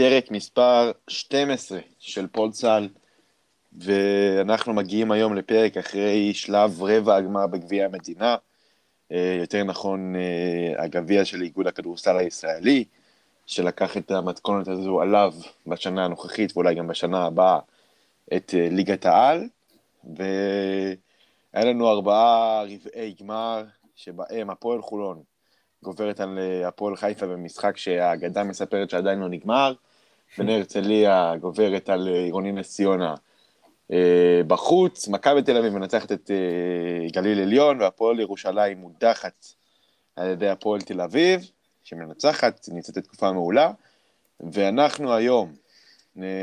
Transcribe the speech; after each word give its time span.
פרק 0.00 0.30
מספר 0.30 0.92
12 1.08 1.78
של 1.98 2.26
פולסל, 2.26 2.88
ואנחנו 3.72 4.74
מגיעים 4.74 5.10
היום 5.10 5.34
לפרק 5.34 5.76
אחרי 5.76 6.34
שלב 6.34 6.82
רבע 6.82 7.16
הגמר 7.16 7.46
בגביע 7.46 7.84
המדינה, 7.84 8.36
אה, 9.12 9.36
יותר 9.40 9.64
נכון 9.64 10.16
אה, 10.16 10.84
הגביע 10.84 11.24
של 11.24 11.42
איגוד 11.42 11.66
הכדורסל 11.66 12.16
הישראלי, 12.16 12.84
שלקח 13.46 13.96
את 13.96 14.10
המתכונת 14.10 14.68
הזו 14.68 15.00
עליו 15.00 15.34
בשנה 15.66 16.04
הנוכחית 16.04 16.56
ואולי 16.56 16.74
גם 16.74 16.86
בשנה 16.86 17.26
הבאה 17.26 17.58
את 18.36 18.54
אה, 18.54 18.68
ליגת 18.70 19.06
העל, 19.06 19.48
והיה 20.16 21.64
לנו 21.64 21.90
ארבעה 21.90 22.62
רבעי 22.62 23.14
גמר, 23.20 23.64
שבהם 23.96 24.50
הפועל 24.50 24.82
חולון 24.82 25.22
גוברת 25.82 26.20
על 26.20 26.38
הפועל 26.66 26.96
חיפה 26.96 27.26
במשחק 27.26 27.76
שהאגדה 27.76 28.44
מספרת 28.44 28.90
שעדיין 28.90 29.18
לא 29.18 29.28
נגמר, 29.28 29.74
בני 30.38 30.54
הרצליה 30.54 31.34
גוברת 31.40 31.88
על 31.88 32.08
אה, 32.08 32.22
עירוני 32.22 32.52
נס 32.52 32.74
ציונה. 32.74 33.14
אה, 33.92 34.40
בחוץ, 34.46 35.08
מכבי 35.08 35.42
תל 35.42 35.56
אביב 35.56 35.72
מנצחת 35.72 36.12
את 36.12 36.30
גליל 37.12 37.40
עליון, 37.40 37.80
והפועל 37.80 38.20
ירושלים 38.20 38.78
מודחת 38.78 39.46
על 40.16 40.28
ידי 40.28 40.48
הפועל 40.48 40.80
תל 40.80 41.00
אביב, 41.00 41.50
שמנצחת, 41.82 42.68
נמצאת 42.72 42.98
בתקופה 42.98 43.32
מעולה, 43.32 43.70
ואנחנו 44.40 45.14
היום 45.14 45.54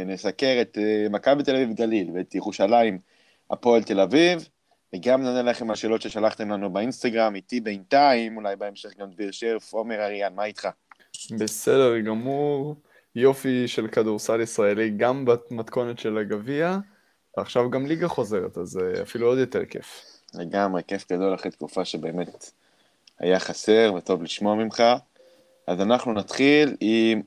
נסקר 0.06 0.58
את 0.62 0.78
מכבי 1.10 1.44
תל 1.44 1.56
אביב 1.56 1.74
גליל 1.74 2.12
ואת 2.16 2.36
ירושלים 2.36 3.00
הפועל 3.52 3.84
תל 3.84 4.00
אביב, 4.00 4.48
וגם 4.96 5.24
נענה 5.24 5.42
לכם 5.42 5.70
על 5.70 5.76
שאלות 5.76 6.02
ששלחתם 6.02 6.52
לנו 6.52 6.74
באינסטגרם, 6.74 7.36
איתי 7.36 7.60
בינתיים, 7.62 8.38
אולי 8.38 8.56
בהמשך 8.56 8.98
גם 9.00 9.10
דביר 9.10 9.32
שרף, 9.32 9.74
עומר 9.74 10.06
אריאן, 10.06 10.36
מה 10.36 10.46
איתך? 10.46 10.68
בסדר 11.38 12.00
גמור, 12.00 12.76
יופי 13.18 13.68
של 13.68 13.88
כדורסל 13.88 14.42
ישראלי, 14.42 14.90
גם 14.90 15.26
במתכונת 15.26 16.00
של 16.00 16.18
הגביע, 16.18 16.78
ועכשיו 17.38 17.70
גם 17.70 17.86
ליגה 17.86 18.08
חוזרת, 18.08 18.58
אז 18.58 18.78
אה, 18.78 19.02
אפילו 19.02 19.28
עוד 19.28 19.38
יותר 19.38 19.66
כיף. 19.66 20.06
לגמרי, 20.34 20.82
כיף 20.88 21.12
גדול 21.12 21.36
אחרי 21.36 21.52
תקופה 21.52 21.86
שבאמת 21.86 22.52
היה 23.20 23.40
חסר 23.40 23.94
וטוב 23.98 24.24
לשמוע 24.24 24.56
ממך. 24.56 24.84
אז 25.68 25.82
אנחנו 25.82 26.14
נתחיל 26.14 26.76
עם, 26.80 27.22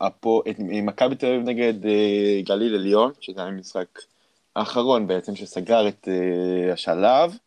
מכבי 0.86 1.14
תל 1.16 1.26
אביב 1.26 1.42
נגד 1.48 1.84
uh, 1.84 2.46
גליל 2.46 2.74
עליון, 2.74 3.12
שזה 3.20 3.40
היה 3.42 3.50
משחק 3.50 4.00
האחרון 4.56 5.06
בעצם 5.06 5.36
שסגר 5.36 5.88
את 5.88 6.08
uh, 6.08 6.72
השלב. 6.72 7.38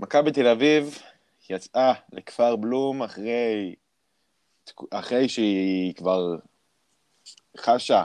מכבי 0.00 0.32
תל 0.32 0.46
אביב 0.46 0.98
יצאה 1.50 1.92
לכפר 2.12 2.56
בלום 2.56 3.02
אחרי, 3.02 3.74
אחרי 4.90 5.28
שהיא 5.28 5.94
כבר 5.94 6.36
חשה 7.58 8.02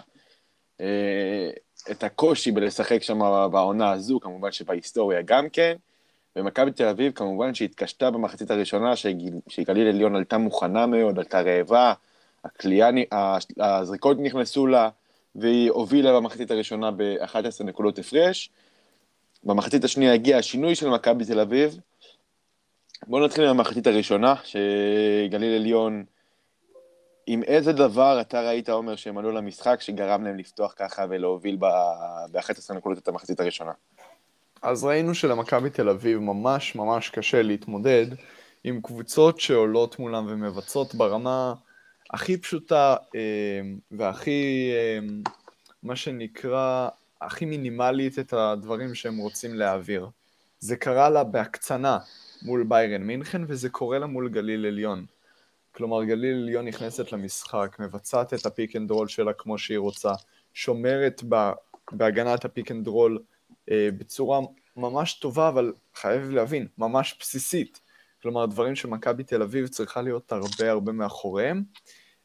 אה, 0.81 1.49
את 1.91 2.03
הקושי 2.03 2.51
בלשחק 2.51 3.03
שם 3.03 3.19
בעונה 3.51 3.91
הזו, 3.91 4.19
כמובן 4.19 4.51
שבהיסטוריה 4.51 5.21
גם 5.21 5.49
כן, 5.49 5.75
ומכבי 6.35 6.71
תל 6.71 6.87
אביב 6.87 7.11
כמובן 7.13 7.53
שהתקשתה 7.53 8.11
במחצית 8.11 8.51
הראשונה, 8.51 8.93
שגליל 9.47 9.87
עליון 9.87 10.15
עלתה 10.15 10.37
מוכנה 10.37 10.85
מאוד, 10.85 11.19
עלתה 11.19 11.41
רעבה, 11.41 11.93
הקליעה, 12.45 12.89
הזריקות 13.59 14.17
נכנסו 14.19 14.67
לה, 14.67 14.89
והיא 15.35 15.71
הובילה 15.71 16.13
במחצית 16.13 16.51
הראשונה 16.51 16.91
ב-11 16.91 17.63
נקודות 17.63 17.99
הפרש. 17.99 18.49
במחצית 19.43 19.83
השנייה 19.83 20.13
הגיע 20.13 20.37
השינוי 20.37 20.75
של 20.75 20.89
מכבי 20.89 21.25
תל 21.25 21.39
אביב. 21.39 21.79
בואו 23.07 23.25
נתחיל 23.25 23.43
עם 23.43 23.49
המחצית 23.49 23.87
הראשונה, 23.87 24.35
שגליל 24.43 25.55
עליון, 25.55 26.05
עם 27.27 27.43
איזה 27.43 27.73
דבר 27.73 28.21
אתה 28.21 28.41
ראית, 28.41 28.69
עומר, 28.69 28.95
שהם 28.95 29.17
עלו 29.17 29.31
למשחק, 29.31 29.81
שגרם 29.81 30.23
להם 30.23 30.37
לפתוח 30.37 30.73
ככה 30.75 31.05
ולהוביל 31.09 31.55
ב-11 31.59 32.73
נקודות 32.73 32.97
את 32.97 33.07
המחצית 33.07 33.39
הראשונה? 33.39 33.71
אז 34.61 34.83
ראינו 34.83 35.15
שלמכבי 35.15 35.69
תל 35.69 35.89
אביב 35.89 36.19
ממש 36.19 36.75
ממש 36.75 37.09
קשה 37.09 37.41
להתמודד 37.41 38.05
עם 38.63 38.81
קבוצות 38.81 39.39
שעולות 39.39 39.99
מולם 39.99 40.25
ומבצעות 40.29 40.95
ברמה 40.95 41.53
הכי 42.13 42.37
פשוטה 42.37 42.95
אה, 43.15 43.61
והכי, 43.91 44.71
אה, 44.73 44.99
מה 45.83 45.95
שנקרא, 45.95 46.89
הכי 47.21 47.45
מינימלית 47.45 48.19
את 48.19 48.33
הדברים 48.33 48.95
שהם 48.95 49.17
רוצים 49.17 49.55
להעביר. 49.55 50.07
זה 50.59 50.75
קרה 50.75 51.09
לה 51.09 51.23
בהקצנה 51.23 51.97
מול 52.41 52.65
ביירן 52.67 53.01
מינכן, 53.01 53.41
וזה 53.47 53.69
קורה 53.69 53.99
לה 53.99 54.05
מול 54.05 54.29
גליל 54.29 54.65
עליון. 54.65 55.05
כלומר, 55.77 56.03
גליל 56.03 56.35
עליון 56.43 56.67
נכנסת 56.67 57.11
למשחק, 57.11 57.77
מבצעת 57.79 58.33
את 58.33 58.45
הפיק 58.45 58.75
אנד 58.75 58.91
רול 58.91 59.07
שלה 59.07 59.33
כמו 59.33 59.57
שהיא 59.57 59.77
רוצה, 59.77 60.11
שומרת 60.53 61.23
בהגנת 61.91 62.45
הפיק 62.45 62.71
אנד 62.71 62.87
רול 62.87 63.19
אה, 63.71 63.89
בצורה 63.97 64.39
ממש 64.77 65.13
טובה, 65.13 65.49
אבל 65.49 65.73
חייב 65.95 66.29
להבין, 66.29 66.67
ממש 66.77 67.17
בסיסית. 67.19 67.81
כלומר, 68.21 68.45
דברים 68.45 68.75
שמכבי 68.75 69.23
תל 69.23 69.41
אביב 69.41 69.67
צריכה 69.67 70.01
להיות 70.01 70.31
הרבה 70.31 70.71
הרבה 70.71 70.91
מאחוריהם, 70.91 71.63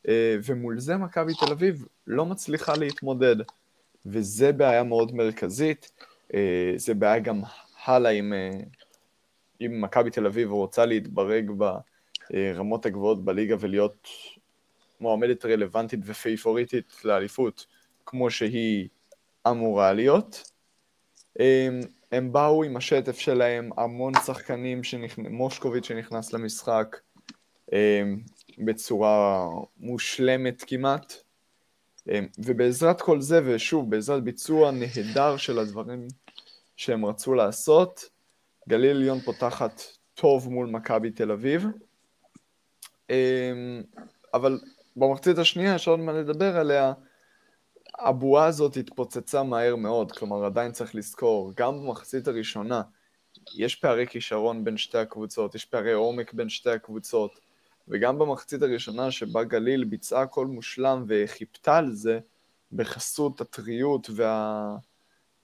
אה, 0.08 0.36
ומול 0.44 0.80
זה 0.80 0.96
מכבי 0.96 1.32
תל 1.34 1.52
אביב 1.52 1.84
לא 2.06 2.26
מצליחה 2.26 2.76
להתמודד. 2.76 3.36
וזה 4.06 4.52
בעיה 4.52 4.82
מאוד 4.82 5.14
מרכזית, 5.14 5.92
אה, 6.34 6.72
זה 6.76 6.94
בעיה 6.94 7.18
גם 7.18 7.40
הלאה 7.84 8.10
עם, 8.10 8.32
אה, 8.32 8.60
עם 9.60 9.80
מכבי 9.80 10.10
תל 10.10 10.26
אביב 10.26 10.50
רוצה 10.50 10.86
להתברג 10.86 11.50
ברמות 12.30 12.86
הגבוהות 12.86 13.24
בליגה 13.24 13.56
ולהיות 13.60 14.08
מועמדת 15.00 15.44
רלוונטית 15.44 16.00
ופייפוריטית 16.04 16.92
לאליפות, 17.04 17.66
כמו 18.06 18.30
שהיא 18.30 18.88
אמורה 19.48 19.92
להיות. 19.92 20.52
הם, 21.38 21.80
הם 22.12 22.32
באו 22.32 22.64
עם 22.64 22.76
השטף 22.76 23.18
שלהם, 23.18 23.70
המון 23.76 24.12
שחקנים, 24.26 24.84
שנכ... 24.84 25.18
מושקוביץ' 25.18 25.86
שנכנס 25.86 26.32
למשחק 26.32 26.96
בצורה 28.58 29.48
מושלמת 29.76 30.64
כמעט, 30.66 31.12
אמ, 32.08 32.26
ובעזרת 32.38 33.00
כל 33.00 33.20
זה, 33.20 33.40
ושוב, 33.44 33.90
בעזרת 33.90 34.24
ביצוע 34.24 34.70
נהדר 34.70 35.36
של 35.36 35.58
הדברים 35.58 36.08
שהם 36.76 37.04
רצו 37.04 37.34
לעשות, 37.34 38.04
גליל 38.68 38.96
עליון 38.96 39.20
פותחת 39.20 39.82
טוב 40.14 40.48
מול 40.48 40.66
מכבי 40.66 41.10
תל 41.10 41.30
אביב. 41.30 41.66
אמ, 43.12 43.82
אבל 44.34 44.60
במחצית 44.96 45.38
השנייה, 45.38 45.74
יש 45.74 45.88
עוד 45.88 46.00
מה 46.00 46.12
לדבר 46.12 46.56
עליה, 46.56 46.92
הבועה 47.98 48.46
הזאת 48.46 48.76
התפוצצה 48.76 49.42
מהר 49.42 49.76
מאוד, 49.76 50.12
כלומר 50.12 50.44
עדיין 50.44 50.72
צריך 50.72 50.94
לזכור, 50.94 51.52
גם 51.56 51.78
במחצית 51.78 52.28
הראשונה 52.28 52.82
יש 53.56 53.74
פערי 53.74 54.06
כישרון 54.06 54.64
בין 54.64 54.76
שתי 54.76 54.98
הקבוצות, 54.98 55.54
יש 55.54 55.64
פערי 55.64 55.92
עומק 55.92 56.32
בין 56.32 56.48
שתי 56.48 56.70
הקבוצות, 56.70 57.40
וגם 57.88 58.18
במחצית 58.18 58.62
הראשונה 58.62 59.10
שבה 59.10 59.44
גליל 59.44 59.84
ביצעה 59.84 60.22
הכל 60.22 60.46
מושלם 60.46 61.04
וחיפתה 61.08 61.76
על 61.76 61.90
זה, 61.92 62.18
בחסות 62.72 63.40
הטריות 63.40 64.10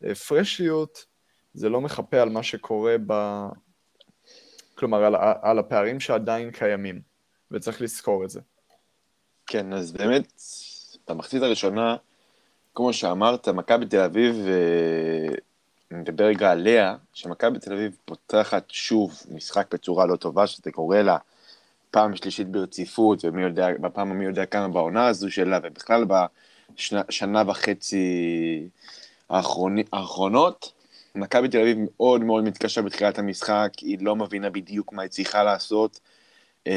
והפרשיות, 0.03 1.07
זה 1.55 1.69
לא 1.69 1.81
מחפה 1.81 2.21
על 2.21 2.28
מה 2.28 2.43
שקורה 2.43 2.97
ב... 3.07 3.12
כלומר, 4.75 5.05
על, 5.05 5.15
על 5.43 5.59
הפערים 5.59 6.01
שעדיין 6.01 6.51
קיימים, 6.51 7.08
וצריך 7.50 7.82
לזכור 7.82 8.25
את 8.25 8.31
זה. 8.31 8.41
כן, 9.47 9.72
אז 9.72 9.92
באמת, 9.92 10.42
במחצית 11.09 11.42
הראשונה, 11.42 11.97
כמו 12.75 12.92
שאמרת, 12.92 13.48
מכבי 13.48 13.86
תל 13.86 14.00
אביב, 14.00 14.36
אה, 14.47 15.34
אני 15.91 16.00
מדבר 16.00 16.25
רגע 16.25 16.50
עליה, 16.50 16.97
שמכבי 17.12 17.59
תל 17.59 17.72
אביב 17.72 17.97
פותחת 18.04 18.64
שוב 18.69 19.22
משחק 19.31 19.75
בצורה 19.75 20.06
לא 20.06 20.16
טובה, 20.16 20.47
שזה 20.47 20.70
קורה 20.72 21.03
לה 21.03 21.16
פעם 21.91 22.16
שלישית 22.16 22.48
ברציפות, 22.48 23.25
ומי 23.25 23.42
יודע, 23.42 23.69
בפעם 23.80 24.10
המי 24.10 24.24
יודע 24.24 24.47
כמה 24.47 24.68
בעונה 24.68 25.06
הזו 25.06 25.30
שלה, 25.30 25.59
ובכלל 25.62 26.04
בשנה 26.04 27.42
וחצי 27.47 28.68
האחרונות, 29.30 30.72
מכבי 31.15 31.48
תל 31.48 31.60
אביב 31.60 31.78
מאוד 31.80 32.24
מאוד 32.24 32.44
מתקשה 32.44 32.83
בתחילת 32.83 33.18
המשחק, 33.18 33.72
היא 33.80 33.98
לא 34.01 34.16
מבינה 34.16 34.51
בדיוק 34.51 34.92
מה 34.92 35.03
היא 35.03 35.10
צריכה 35.10 35.42
לעשות. 35.42 36.01
אה, 36.69 36.71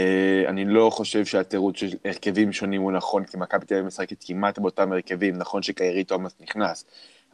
אני 0.49 0.65
לא 0.65 0.89
חושב 0.89 1.25
שהתירוץ 1.25 1.77
של 1.77 1.87
הרכבים 2.05 2.53
שונים 2.53 2.81
הוא 2.81 2.91
נכון, 2.91 3.23
כי 3.25 3.37
מכבי 3.37 3.65
תל 3.65 3.73
אביב 3.73 3.85
משחקת 3.87 4.23
כמעט 4.27 4.59
באותם 4.59 4.91
הרכבים, 4.91 5.37
נכון 5.37 5.63
שקיירי 5.63 6.03
תומאס 6.03 6.35
נכנס, 6.39 6.85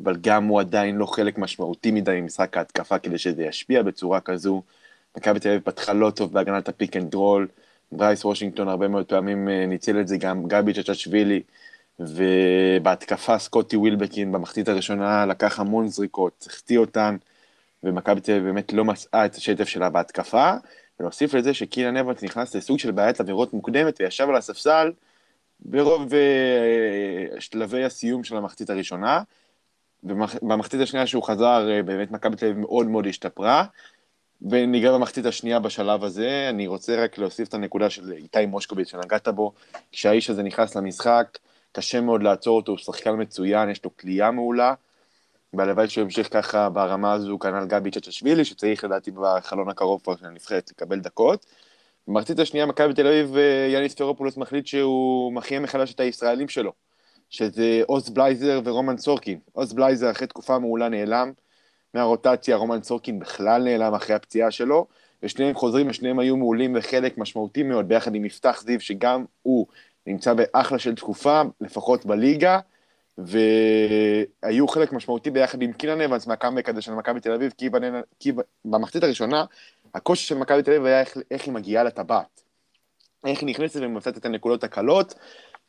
אבל 0.04 0.16
גם 0.22 0.46
הוא 0.46 0.60
עדיין 0.60 0.96
לא 0.96 1.06
חלק 1.06 1.38
משמעותי 1.38 1.92
מדי 1.92 2.22
ממשחק 2.22 2.58
ההתקפה 2.58 3.00
כדי 3.00 3.18
שזה 3.18 3.44
ישפיע 3.44 3.84
בצורה 3.84 4.20
כזו. 4.20 4.64
מכבי 5.18 5.40
תל 5.40 5.50
אביב 5.50 5.62
פתחה 5.62 5.94
לא 5.94 6.10
טוב 6.10 6.34
בהגנת 6.34 6.70
הפיק 6.70 6.98
אנד 6.98 7.14
רול, 7.14 7.48
ברייס 7.92 8.26
וושינגטון 8.26 8.68
הרבה 8.68 8.88
מאוד 8.88 9.06
פעמים 9.06 9.50
אה, 9.50 9.66
ניצל 9.66 10.00
את 10.00 10.08
זה, 10.08 10.18
גם 10.18 10.48
גבי 10.48 10.74
צ'צ'שווילי, 10.74 11.42
ובהתקפה 12.00 13.40
סקוטי 13.40 13.78
ווילבקין 13.78 14.32
במחצית 14.32 14.68
הראשונה 14.68 15.26
לקח 15.26 15.60
המון 15.60 15.88
זריקות, 15.88 16.48
החטיא 16.50 16.78
אותן, 16.78 17.18
ומכבי 17.84 18.22
תל 18.22 18.32
אביב 18.32 18.44
באמת 18.44 18.74
לא 18.74 18.86
מצאה 18.86 19.26
את 19.26 19.36
השטף 19.36 19.68
שלה 19.68 19.90
בהתקפה, 19.90 20.54
ולהוסיף 21.00 21.34
לזה 21.34 21.54
שקילן 21.54 21.98
אבנס 21.98 22.24
נכנס 22.24 22.56
לסוג 22.56 22.80
של 22.80 22.92
בעיית 22.92 23.20
עבירות 23.20 23.54
מוקדמת 23.54 24.02
וישב 24.02 24.30
על 24.30 24.36
הספסל 24.36 24.92
ברוב 25.60 26.12
uh, 26.12 27.40
שלבי 27.40 27.84
הסיום 27.84 28.24
של 28.24 28.38
המחצית 28.38 28.70
הראשונה. 28.70 29.22
במחצית 30.42 30.82
השנייה 30.82 31.08
שהוא 31.08 31.24
חזר, 31.24 31.68
uh, 31.68 31.84
באמת 31.84 32.12
מכבי 32.12 32.36
תל 32.36 32.46
אביב 32.46 32.58
מאוד 32.58 32.88
מאוד 32.88 33.08
השתפרה. 33.08 33.66
וניגע 34.42 34.94
במחצית 34.94 35.26
השנייה 35.26 35.60
בשלב 35.60 36.04
הזה, 36.04 36.48
אני 36.50 36.68
רוצה 36.68 37.04
רק 37.04 37.18
להוסיף 37.18 37.48
את 37.48 37.54
הנקודה 37.54 37.90
של 37.90 38.12
איתי 38.12 38.46
מושקוביץ 38.46 38.92
שנגעת 38.92 39.28
בו, 39.28 39.54
כשהאיש 39.92 40.30
הזה 40.30 40.44
נכנס 40.44 40.76
למשחק, 40.76 41.38
קשה 41.72 42.02
מאוד 42.02 42.24
לעצור 42.24 42.56
אותו, 42.58 42.72
הוא 42.72 42.80
שחקן 42.80 43.22
מצוין, 43.22 43.70
יש 43.70 43.86
לו 43.86 43.98
כליאה 43.98 44.32
מעולה, 44.32 44.74
והלוואי 45.58 45.90
שהוא 45.90 46.04
ימשיך 46.04 46.34
ככה 46.34 46.70
ברמה 46.70 47.14
הזו, 47.14 47.40
כנ"ל 47.40 47.66
גבי 47.66 47.92
צ'צ'שווילי, 47.92 48.46
שצריך 48.46 48.84
לדעתי 48.84 49.12
בחלון 49.12 49.70
הקרוב 49.70 50.02
כבר 50.04 50.16
של 50.16 50.26
הנבחרת 50.26 50.70
לקבל 50.72 51.00
דקות. 51.00 51.46
במחצית 52.08 52.40
השנייה, 52.40 52.66
מכבי 52.66 52.94
תל 52.94 53.08
אביב, 53.08 53.38
אה, 53.38 53.68
יאניס 53.74 53.94
ספרופולוס 53.94 54.38
מחליט 54.38 54.68
שהוא 54.68 55.34
מכריע 55.34 55.60
מחדש 55.60 55.94
את 55.94 56.00
הישראלים 56.00 56.48
שלו, 56.48 56.74
שזה 57.30 57.82
עוז 57.86 58.10
בלייזר 58.10 58.62
ורומן 58.64 58.98
סורקין. 58.98 59.40
עוז 59.54 59.74
בלייזר 59.74 60.12
אחרי 60.12 60.28
תקופה 60.28 60.60
מעולה 60.60 60.90
נעלם 60.90 61.32
מהרוטציה, 61.94 62.56
רומן 62.56 62.84
סורקין 62.84 63.20
בכלל 63.20 63.64
נעלם 63.64 63.94
אחרי 63.94 64.16
הפציעה 64.16 64.52
שלו, 64.52 64.88
ושניהם 65.24 65.56
חוזרים 65.56 65.90
ושניהם 65.90 66.20
היו 66.20 66.38
מעולים 66.38 66.76
וחלק 66.78 67.18
משמעותי 67.18 67.64
מאוד, 67.64 67.88
ביחד 67.88 68.16
עם 68.16 68.26
יפתח 68.26 68.64
זיו, 68.66 68.82
שגם 68.82 69.26
הוא 69.42 69.68
נמצא 70.08 70.34
באחלה 70.34 70.80
של 70.80 70.96
תקופה, 70.96 71.42
לפחות 71.62 72.06
בליגה. 72.06 72.60
והיו 73.18 74.68
חלק 74.68 74.94
משמעותי 74.94 75.30
ביחד 75.30 75.62
עם 75.62 75.74
קינן 75.74 76.02
אבנס 76.02 76.28
מהקאמבק 76.28 76.70
הזה 76.70 76.82
של 76.82 76.94
מכבי 76.94 77.20
תל 77.20 77.32
אביב, 77.32 77.54
כי, 77.58 77.70
בננה, 77.70 78.02
כי 78.20 78.32
במחצית 78.66 79.04
הראשונה, 79.04 79.46
הקושי 79.94 80.28
של 80.28 80.38
מכבי 80.38 80.64
תל 80.64 80.72
אביב 80.72 80.86
היה 80.86 81.00
איך, 81.00 81.18
איך 81.32 81.46
היא 81.46 81.54
מגיעה 81.54 81.84
לטבעת. 81.84 82.42
איך 83.26 83.40
היא 83.40 83.50
נכנסת 83.50 83.80
ומבצעת 83.84 84.18
את 84.18 84.26
הנקודות 84.26 84.64
הקלות, 84.64 85.14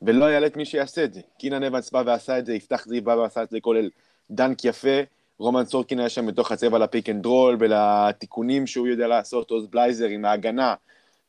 ולא 0.02 0.24
היה 0.24 0.46
את 0.46 0.56
מי 0.56 0.64
שיעשה 0.64 1.04
את 1.04 1.14
זה. 1.14 1.20
קינן 1.38 1.62
אבנס 1.62 1.90
בא 1.90 2.02
ועשה 2.06 2.38
את 2.38 2.46
זה, 2.46 2.54
יפתח 2.54 2.84
זיו 2.86 3.04
בא 3.04 3.10
ועשה 3.10 3.42
את 3.42 3.50
זה, 3.50 3.60
כולל 3.60 3.90
דנק 4.30 4.64
יפה, 4.64 5.00
רומן 5.38 5.64
סורקין 5.64 5.98
היה 5.98 6.08
שם 6.08 6.26
בתוך 6.26 6.52
הצבע 6.52 6.78
לפיק 6.78 7.08
אנד 7.08 7.26
רול, 7.26 7.56
ולתיקונים 7.60 8.66
שהוא 8.66 8.86
יודע 8.86 9.06
לעשות, 9.06 9.50
עוז 9.50 9.66
בלייזר 9.66 10.06
עם 10.06 10.24
ההגנה, 10.24 10.74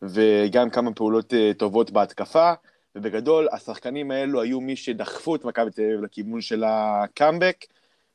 וגם 0.01 0.69
כמה 0.69 0.93
פעולות 0.93 1.33
אה, 1.33 1.51
טובות 1.57 1.91
בהתקפה. 1.91 2.53
ובגדול, 2.99 3.47
השחקנים 3.51 4.11
האלו 4.11 4.41
היו 4.41 4.61
מי 4.61 4.75
שדחפו 4.75 5.35
את 5.35 5.45
מכבי 5.45 5.71
תל 5.71 5.81
אביב 5.81 6.01
לכיוון 6.01 6.41
של 6.41 6.63
הקאמבק, 6.67 7.65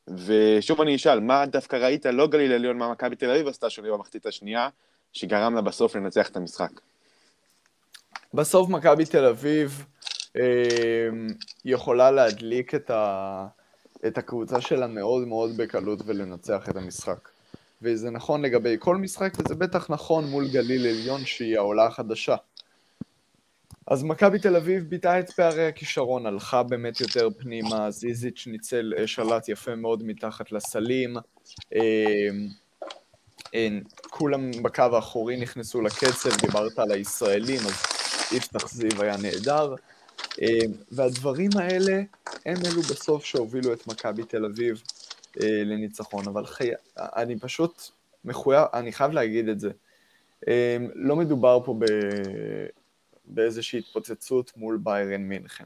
ושוב 0.09 0.81
אני 0.81 0.97
אשאל, 0.97 1.21
מה 1.21 1.47
דווקא 1.47 1.77
ראית, 1.77 2.07
לא 2.07 2.27
גליל 2.27 2.53
עליון, 2.53 2.79
מה 2.79 2.93
מכבי 2.93 3.17
תל 3.17 3.31
אביב 3.31 3.49
עשתה 3.49 3.71
שונה 3.71 3.93
במחצית 3.93 4.27
השנייה, 4.27 4.69
שגרם 5.13 5.55
לה 5.55 5.61
בסוף 5.61 5.97
לנצח 5.97 6.29
את 6.29 6.37
המשחק? 6.37 6.71
בסוף 8.35 8.69
מכבי 8.69 9.05
תל 9.05 9.25
אביב 9.25 9.85
אה, 10.37 10.43
יכולה 11.65 12.11
להדליק 12.11 12.75
את, 12.75 12.91
ה, 12.91 13.47
את 14.07 14.19
הקבוצה 14.19 14.61
שלה 14.61 14.87
מאוד 14.87 15.29
מאוד 15.29 15.57
בקלות 15.57 15.99
ולנצח 16.07 16.69
את 16.69 16.77
המשחק. 16.77 17.29
וזה 17.83 18.11
נכון 18.11 18.43
לגבי 18.43 18.77
כל 18.79 18.97
משחק, 18.97 19.33
וזה 19.39 19.55
בטח 19.55 19.91
נכון 19.91 20.25
מול 20.25 20.49
גליל 20.49 20.87
עליון 20.87 21.25
שהיא 21.25 21.57
העולה 21.57 21.87
החדשה. 21.87 22.37
אז 23.87 24.03
מכבי 24.03 24.39
תל 24.39 24.57
אביב 24.57 24.85
ביטאה 24.85 25.21
את 25.21 25.31
פערי 25.31 25.67
הכישרון, 25.67 26.27
הלכה 26.27 26.63
באמת 26.63 27.01
יותר 27.01 27.29
פנימה, 27.39 27.91
זיזיץ' 27.91 28.47
ניצל 28.47 28.95
אה, 28.99 29.07
שלט 29.07 29.49
יפה 29.49 29.75
מאוד 29.75 30.03
מתחת 30.03 30.53
לסלים, 30.53 31.17
אה, 31.75 31.81
אה, 33.55 33.69
כולם 34.11 34.51
בקו 34.63 34.83
האחורי 34.93 35.37
נכנסו 35.37 35.83
לקצב, 35.83 36.31
דיברת 36.41 36.79
על 36.79 36.93
הישראלים, 36.93 37.61
אז 37.61 37.83
יפתח 38.33 38.69
זיו 38.69 39.03
היה 39.03 39.17
נהדר, 39.17 39.75
והדברים 40.93 41.51
האלה 41.57 42.03
הם 42.47 42.57
אלו 42.67 42.83
בסוף 42.83 43.25
שהובילו 43.25 43.73
את 43.73 43.87
מכבי 43.87 44.25
תל 44.25 44.45
אביב 44.45 44.83
לניצחון, 45.41 46.29
אבל 46.29 46.47
חי... 46.47 46.71
אני 46.99 47.39
פשוט 47.39 47.91
מחויב, 48.25 48.63
אני 48.75 48.93
חייב 48.93 49.13
להגיד 49.13 49.49
את 49.49 49.61
זה, 49.61 49.71
לא 50.95 51.17
מדובר 51.17 51.61
פה 51.65 51.75
ב... 51.79 51.85
באיזושהי 53.25 53.79
התפוצצות 53.79 54.53
מול 54.56 54.79
ביירן 54.82 55.23
מינכן. 55.23 55.65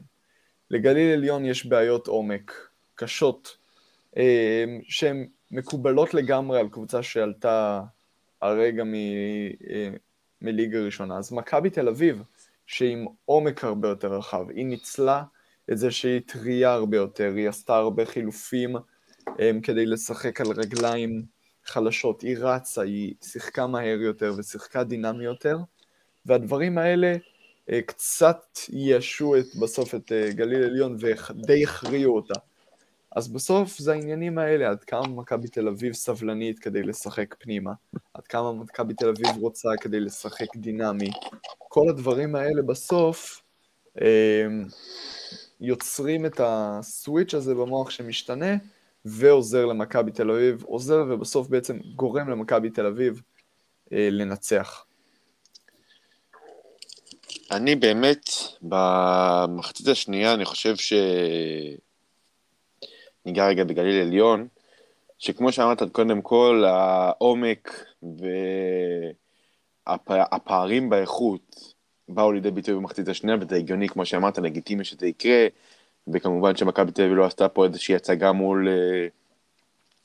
לגליל 0.71 1.13
עליון 1.13 1.45
יש 1.45 1.65
בעיות 1.65 2.07
עומק 2.07 2.69
קשות, 2.95 3.57
אה, 4.17 4.65
שהן 4.83 5.27
מקובלות 5.51 6.13
לגמרי 6.13 6.59
על 6.59 6.69
קבוצה 6.69 7.03
שעלתה 7.03 7.81
הרגע 8.41 8.83
מ, 8.83 8.93
אה, 8.93 9.89
מליגה 10.41 10.79
ראשונה. 10.79 11.17
אז 11.17 11.33
מכבי 11.33 11.69
תל 11.69 11.87
אביב, 11.87 12.23
שעם 12.67 13.05
עומק 13.25 13.63
הרבה 13.63 13.87
יותר 13.87 14.13
רחב, 14.13 14.49
היא 14.49 14.65
ניצלה 14.65 15.23
את 15.71 15.77
זה 15.77 15.91
שהיא 15.91 16.21
טריה 16.25 16.73
הרבה 16.73 16.97
יותר, 16.97 17.33
היא 17.35 17.49
עשתה 17.49 17.75
הרבה 17.75 18.05
חילופים 18.05 18.75
אה, 19.39 19.51
כדי 19.63 19.85
לשחק 19.85 20.41
על 20.41 20.47
רגליים 20.47 21.23
חלשות, 21.65 22.21
היא 22.21 22.37
רצה, 22.39 22.81
היא 22.81 23.13
שיחקה 23.21 23.67
מהר 23.67 23.99
יותר 23.99 24.33
ושיחקה 24.37 24.83
דינמי 24.83 25.23
יותר, 25.23 25.57
והדברים 26.25 26.77
האלה 26.77 27.15
קצת 27.85 28.59
ישו 28.69 29.35
את, 29.35 29.55
בסוף 29.55 29.95
את 29.95 30.11
אה, 30.11 30.31
גליל 30.31 30.63
עליון 30.63 30.97
ודי 30.99 31.63
הכריעו 31.63 32.15
אותה. 32.15 32.33
אז 33.15 33.27
בסוף 33.27 33.77
זה 33.77 33.91
העניינים 33.91 34.37
האלה, 34.37 34.69
עד 34.69 34.83
כמה 34.83 35.07
מכבי 35.07 35.47
תל 35.47 35.67
אביב 35.67 35.93
סבלנית 35.93 36.59
כדי 36.59 36.83
לשחק 36.83 37.35
פנימה, 37.39 37.71
עד 38.13 38.27
כמה 38.27 38.53
מכבי 38.53 38.93
תל 38.93 39.09
אביב 39.09 39.41
רוצה 39.41 39.69
כדי 39.81 39.99
לשחק 39.99 40.55
דינמי. 40.55 41.11
כל 41.57 41.89
הדברים 41.89 42.35
האלה 42.35 42.61
בסוף 42.61 43.41
אה, 44.01 44.47
יוצרים 45.61 46.25
את 46.25 46.41
הסוויץ' 46.43 47.33
הזה 47.33 47.55
במוח 47.55 47.89
שמשתנה, 47.89 48.55
ועוזר 49.05 49.65
למכבי 49.65 50.11
תל 50.11 50.31
אביב, 50.31 50.63
עוזר 50.63 51.05
ובסוף 51.09 51.47
בעצם 51.47 51.77
גורם 51.95 52.29
למכבי 52.29 52.69
תל 52.69 52.85
אביב 52.85 53.21
לנצח. 53.91 54.85
אני 57.51 57.75
באמת, 57.75 58.29
במחצית 58.61 59.87
השנייה, 59.87 60.33
אני 60.33 60.45
חושב 60.45 60.75
ש... 60.75 60.93
ניגע 63.25 63.47
רגע 63.47 63.63
בגליל 63.63 64.01
עליון, 64.01 64.47
שכמו 65.17 65.51
שאמרת 65.51 65.83
קודם 65.91 66.21
כל, 66.21 66.63
העומק 66.67 67.85
והפערים 70.07 70.89
באיכות 70.89 71.73
באו 72.09 72.31
לידי 72.31 72.51
ביטוי 72.51 72.75
במחצית 72.75 73.07
השנייה, 73.07 73.37
וזה 73.41 73.55
הגיוני, 73.55 73.89
כמו 73.89 74.05
שאמרת, 74.05 74.37
לגיטימי 74.37 74.83
שזה 74.83 75.07
יקרה, 75.07 75.47
וכמובן 76.07 76.55
שמכבי 76.55 76.91
תל 76.91 77.01
אביב 77.01 77.13
לא 77.13 77.25
עשתה 77.25 77.49
פה 77.49 77.65
איזושהי 77.65 77.95
הצגה 77.95 78.31
מול 78.31 78.67
אה, 78.69 79.07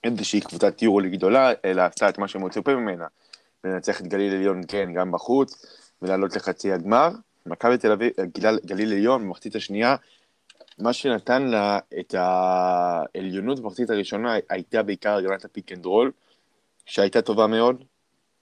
איזושהי 0.04 0.40
קבוצת 0.40 0.82
יורו 0.82 1.00
גדולה, 1.12 1.52
אלא 1.64 1.82
עשתה 1.82 2.08
את 2.08 2.18
מה 2.18 2.28
שהם 2.28 2.46
מצופים 2.46 2.76
ממנה, 2.76 3.06
לנצח 3.64 4.00
את 4.00 4.06
גליל 4.06 4.34
עליון, 4.34 4.60
כן, 4.68 4.92
גם 4.94 5.12
בחוץ, 5.12 5.66
ולעלות 6.02 6.36
לחצי 6.36 6.72
הגמר. 6.72 7.10
מכבי 7.46 7.78
תל 7.78 7.92
אביב, 7.92 8.12
גליל, 8.66 8.92
עליון 8.92 9.22
במחצית 9.22 9.56
השנייה, 9.56 9.96
מה 10.78 10.92
שנתן 10.92 11.42
לה 11.42 11.78
את 12.00 12.14
העליונות 12.18 13.60
במחצית 13.60 13.90
הראשונה 13.90 14.34
הייתה 14.48 14.82
בעיקר 14.82 15.16
הגנת 15.16 15.44
הפיק 15.44 15.72
אנד 15.72 15.86
רול, 15.86 16.12
שהייתה 16.86 17.22
טובה 17.22 17.46
מאוד. 17.46 17.84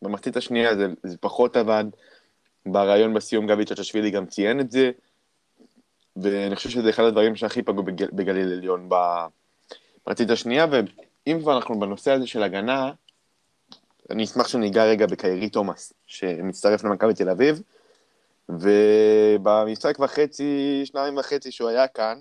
במחצית 0.02 0.36
השנייה 0.36 0.76
זה, 0.76 0.86
זה 1.02 1.16
פחות 1.18 1.56
עבד, 1.56 1.84
בריאיון 2.66 3.14
בסיום 3.14 3.46
גבי 3.46 3.64
צ'צ'שווילי 3.64 4.10
גם 4.10 4.26
ציין 4.26 4.60
את 4.60 4.70
זה, 4.70 4.90
ואני 6.16 6.56
חושב 6.56 6.70
שזה 6.70 6.90
אחד 6.90 7.02
הדברים 7.02 7.36
שהכי 7.36 7.62
פגעו 7.62 7.82
בגל, 7.82 8.08
בגליל 8.12 8.52
עליון 8.52 8.88
במחצית 10.06 10.30
השנייה, 10.30 10.66
ואם 10.70 11.38
כבר 11.40 11.56
אנחנו 11.56 11.80
בנושא 11.80 12.10
הזה 12.10 12.26
של 12.26 12.42
הגנה, 12.42 12.92
אני 14.10 14.24
אשמח 14.24 14.48
שניגע 14.48 14.84
רגע 14.84 15.06
בקיירי 15.06 15.48
תומאס, 15.48 15.92
שמצטרף 16.06 16.84
למכבי 16.84 17.14
תל 17.14 17.28
אביב. 17.28 17.62
ובמשחק 18.48 19.98
וחצי, 19.98 20.82
שניים 20.84 21.16
וחצי 21.16 21.50
שהוא 21.50 21.68
היה 21.68 21.88
כאן, 21.88 22.20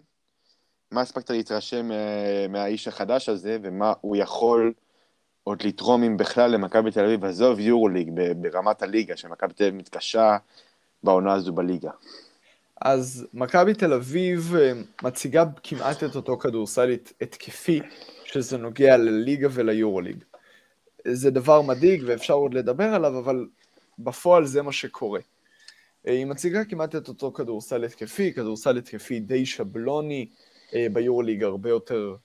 מה 0.92 1.01
הספקת 1.01 1.30
להתרשם 1.30 1.92
אה, 1.92 2.46
מהאיש 2.50 2.88
החדש 2.88 3.30
הזה, 3.30 3.58
ומה 3.62 3.94
הוא 4.01 4.16
יכול 4.16 4.74
עוד 5.44 5.63
לתרום 5.63 6.04
אם 6.04 6.18
בכלל 6.18 6.51
למכבי 6.51 6.92
תל 6.92 7.06
אביב, 7.06 7.25
עזוב 7.25 7.60
יורוליג 7.60 8.12
ברמת 8.36 8.82
הליגה, 8.82 9.18
שמכבי 9.18 9.54
תל 9.54 9.63
אביב 9.63 9.75
מתקשה 9.75 10.38
בעונה 11.04 11.34
הזו 11.34 11.54
בליגה. 11.54 11.92
אז 12.82 13.28
מכבי 13.34 13.74
תל 13.74 13.94
אביב 13.94 14.56
אה, 14.56 14.72
מציגה 15.04 15.44
כמעט 15.63 16.04
את 16.04 16.16
אותו 16.16 16.38
כדורסל 16.38 16.96
התקפי, 17.22 17.82
שזה 18.25 18.58
נוגע 18.58 18.98
לליגה 18.98 19.48
וליורוליג. 19.51 20.24
זה 21.08 21.32
דבר 21.32 21.62
מדאיג 21.62 22.04
ואפשר 22.08 22.34
עוד 22.34 22.54
לדבר 22.54 22.84
עליו, 22.94 23.20
אבל 23.20 23.48
בפועל 24.00 24.46
זה 24.46 24.62
מה 24.62 24.72
שקורה. 24.72 25.20
אה, 26.08 26.13
היא 26.13 26.25
מציגה 26.25 26.65
כמעט 26.65 26.96
את 26.96 27.08
אותו 27.08 27.31
כדורסל 27.31 27.84
התקפי, 27.84 28.34
כדורסל 28.34 28.77
התקפי 28.77 29.20
די 29.20 29.46
שבלוני, 29.46 30.29
אה, 30.75 30.88
ביורוליג 30.93 31.43
הרבה 31.43 31.70
יותר 31.70 32.15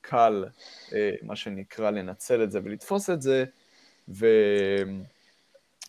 קל, 0.00 0.44
אה, 0.92 1.12
מה 1.22 1.36
שנקרא, 1.36 1.90
לנצל 1.90 2.42
את 2.42 2.50
זה 2.50 2.60
ולתפוס 2.64 3.10
את 3.10 3.22
זה, 3.22 3.44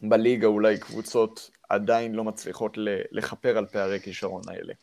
ובליגה 0.02 0.48
אולי 0.48 0.80
קבוצות 0.80 1.52
עדיין 1.70 2.16
לא 2.16 2.24
מצליחות 2.24 2.78
לכפר 3.12 3.58
על 3.58 3.66
פערי 3.66 4.00
כישרון 4.00 4.42
האלה. 4.48 4.74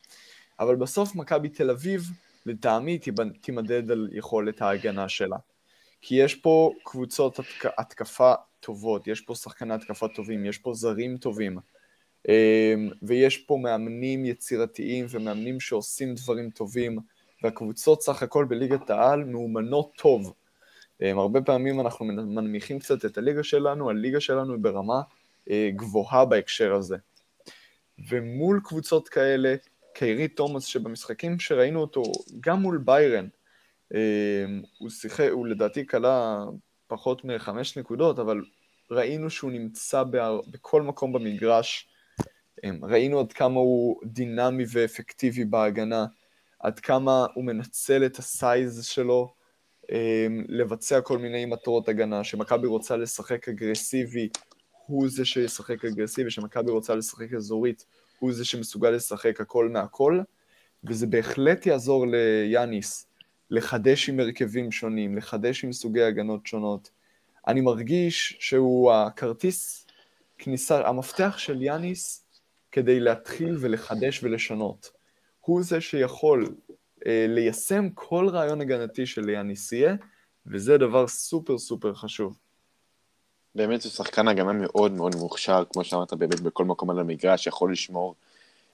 אבל 0.60 0.76
בסוף 0.76 1.14
מכבי 1.14 1.48
תל 1.48 1.70
אביב, 1.70 2.02
לטעמי, 2.46 2.98
תימדד 3.40 3.90
על 3.90 4.08
יכולת 4.12 4.62
ההגנה 4.62 5.08
שלה. 5.08 5.36
כי 6.00 6.14
יש 6.14 6.34
פה 6.34 6.72
קבוצות 6.84 7.38
התק... 7.38 7.66
התקפה 7.78 8.34
טובות, 8.60 9.06
יש 9.06 9.20
פה 9.20 9.34
שחקני 9.34 9.74
התקפה 9.74 10.08
טובים, 10.08 10.46
יש 10.46 10.58
פה 10.58 10.74
זרים 10.74 11.16
טובים, 11.16 11.58
ויש 13.02 13.38
פה 13.38 13.58
מאמנים 13.62 14.24
יצירתיים 14.24 15.06
ומאמנים 15.10 15.60
שעושים 15.60 16.14
דברים 16.14 16.50
טובים, 16.50 16.98
והקבוצות 17.42 18.02
סך 18.02 18.22
הכל 18.22 18.44
בליגת 18.44 18.90
העל 18.90 19.24
מאומנות 19.24 19.92
טוב. 19.96 20.34
אמ, 21.02 21.18
הרבה 21.18 21.40
פעמים 21.42 21.80
אנחנו 21.80 22.04
מנמיכים 22.04 22.78
קצת 22.78 23.04
את 23.04 23.18
הליגה 23.18 23.42
שלנו, 23.42 23.90
הליגה 23.90 24.20
שלנו 24.20 24.52
היא 24.52 24.62
ברמה 24.62 25.00
אה, 25.50 25.70
גבוהה 25.76 26.24
בהקשר 26.24 26.74
הזה. 26.74 26.96
ומול 28.08 28.60
קבוצות 28.64 29.08
כאלה, 29.08 29.54
קיירי 29.94 30.28
תומאס, 30.28 30.64
שבמשחקים 30.64 31.40
שראינו 31.40 31.80
אותו, 31.80 32.02
גם 32.40 32.60
מול 32.60 32.78
ביירן, 32.84 33.28
אמ, 33.94 33.98
הוא 34.78 34.90
שיחק, 34.90 35.28
הוא 35.30 35.46
לדעתי 35.46 35.86
כלה 35.86 36.44
פחות 36.86 37.24
מחמש 37.24 37.78
נקודות, 37.78 38.18
אבל 38.18 38.40
ראינו 38.90 39.30
שהוא 39.30 39.50
נמצא 39.50 40.02
בכל 40.50 40.82
מקום 40.82 41.12
במגרש, 41.12 41.88
אמ, 41.88 41.97
ראינו 42.82 43.20
עד 43.20 43.32
כמה 43.32 43.60
הוא 43.60 44.00
דינמי 44.04 44.64
ואפקטיבי 44.68 45.44
בהגנה, 45.44 46.06
עד 46.60 46.80
כמה 46.80 47.26
הוא 47.34 47.44
מנצל 47.44 48.06
את 48.06 48.18
הסייז 48.18 48.84
שלו 48.84 49.32
אמ, 49.92 50.44
לבצע 50.48 51.00
כל 51.00 51.18
מיני 51.18 51.46
מטרות 51.46 51.88
הגנה, 51.88 52.24
שמכבי 52.24 52.66
רוצה 52.66 52.96
לשחק 52.96 53.48
אגרסיבי, 53.48 54.28
הוא 54.86 55.08
זה 55.08 55.24
שישחק 55.24 55.84
אגרסיבי, 55.84 56.30
שמכבי 56.30 56.70
רוצה 56.70 56.94
לשחק 56.94 57.32
אזורית, 57.32 57.84
הוא 58.18 58.32
זה 58.32 58.44
שמסוגל 58.44 58.90
לשחק 58.90 59.40
הכל 59.40 59.68
מהכל, 59.68 60.20
וזה 60.84 61.06
בהחלט 61.06 61.66
יעזור 61.66 62.06
ליאניס 62.06 63.06
לחדש 63.50 64.08
עם 64.08 64.20
הרכבים 64.20 64.72
שונים, 64.72 65.16
לחדש 65.16 65.64
עם 65.64 65.72
סוגי 65.72 66.02
הגנות 66.02 66.46
שונות. 66.46 66.90
אני 67.46 67.60
מרגיש 67.60 68.36
שהוא 68.40 68.92
הכרטיס 68.92 69.86
כניסה, 70.38 70.88
המפתח 70.88 71.38
של 71.38 71.62
יאניס 71.62 72.24
כדי 72.72 73.00
להתחיל 73.00 73.56
ולחדש 73.60 74.24
ולשנות. 74.24 74.90
הוא 75.40 75.62
זה 75.62 75.80
שיכול 75.80 76.48
אה, 77.06 77.26
ליישם 77.28 77.88
כל 77.94 78.28
רעיון 78.28 78.60
הגנתי 78.60 79.06
של 79.06 79.28
יאניס 79.28 79.72
יהיה, 79.72 79.94
וזה 80.46 80.78
דבר 80.78 81.06
סופר 81.06 81.58
סופר 81.58 81.94
חשוב. 81.94 82.38
באמת 83.54 83.84
הוא 83.84 83.90
שחקן 83.90 84.28
הגנה 84.28 84.52
מאוד 84.52 84.92
מאוד 84.92 85.14
מוכשר, 85.14 85.64
כמו 85.72 85.84
שאמרת, 85.84 86.12
באמת 86.12 86.40
בכל 86.40 86.64
מקום 86.64 86.90
על 86.90 86.98
המגרש, 86.98 87.46
יכול 87.46 87.72
לשמור 87.72 88.14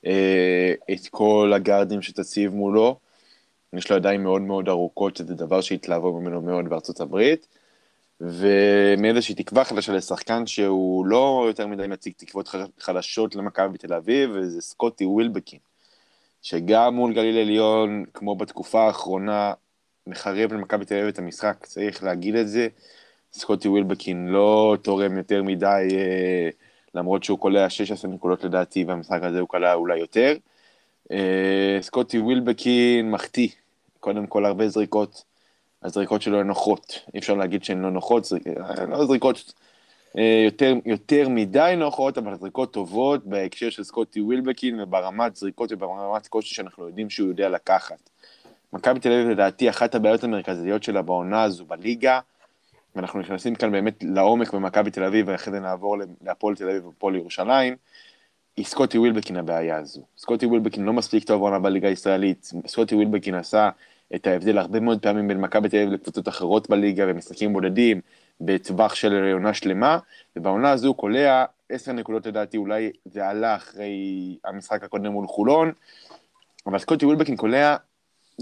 אה, 0.07 0.75
את 0.93 1.09
כל 1.11 1.53
הגארדים 1.55 2.03
שתציב 2.03 2.55
מולו. 2.55 2.99
יש 3.73 3.91
לו 3.91 3.97
ידיים 3.97 4.23
מאוד 4.23 4.43
מאוד 4.43 4.69
ארוכות, 4.69 5.17
שזה 5.17 5.35
דבר 5.35 5.61
שהתלהבו 5.61 6.21
ממנו 6.21 6.43
מאוד 6.43 6.69
בארצות 6.69 7.01
הברית. 7.01 7.47
ומאיזושהי 8.21 9.35
תקווה 9.35 9.65
חדשה 9.65 9.93
לשחקן 9.93 10.47
שהוא 10.47 11.07
לא 11.07 11.45
יותר 11.47 11.67
מדי 11.67 11.87
מציג 11.87 12.13
תקוות 12.17 12.55
חדשות 12.79 13.35
למכבי 13.35 13.69
בתל 13.69 13.95
אביב, 13.95 14.31
וזה 14.35 14.61
סקוטי 14.61 15.05
ווילבקין, 15.05 15.59
שגם 16.43 16.95
מול 16.95 17.15
גליל 17.15 17.39
עליון, 17.39 18.05
כמו 18.15 18.37
בתקופה 18.37 18.87
האחרונה, 18.87 19.53
מחרב 20.07 20.53
למכבי 20.53 20.85
תל 20.85 20.95
אביב 20.95 21.09
את 21.09 21.19
המשחק, 21.19 21.67
צריך 21.67 22.03
להגיד 22.03 22.35
את 22.35 22.49
זה. 22.49 22.69
סקוטי 23.33 23.69
ווילבקין 23.69 24.29
לא 24.29 24.77
תורם 24.83 25.17
יותר 25.17 25.43
מדי, 25.43 25.89
אה, 25.93 26.49
למרות 26.95 27.25
שהוא 27.25 27.39
קולע 27.39 27.71
16 27.71 28.11
נקודות 28.11 28.45
לדעתי, 28.45 28.85
והמשחק 28.85 29.23
הזה 29.23 29.41
הוא 29.41 29.49
קלע 29.49 29.75
אולי 29.75 29.99
יותר. 29.99 30.37
אה, 31.11 31.79
סקוטי 31.81 32.19
ווילבקין 32.19 33.11
מחטיא, 33.11 33.49
קודם 34.01 34.27
כל 34.27 34.45
הרבה 34.45 34.69
זריקות, 34.69 35.25
הזריקות 35.85 36.23
שלו 36.23 36.41
הן 36.41 36.47
נוחות, 36.47 37.01
אי 37.15 37.19
אפשר 37.19 37.35
להגיד 37.35 37.65
שהן 37.65 37.83
לא 37.83 37.91
נוחות, 37.91 38.25
זריק, 38.25 38.43
לא 38.89 39.07
זריקות 39.07 39.55
אה, 40.19 40.43
יותר, 40.45 40.75
יותר 40.85 41.29
מדי 41.29 41.75
נוחות, 41.77 42.19
אבל 42.19 42.37
זריקות 42.37 42.73
טובות 42.73 43.27
בהקשר 43.27 43.71
של 43.71 43.85
סקוטי 43.85 44.21
ווילבקין 44.21 44.81
וברמת 44.81 45.37
זריקות 45.37 45.73
וברמת 45.73 46.27
קושי 46.27 46.55
שאנחנו 46.55 46.87
יודעים 46.87 47.11
שהוא 47.11 47.29
יודע 47.29 47.49
לקחת. 47.49 48.11
מכבי 48.73 49.01
תל 49.01 49.13
אביב 49.13 49.29
לדעתי 49.29 49.71
אחת 49.71 49.95
הבעיות 49.95 50.25
המרכזיות 50.25 50.83
שלה 50.83 51.03
בעונה 51.03 51.43
הזו 51.43 51.65
בליגה, 51.65 52.21
ואנחנו 52.97 53.21
נכנסים 53.21 53.55
כאן 53.55 53.73
באמת 53.73 54.05
לעומק 54.05 54.53
במכבי 54.53 54.91
תל 54.91 55.05
אביב, 55.05 55.29
ואחרי 55.29 55.53
זה 55.53 55.61
נעבור 55.61 55.97
להפועל 56.25 56.57
תל 56.57 56.69
אביב 56.69 56.87
והפועל 56.87 57.17
ירושלים, 57.17 57.77
היא 58.57 58.65
סקוטי 58.65 58.99
ווילבקין 58.99 59.37
הבעיה 59.37 59.77
הזו. 59.77 60.03
סקוטי 60.19 60.47
ווילבקין 60.47 60.85
לא 60.85 60.93
מספיק 60.93 61.25
טוב 61.25 61.43
עונה 61.43 61.59
בליגה 61.59 61.89
הישראלית, 61.89 62.53
סקוטי 62.67 62.95
ווילבקין 62.95 63.35
עשה 63.35 63.71
את 64.15 64.27
ההבדל 64.27 64.59
הרבה 64.59 64.81
מאוד 64.81 65.03
פעמים 65.03 65.29
בין 65.29 65.41
מכבי 65.41 65.69
תל 65.69 65.77
אביב 65.77 65.93
לקבוצות 65.93 66.29
אחרות 66.29 66.71
בליגה 66.71 67.05
ומשחקים 67.09 67.53
בודדים 67.53 68.01
בטווח 68.41 68.95
של 68.95 69.33
עונה 69.33 69.55
שלמה, 69.55 69.99
ובעונה 70.37 70.71
הזו 70.71 70.95
קולע 70.95 71.45
עשר 71.69 71.93
נקודות 71.93 72.27
לדעתי, 72.27 72.57
אולי 72.57 72.91
זה 73.05 73.29
עלה 73.29 73.57
אחרי 73.57 74.39
המשחק 74.45 74.85
הקודם 74.85 75.13
מול 75.13 75.27
חולון, 75.27 75.73
אבל 76.67 76.79
סקוטי 76.79 77.07
ווילבקין 77.07 77.37
קולע 77.37 77.77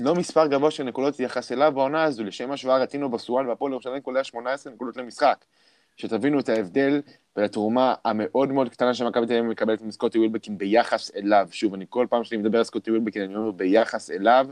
לא 0.00 0.14
מספר 0.14 0.46
גבוה 0.46 0.70
של 0.70 0.84
נקודות 0.84 1.20
ביחס 1.20 1.52
אליו 1.52 1.72
בעונה 1.74 2.02
הזו, 2.02 2.24
לשם 2.24 2.50
השוואה 2.50 2.78
רטין 2.78 3.10
אובסואן 3.10 3.46
בהפועל 3.46 3.72
ירושלים 3.72 4.00
קולע 4.02 4.24
18 4.24 4.72
נקודות 4.72 4.96
למשחק. 4.96 5.44
שתבינו 5.96 6.40
את 6.40 6.48
ההבדל 6.48 7.00
ולתרומה 7.36 7.94
המאוד 8.04 8.52
מאוד 8.52 8.68
קטנה 8.68 8.94
שמכבי 8.94 9.26
תל 9.26 9.32
אביב 9.32 9.44
מקבלת 9.44 9.82
מסקוטי 9.82 10.18
ווילבקין 10.18 10.58
ביחס 10.58 11.10
אליו. 11.16 11.48
שוב, 11.50 11.74
אני 11.74 11.84
כל 11.88 12.06
פעם 12.10 12.24
שאני 12.24 12.42
מדבר 12.42 12.58
על 12.58 12.64
סקוטי 12.64 12.90
ווילבקין, 12.90 13.22
אני 13.22 13.36
אומר 13.36 13.50
ביחס 13.50 14.10
אליו. 14.10 14.46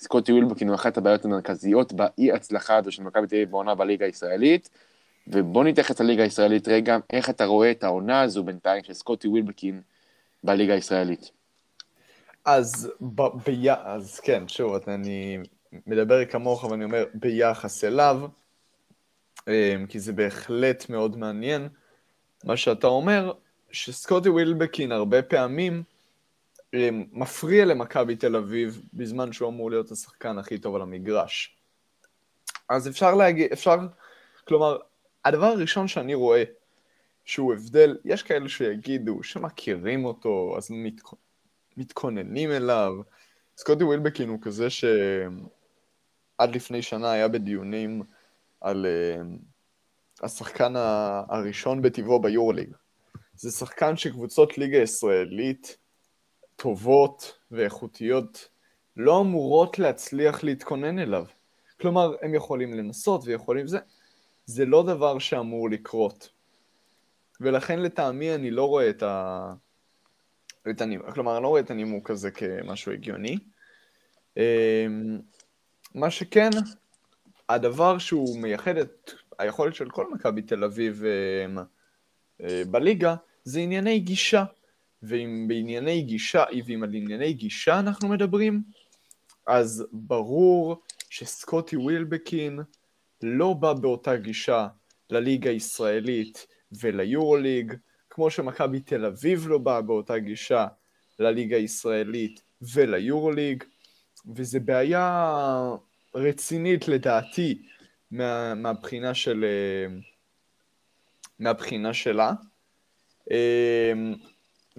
סקוטי 0.00 0.32
ווילבקין 0.32 0.68
הוא 0.68 0.74
אחת 0.74 0.96
הבעיות 0.96 1.24
המרכזיות 1.24 1.92
באי 1.92 2.32
הצלחה 2.32 2.76
הזו 2.76 2.92
של 2.92 3.02
מכבי 3.02 3.26
תל 3.26 3.34
אביב 3.34 3.50
בעונה 3.50 3.74
בליגה 3.74 4.06
הישראלית. 4.06 4.70
ובוא 5.26 5.64
נתייחס 5.64 6.00
לליגה 6.00 6.22
הישראלית 6.22 6.68
רגע, 6.68 6.98
איך 7.10 7.30
אתה 7.30 7.44
רואה 7.44 7.70
את 7.70 7.84
העונה 7.84 8.20
הזו 8.20 8.44
בינתיים 8.44 8.84
של 8.84 8.92
סקוטי 8.92 9.28
ווילבקין 9.28 9.80
בליגה 10.44 10.74
הישראלית? 10.74 11.30
אז, 12.44 12.90
ב, 13.00 13.22
ב, 13.22 13.68
אז 13.84 14.20
כן, 14.20 14.48
שוב, 14.48 14.88
אני 14.88 15.38
מדבר 15.86 16.24
כמוך 16.24 16.64
ואני 16.64 16.84
אומר 16.84 17.04
ביחס 17.14 17.84
אליו, 17.84 18.20
אמ, 19.48 19.86
כי 19.88 20.00
זה 20.00 20.12
בהחלט 20.12 20.90
מאוד 20.90 21.16
מעניין. 21.16 21.68
מה 22.44 22.56
שאתה 22.56 22.86
אומר, 22.86 23.32
שסקוטי 23.70 24.28
ווילבקין 24.28 24.92
הרבה 24.92 25.22
פעמים 25.22 25.82
מפריע 27.12 27.64
למכבי 27.64 28.16
תל 28.16 28.36
אביב 28.36 28.82
בזמן 28.94 29.32
שהוא 29.32 29.48
אמור 29.48 29.70
להיות 29.70 29.90
השחקן 29.90 30.38
הכי 30.38 30.58
טוב 30.58 30.74
על 30.74 30.82
המגרש. 30.82 31.56
אז 32.68 32.88
אפשר 32.88 33.14
להגיד, 33.14 33.52
אפשר, 33.52 33.76
כלומר, 34.44 34.78
הדבר 35.24 35.46
הראשון 35.46 35.88
שאני 35.88 36.14
רואה 36.14 36.44
שהוא 37.24 37.54
הבדל, 37.54 37.96
יש 38.04 38.22
כאלה 38.22 38.48
שיגידו 38.48 39.22
שמכירים 39.22 40.04
אותו, 40.04 40.54
אז 40.56 40.70
מת, 40.70 41.00
מתכוננים 41.76 42.50
אליו. 42.50 42.92
סקוטי 43.56 43.84
ווילבקין 43.84 44.28
הוא 44.28 44.38
כזה 44.42 44.70
שעד 44.70 46.54
לפני 46.54 46.82
שנה 46.82 47.12
היה 47.12 47.28
בדיונים 47.28 48.02
על 48.60 48.86
uh, 48.86 50.24
השחקן 50.24 50.72
הראשון 51.28 51.82
בטבעו 51.82 52.20
ביורליג. 52.20 52.70
זה 53.34 53.50
שחקן 53.50 53.96
שקבוצות 53.96 54.58
ליגה 54.58 54.78
ישראלית 54.78 55.76
טובות 56.58 57.38
ואיכותיות 57.50 58.48
לא 58.96 59.20
אמורות 59.20 59.78
להצליח 59.78 60.44
להתכונן 60.44 60.98
אליו. 60.98 61.24
כלומר, 61.80 62.14
הם 62.22 62.34
יכולים 62.34 62.74
לנסות 62.74 63.22
ויכולים 63.24 63.66
זה. 63.66 63.78
זה 64.46 64.64
לא 64.64 64.82
דבר 64.82 65.18
שאמור 65.18 65.70
לקרות. 65.70 66.30
ולכן 67.40 67.78
לטעמי 67.78 68.34
אני 68.34 68.50
לא 68.50 68.64
רואה 68.64 68.90
את 68.90 69.02
ה... 69.02 69.54
את 70.70 70.80
הנימוק, 70.80 71.10
כלומר, 71.10 71.34
אני 71.36 71.42
לא 71.42 71.48
רואה 71.48 71.60
את 71.60 71.70
הנימוק 71.70 72.10
הזה 72.10 72.30
כמשהו 72.30 72.92
הגיוני. 72.92 73.38
אמ, 74.36 74.42
מה 75.94 76.10
שכן, 76.10 76.50
הדבר 77.48 77.98
שהוא 77.98 78.38
מייחד 78.38 78.76
את 78.76 79.10
היכולת 79.38 79.74
של 79.74 79.90
כל 79.90 80.10
מכבי 80.10 80.42
תל 80.42 80.64
אביב 80.64 81.02
אה, 81.04 81.62
אה, 82.46 82.62
בליגה, 82.70 83.14
זה 83.44 83.60
ענייני 83.60 83.98
גישה. 83.98 84.44
ואם 85.02 85.44
בענייני 85.48 86.02
גישה, 86.02 86.44
ואם 86.66 86.82
על 86.82 86.94
ענייני 86.94 87.32
גישה 87.32 87.78
אנחנו 87.78 88.08
מדברים, 88.08 88.62
אז 89.46 89.86
ברור 89.92 90.82
שסקוטי 91.10 91.76
ווילבקין 91.76 92.60
לא 93.22 93.52
בא 93.52 93.72
באותה 93.72 94.16
גישה 94.16 94.68
לליגה 95.10 95.50
הישראלית 95.50 96.46
וליורוליג, 96.72 97.74
כמו 98.10 98.30
שמכבי 98.30 98.80
תל 98.80 99.04
אביב 99.04 99.48
לא 99.48 99.58
באה 99.58 99.82
באותה 99.82 100.18
גישה 100.18 100.66
לליגה 101.18 101.56
הישראלית 101.56 102.42
וליורוליג, 102.62 103.64
וזה 104.36 104.60
בעיה 104.60 105.70
רצינית 106.14 106.88
לדעתי 106.88 107.62
מה, 108.10 108.54
מהבחינה 108.54 109.14
של... 109.14 109.44
מהבחינה 111.38 111.94
שלה. 111.94 112.32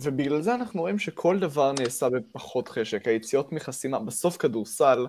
ובגלל 0.01 0.41
זה 0.41 0.55
אנחנו 0.55 0.81
רואים 0.81 0.99
שכל 0.99 1.39
דבר 1.39 1.71
נעשה 1.79 2.09
בפחות 2.09 2.67
חשק. 2.67 3.07
היציאות 3.07 3.51
מחסימה, 3.51 3.99
בסוף 3.99 4.37
כדורסל 4.37 5.07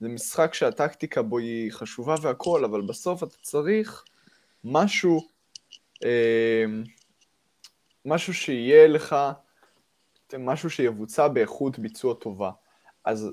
זה 0.00 0.08
משחק 0.08 0.54
שהטקטיקה 0.54 1.22
בו 1.22 1.38
היא 1.38 1.72
חשובה 1.72 2.14
והכל, 2.22 2.64
אבל 2.64 2.80
בסוף 2.80 3.22
אתה 3.22 3.36
צריך 3.42 4.04
משהו, 4.64 5.28
אה, 6.04 6.64
משהו 8.04 8.34
שיהיה 8.34 8.88
לך, 8.88 9.16
משהו 10.38 10.70
שיבוצע 10.70 11.28
באיכות 11.28 11.78
ביצוע 11.78 12.14
טובה. 12.14 12.50
אז 13.04 13.30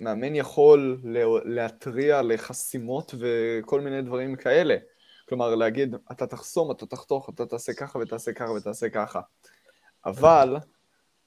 מאמן 0.00 0.34
יכול 0.34 1.00
להתריע 1.44 2.22
לחסימות 2.22 3.14
וכל 3.18 3.80
מיני 3.80 4.02
דברים 4.02 4.36
כאלה. 4.36 4.76
כלומר, 5.28 5.54
להגיד, 5.54 5.96
אתה 6.12 6.26
תחסום, 6.26 6.70
אתה 6.70 6.86
תחתוך, 6.86 7.30
אתה 7.34 7.46
תעשה 7.46 7.74
ככה 7.74 7.98
ותעשה 7.98 8.32
ככה 8.32 8.52
ותעשה 8.52 8.88
ככה. 8.88 9.20
אבל 10.06 10.56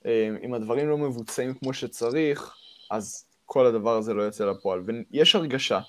אה, 0.06 0.30
אם 0.44 0.54
הדברים 0.54 0.90
לא 0.90 0.98
מבוצעים 0.98 1.54
כמו 1.54 1.74
שצריך, 1.74 2.56
אז 2.92 3.26
כל 3.46 3.66
הדבר 3.66 3.98
הזה 3.98 4.14
לא 4.14 4.24
יוצא 4.24 4.46
לפועל. 4.46 4.84
ויש 4.86 5.36
הרגשה 5.36 5.80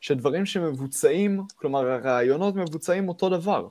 שדברים 0.00 0.46
שמבוצעים, 0.46 1.42
כלומר 1.54 1.90
הרעיונות 1.90 2.54
מבוצעים 2.54 3.08
אותו 3.08 3.28
דבר, 3.28 3.68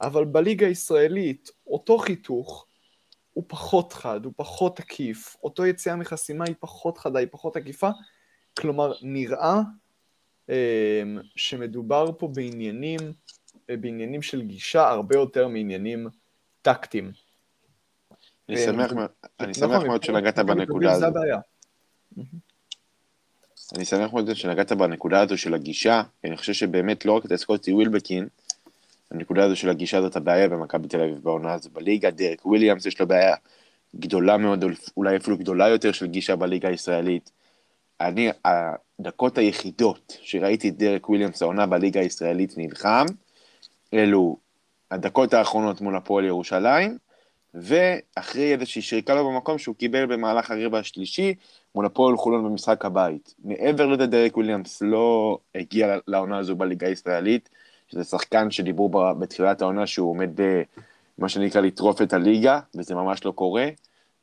אבל 0.00 0.24
בליגה 0.24 0.66
הישראלית 0.66 1.50
אותו 1.66 1.98
חיתוך 1.98 2.66
הוא 3.32 3.44
פחות 3.46 3.92
חד, 3.92 4.24
הוא 4.24 4.32
פחות 4.36 4.76
תקיף, 4.76 5.36
אותו 5.44 5.66
יציאה 5.66 5.96
מחסימה 5.96 6.44
היא 6.44 6.54
פחות 6.60 6.98
חדה, 6.98 7.18
היא 7.18 7.28
פחות 7.30 7.54
תקיפה, 7.54 7.90
כלומר 8.58 8.92
נראה 9.02 9.60
אה, 10.50 11.02
שמדובר 11.36 12.10
פה 12.18 12.28
בעניינים, 12.28 13.00
אה, 13.70 13.76
בעניינים 13.76 14.22
של 14.22 14.42
גישה 14.42 14.88
הרבה 14.88 15.16
יותר 15.16 15.48
מעניינים 15.48 16.08
טקטיים. 16.62 17.12
אני 18.48 18.56
שמח 19.54 19.70
נכון, 19.70 19.86
מאוד 19.86 20.02
שנגעת 20.02 20.38
בנקודה 20.38 20.92
הזאת. 20.92 21.14
אני 23.76 23.84
שמח 23.84 24.12
מאוד 24.12 24.34
שנגעת 24.34 24.72
בנקודה 24.72 25.20
הזו 25.20 25.38
של 25.38 25.54
הגישה, 25.54 26.02
אני 26.24 26.36
חושב 26.36 26.52
שבאמת 26.52 27.04
לא 27.04 27.12
רק 27.12 27.24
את 27.24 27.36
סקוטי 27.36 27.72
ווילבקין, 27.72 28.28
הנקודה 29.10 29.44
הזו 29.44 29.56
של 29.56 29.70
הגישה 29.70 29.98
הזאת 29.98 30.16
הבעיה 30.16 30.48
במכבי 30.48 30.88
תל 30.88 31.00
אביב 31.00 31.18
בעונה 31.22 31.52
הזו 31.52 31.70
בליגה, 31.72 32.10
דרק 32.10 32.46
וויליאמס 32.46 32.86
יש 32.86 33.00
לו 33.00 33.06
בעיה 33.06 33.36
גדולה 33.96 34.36
מאוד, 34.36 34.64
אולי 34.96 35.16
אפילו 35.16 35.38
גדולה 35.38 35.68
יותר 35.68 35.92
של 35.92 36.06
גישה 36.06 36.36
בליגה 36.36 36.68
הישראלית. 36.68 37.30
אני, 38.00 38.30
הדקות 38.44 39.38
היחידות 39.38 40.18
שראיתי 40.22 40.68
את 40.68 40.76
דרק 40.76 41.08
וויליאמס 41.08 41.42
העונה 41.42 41.66
בליגה 41.66 42.00
הישראלית 42.00 42.54
נלחם, 42.56 43.04
אלו 43.94 44.36
הדקות 44.90 45.34
האחרונות 45.34 45.80
מול 45.80 45.96
הפועל 45.96 46.24
ירושלים, 46.24 46.98
ואחרי 47.54 48.52
איזושהי 48.52 48.82
שריקה 48.82 49.14
לו 49.14 49.30
במקום 49.30 49.58
שהוא 49.58 49.76
קיבל 49.76 50.06
במהלך 50.06 50.50
הרבע 50.50 50.78
השלישי, 50.78 51.34
מול 51.74 51.86
הפועל 51.86 52.16
חולון 52.16 52.44
במשחק 52.44 52.84
הבית. 52.84 53.34
מעבר 53.44 53.86
לזה 53.86 54.06
דרק 54.06 54.36
וויליאמס 54.36 54.82
לא 54.82 55.38
הגיע 55.54 55.98
לעונה 56.06 56.38
הזו 56.38 56.56
בליגה 56.56 56.86
הישראלית, 56.86 57.48
שזה 57.88 58.04
שחקן 58.04 58.50
שדיברו 58.50 58.88
בתחילת 59.18 59.62
העונה 59.62 59.86
שהוא 59.86 60.10
עומד 60.10 60.30
במה 61.18 61.28
שנקרא 61.28 61.60
לטרוף 61.60 62.02
את 62.02 62.12
הליגה, 62.12 62.60
וזה 62.76 62.94
ממש 62.94 63.24
לא 63.24 63.30
קורה. 63.30 63.68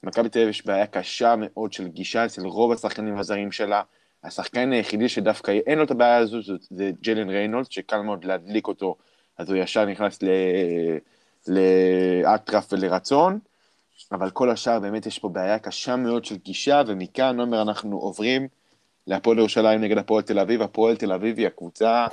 מכבי 0.04 0.30
תל 0.30 0.40
אביב 0.40 0.50
יש 0.50 0.66
בעיה 0.66 0.88
קשה 0.88 1.36
מאוד 1.38 1.74
של 1.74 1.88
גישה 1.88 2.26
אצל 2.26 2.46
רוב 2.46 2.72
השחקנים 2.72 3.18
הזרים 3.18 3.52
שלה. 3.52 3.82
השחקן 4.24 4.72
היחידי 4.72 5.10
שדווקא 5.10 5.52
אין 5.52 5.78
לו 5.78 5.84
את 5.84 5.92
הבעיה 5.92 6.18
הזו 6.18 6.38
זה 6.70 6.92
ג'לן 7.02 7.30
ריינולד, 7.30 7.72
שקל 7.72 8.02
מאוד 8.02 8.26
להדליק 8.26 8.68
אותו, 8.68 8.96
אז 9.38 9.50
הוא 9.50 9.58
ישר 9.58 9.86
נכנס 9.86 10.20
לאטרף 11.48 12.74
ולרצון. 12.74 13.40
אבל 14.12 14.30
כל 14.30 14.50
השאר 14.50 14.80
באמת 14.80 15.06
יש 15.06 15.20
פה 15.20 15.30
בעיה 15.30 15.60
קשה 15.60 15.96
מאוד 15.96 16.26
של 16.26 16.36
גישה, 16.36 16.82
ומכאן, 16.88 17.40
עומר, 17.40 17.62
אנחנו 17.62 17.98
עוברים 17.98 18.48
להפועל 19.08 19.40
ירושלים 19.40 19.82
נגד 19.82 19.98
הפועל 19.98 20.24
תל 20.24 20.40
אביב. 20.40 20.62
הפועל 20.62 20.96
תל 20.96 21.12
אביב 21.14 21.38
היא 21.38 21.48
הקבוצה 21.48 22.08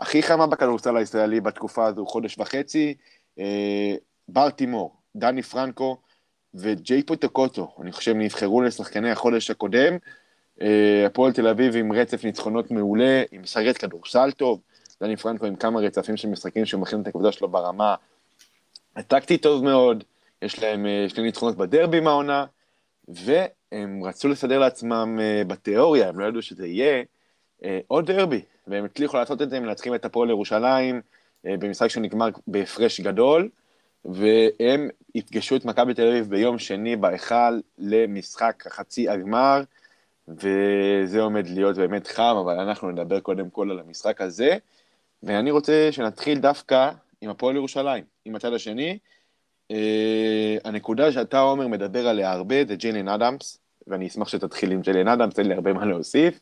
הכי 0.00 0.22
חמה 0.22 0.46
בכדורסל 0.46 0.96
הישראלי 0.96 1.40
בתקופה 1.40 1.86
הזו, 1.86 2.06
חודש 2.06 2.38
וחצי. 2.38 2.94
אה, 3.38 3.94
בר 4.28 4.50
תימור, 4.50 4.96
דני 5.16 5.42
פרנקו 5.42 5.96
וג'יי 6.54 7.02
פוטוקוטו, 7.02 7.74
אני 7.82 7.92
חושב, 7.92 8.14
נבחרו 8.16 8.62
לשחקני 8.62 9.10
החודש 9.10 9.50
הקודם. 9.50 9.96
אה, 10.62 11.06
הפועל 11.06 11.32
תל 11.32 11.46
אביב 11.46 11.76
עם 11.76 11.92
רצף 11.92 12.24
ניצחונות 12.24 12.70
מעולה, 12.70 13.22
עם 13.32 13.42
משחקת 13.42 13.78
כדורסל 13.78 14.30
טוב. 14.30 14.60
דני 15.02 15.16
פרנקו 15.16 15.46
עם 15.46 15.56
כמה 15.56 15.80
רצפים 15.80 16.16
של 16.16 16.28
משחקים 16.28 16.66
שהוא 16.66 16.80
מכין 16.80 17.02
את 17.02 17.06
הקבוצה 17.06 17.32
שלו 17.32 17.48
ברמה 17.48 17.94
הטקטית 18.96 19.42
טוב 19.42 19.64
מאוד. 19.64 20.04
יש 20.42 20.62
להם 20.62 20.86
אה, 20.86 21.06
שני 21.08 21.22
ניצחונות 21.22 21.56
בדרבי 21.56 22.00
מהעונה, 22.00 22.46
והם 23.08 24.04
רצו 24.04 24.28
לסדר 24.28 24.58
לעצמם 24.58 25.18
אה, 25.20 25.42
בתיאוריה, 25.46 26.08
הם 26.08 26.18
לא 26.18 26.24
ידעו 26.24 26.42
שזה 26.42 26.66
יהיה, 26.66 27.02
אה, 27.64 27.80
עוד 27.86 28.06
דרבי, 28.06 28.40
והם 28.66 28.84
הצליחו 28.84 29.16
לעשות 29.16 29.42
את 29.42 29.50
זה, 29.50 29.56
הם 29.56 29.62
מנצחים 29.62 29.94
את 29.94 30.04
הפועל 30.04 30.30
ירושלים 30.30 31.00
במשחק 31.44 31.88
שנגמר 31.88 32.28
בהפרש 32.46 33.00
גדול, 33.00 33.48
והם 34.04 34.88
יפגשו 35.14 35.56
את 35.56 35.64
מכבי 35.64 35.94
תל 35.94 36.08
אביב 36.08 36.30
ביום 36.30 36.58
שני 36.58 36.96
בהיכל 36.96 37.60
למשחק 37.78 38.64
חצי 38.68 39.08
הגמר, 39.08 39.62
וזה 40.28 41.20
עומד 41.20 41.46
להיות 41.46 41.76
באמת 41.76 42.06
חם, 42.06 42.36
אבל 42.40 42.58
אנחנו 42.58 42.90
נדבר 42.90 43.20
קודם 43.20 43.50
כל 43.50 43.70
על 43.70 43.78
המשחק 43.78 44.20
הזה, 44.20 44.56
ואני 45.22 45.50
רוצה 45.50 45.88
שנתחיל 45.90 46.38
דווקא 46.38 46.90
עם 47.24 47.30
הפועל 47.30 47.56
ירושלים, 47.56 48.04
עם 48.24 48.36
הצד 48.36 48.52
השני, 48.52 48.98
Uh, 49.72 49.76
הנקודה 50.64 51.12
שאתה, 51.12 51.40
עומר, 51.40 51.68
מדבר 51.68 52.08
עליה 52.08 52.32
הרבה 52.32 52.54
זה 52.68 52.76
ג'יילן 52.76 53.08
אדמס, 53.08 53.58
ואני 53.86 54.06
אשמח 54.06 54.28
שתתחיל 54.28 54.72
עם 54.72 54.80
ג'יילן 54.80 55.08
אדמס, 55.08 55.38
אין 55.38 55.48
לי 55.48 55.54
הרבה 55.54 55.72
מה 55.72 55.84
להוסיף, 55.84 56.40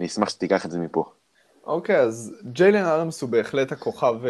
אני 0.00 0.08
אשמח 0.08 0.28
שתיקח 0.28 0.66
את 0.66 0.70
זה 0.70 0.78
מפה. 0.78 1.04
אוקיי, 1.66 1.96
okay, 1.96 1.98
אז 1.98 2.34
ג'יילן 2.44 2.84
אדמס 2.84 3.22
הוא 3.22 3.30
בהחלט 3.30 3.72
הכוכב 3.72 4.14
uh, 4.24 4.28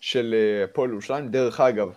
של 0.00 0.34
אה, 0.34 0.64
הפועל 0.64 0.90
uh, 0.90 0.92
ירושלים. 0.92 1.28
דרך 1.28 1.60
אגב, 1.60 1.88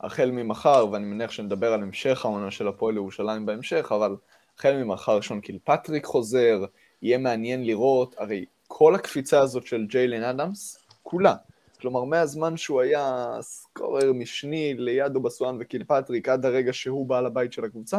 החל 0.00 0.30
ממחר, 0.30 0.86
ואני 0.92 1.04
מניח 1.04 1.30
שנדבר 1.30 1.72
על 1.72 1.82
המשך 1.82 2.24
העונה 2.24 2.50
של 2.50 2.68
הפועל 2.68 2.96
ירושלים 2.96 3.46
בהמשך, 3.46 3.92
אבל 3.94 4.16
החל 4.58 4.76
ממחר 4.76 5.20
שון 5.20 5.40
קילפטריק 5.40 6.04
חוזר, 6.04 6.64
יהיה 7.02 7.18
מעניין 7.18 7.66
לראות, 7.66 8.14
הרי 8.18 8.44
כל 8.66 8.94
הקפיצה 8.94 9.40
הזאת 9.40 9.66
של 9.66 9.86
ג'יילן 9.86 10.22
אדמס, 10.22 10.78
כולה, 11.02 11.34
כלומר, 11.80 12.04
מהזמן 12.04 12.56
שהוא 12.56 12.80
היה 12.80 13.36
scorer 13.40 14.12
משני 14.12 14.74
ליד 14.74 15.16
אובסואן 15.16 15.56
וקילפטריק, 15.60 16.28
עד 16.28 16.46
הרגע 16.46 16.72
שהוא 16.72 17.06
בעל 17.06 17.26
הבית 17.26 17.52
של 17.52 17.64
הקבוצה, 17.64 17.98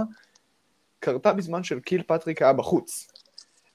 קרתה 0.99 1.33
בזמן 1.33 1.63
של 1.63 1.79
קילפטריק 1.79 2.41
היה 2.41 2.53
בחוץ. 2.53 3.11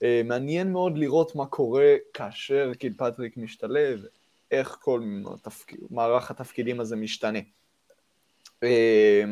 אה, 0.03 0.23
מעניין 0.25 0.73
מאוד 0.73 0.99
לראות 0.99 1.37
מה 1.37 1.47
קורה 1.47 1.95
כאשר 2.15 2.75
קילפטריק 2.75 3.37
משתלב, 3.37 4.05
איך 4.51 4.79
כל 4.81 5.03
התפק... 5.35 5.73
מערך 5.91 6.31
התפקידים 6.31 6.81
הזה 6.81 6.97
משתנה. 6.97 7.39
אה, 8.63 9.25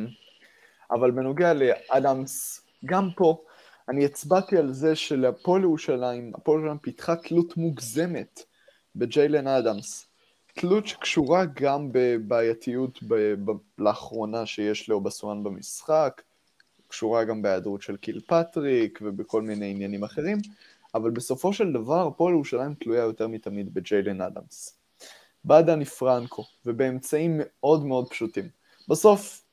אבל 0.90 1.10
בנוגע 1.10 1.52
לאדמס, 1.52 2.66
גם 2.84 3.08
פה, 3.16 3.44
אני 3.88 4.04
הצבעתי 4.04 4.56
על 4.56 4.72
זה 4.72 4.96
שלהפועל 4.96 5.62
ירושלים, 5.62 6.32
הפועל 6.34 6.58
ירושלים 6.58 6.78
פיתחה 6.78 7.16
תלות 7.16 7.56
מוגזמת 7.56 8.42
בג'יילן 8.96 9.46
אדמס. 9.46 10.11
תלות 10.52 10.86
שקשורה 10.86 11.44
גם 11.54 11.88
בבעייתיות 11.92 13.02
ב- 13.02 13.50
ב- 13.50 13.56
לאחרונה 13.78 14.46
שיש 14.46 14.88
לאובסואן 14.88 15.44
במשחק, 15.44 16.22
קשורה 16.88 17.24
גם 17.24 17.42
בהיעדרות 17.42 17.82
של 17.82 17.96
קילפטריק 17.96 18.98
ובכל 19.02 19.42
מיני 19.42 19.70
עניינים 19.70 20.04
אחרים, 20.04 20.38
אבל 20.94 21.10
בסופו 21.10 21.52
של 21.52 21.72
דבר 21.72 22.06
הפועל 22.06 22.34
ירושלים 22.34 22.74
תלויה 22.74 23.02
יותר 23.02 23.28
מתמיד 23.28 23.74
בג'יילן 23.74 24.20
אדמס. 24.20 24.78
בא 25.44 25.60
דני 25.60 25.84
פרנקו, 25.84 26.44
ובאמצעים 26.66 27.40
מאוד 27.44 27.84
מאוד 27.84 28.08
פשוטים. 28.10 28.48
בסוף, 28.88 29.44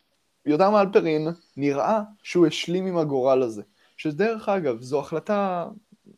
יותם 0.45 0.75
אלפרין 0.75 1.27
נראה 1.57 2.01
שהוא 2.23 2.47
השלים 2.47 2.85
עם 2.85 2.97
הגורל 2.97 3.41
הזה, 3.41 3.61
שדרך 3.97 4.49
אגב, 4.49 4.81
זו 4.81 4.99
החלטה, 4.99 5.67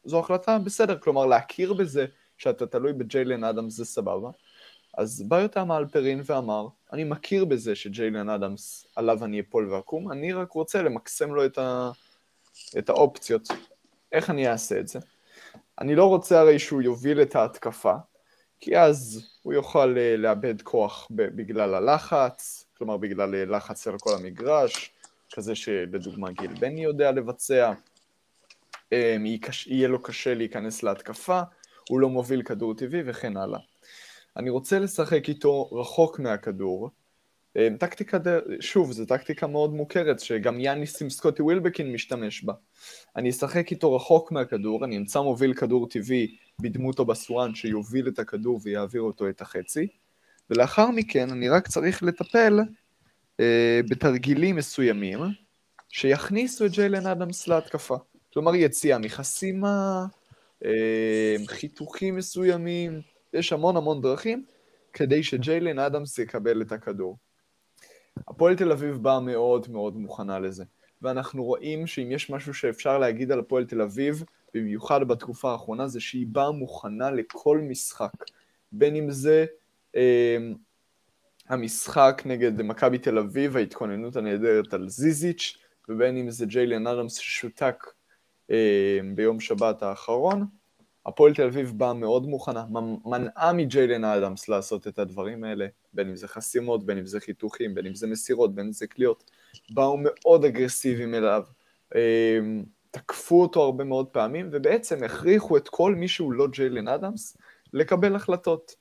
זו 0.06 0.20
החלטה 0.20 0.60
בסדר, 0.60 0.98
כלומר 0.98 1.26
להכיר 1.26 1.74
בזה 1.74 2.06
שאתה 2.38 2.66
תלוי 2.66 2.94
בג'יילן 2.94 3.44
אדמס 3.44 3.74
זה 3.74 3.86
סבבה, 3.86 4.30
אז 4.98 5.24
בא 5.28 5.40
יותם 5.40 5.72
אלפרין 5.72 6.22
ואמר, 6.26 6.68
אני 6.94 7.04
מכיר 7.04 7.46
בזה 7.46 7.76
שג'יילן 7.76 8.30
אדמס 8.30 8.88
עליו 8.96 9.26
אני 9.26 9.40
אפול 9.40 9.74
ואקום, 9.74 10.12
אני 10.12 10.34
רק 10.34 10.52
רוצה 10.52 10.82
למקסם 10.82 11.34
לו 11.36 11.46
את, 11.46 11.58
ה... 11.58 11.92
את 12.78 12.90
האופציות. 12.90 13.48
איך 14.12 14.30
אני 14.30 14.48
אעשה 14.48 14.80
את 14.80 14.88
זה? 14.88 15.00
אני 15.80 15.96
לא 15.96 16.06
רוצה 16.06 16.40
הרי 16.40 16.60
שהוא 16.60 16.82
יוביל 16.82 17.22
את 17.22 17.36
ההתקפה, 17.36 17.94
כי 18.60 18.78
אז 18.78 19.28
הוא 19.42 19.54
יוכל 19.54 19.98
אה, 19.98 20.18
לאבד 20.18 20.62
כוח 20.62 21.08
בגלל 21.12 21.74
הלחץ, 21.74 22.66
כלומר 22.78 22.98
בגלל 22.98 23.36
אה, 23.36 23.46
לחץ 23.46 23.88
על 23.88 23.98
כל 24.00 24.14
המגרש, 24.14 24.92
כזה 25.34 25.56
שלדוגמה 25.56 26.32
גיל 26.32 26.54
בני 26.60 26.84
יודע 26.84 27.12
לבצע, 27.12 27.74
אמ, 28.92 29.26
יהיה 29.66 29.88
לו 29.88 30.02
קשה 30.02 30.34
להיכנס 30.34 30.84
להתקפה, 30.84 31.42
הוא 31.90 32.00
לא 32.00 32.10
מוביל 32.10 32.42
כדור 32.42 32.74
טבעי 32.74 33.02
וכן 33.06 33.38
הלאה. 33.38 33.60
אני 34.38 34.50
רוצה 34.50 34.80
לשחק 34.80 35.30
איתו 35.30 35.70
רחוק 35.72 36.20
מהכדור, 36.20 36.90
אה, 37.58 37.68
טקטיקה, 37.80 38.18
שוב, 38.60 38.92
זו 38.92 39.06
טקטיקה 39.06 39.48
מאוד 39.48 39.74
מוכרת, 39.74 40.20
שגם 40.20 40.60
יאניס 40.60 41.02
עם 41.02 41.10
סקוטי 41.10 41.42
ווילבקין 41.42 41.94
משתמש 41.94 42.44
בה. 42.44 42.54
אני 43.16 43.30
אשחק 43.30 43.72
איתו 43.72 43.96
רחוק 43.96 44.32
מהכדור, 44.32 44.86
אני 44.86 44.98
אמצא 44.98 45.22
מוביל 45.22 45.54
כדור 45.54 45.90
טבעי 45.90 46.36
בדמותו 46.60 47.06
בסואן 47.06 47.56
שיוביל 47.56 48.08
את 48.08 48.20
הכדור 48.20 48.60
ויעביר 48.64 49.02
אותו 49.02 49.30
את 49.30 49.42
החצי, 49.42 49.88
ולאחר 50.50 50.92
מכן 50.92 51.30
אני 51.30 51.50
רק 51.50 51.68
צריך 51.68 52.04
לטפל 52.04 52.60
אה, 53.40 53.82
בתרגילים 53.90 54.56
מסוימים 54.56 55.20
שיכניסו 55.90 56.66
את 56.66 56.72
ג'יילן 56.72 57.08
אדמס 57.08 57.48
להתקפה. 57.48 57.98
כלומר 58.34 58.56
יציאה 58.56 58.98
מחסימה, 58.98 60.06
אה, 60.66 61.36
חיתוכים 61.48 62.16
מסוימים, 62.16 63.02
יש 63.34 63.54
המון 63.54 63.78
המון 63.78 64.02
דרכים 64.02 64.46
כדי 64.94 65.24
שג'יילן 65.24 65.80
אדמס 65.80 66.20
יקבל 66.20 66.62
את 66.62 66.72
הכדור. 66.72 67.18
הפועל 68.28 68.56
תל 68.56 68.72
אביב 68.72 68.96
באה 68.96 69.20
מאוד 69.20 69.72
מאוד 69.72 69.98
מוכנה 69.98 70.40
לזה, 70.40 70.64
ואנחנו 71.02 71.44
רואים 71.44 71.88
שאם 71.88 72.12
יש 72.12 72.30
משהו 72.30 72.54
שאפשר 72.54 72.98
להגיד 72.98 73.32
על 73.32 73.40
הפועל 73.40 73.66
תל 73.66 73.82
אביב, 73.82 74.24
במיוחד 74.54 75.08
בתקופה 75.08 75.52
האחרונה, 75.52 75.88
זה 75.88 76.00
שהיא 76.00 76.28
באה 76.30 76.52
מוכנה 76.52 77.12
לכל 77.12 77.58
משחק. 77.58 78.14
בין 78.72 78.96
אם 78.96 79.12
זה 79.12 79.46
אה, 79.96 80.38
המשחק 81.50 82.22
נגד 82.26 82.62
מכבי 82.62 82.98
תל 82.98 83.18
אביב, 83.18 83.58
ההתכוננות 83.58 84.16
הנהדרת 84.16 84.74
על 84.74 84.90
זיזיץ', 84.90 85.58
ובין 85.90 86.18
אם 86.18 86.30
זה 86.30 86.46
ג'יילן 86.46 86.88
ארמס 86.88 87.18
ששותק 87.18 87.86
אה, 88.52 89.00
ביום 89.16 89.40
שבת 89.40 89.84
האחרון. 89.84 90.46
הפועל 91.06 91.34
תל 91.34 91.44
אביב 91.44 91.74
באה 91.78 91.94
מאוד 91.94 92.28
מוכנה, 92.28 92.66
מנעה 93.06 93.54
מג'יילן 93.54 94.04
אדמס 94.04 94.50
לעשות 94.50 94.88
את 94.88 95.00
הדברים 95.00 95.44
האלה, 95.44 95.68
בין 95.94 96.10
אם 96.10 96.16
זה 96.16 96.28
חסימות, 96.28 96.86
בין 96.86 96.98
אם 96.98 97.06
זה 97.06 97.20
חיתוכים, 97.20 97.76
בין 97.76 97.86
אם 97.86 97.96
זה 97.96 98.08
מסירות, 98.08 98.56
בין 98.56 98.66
אם 98.66 98.72
זה 98.72 98.88
קליעות, 98.88 99.32
באו 99.70 99.98
מאוד 100.04 100.46
אגרסיביים 100.46 101.16
אליו, 101.16 101.44
אה, 101.96 102.40
תקפו 102.92 103.42
אותו 103.42 103.64
הרבה 103.64 103.84
מאוד 103.84 104.08
פעמים, 104.08 104.50
ובעצם 104.52 105.04
הכריחו 105.04 105.58
את 105.58 105.70
כל 105.70 105.96
מי 105.96 106.08
שהוא 106.08 106.34
לא 106.34 106.48
ג'יילן 106.48 106.88
אדמס 106.88 107.38
לקבל 107.74 108.16
החלטות. 108.16 108.76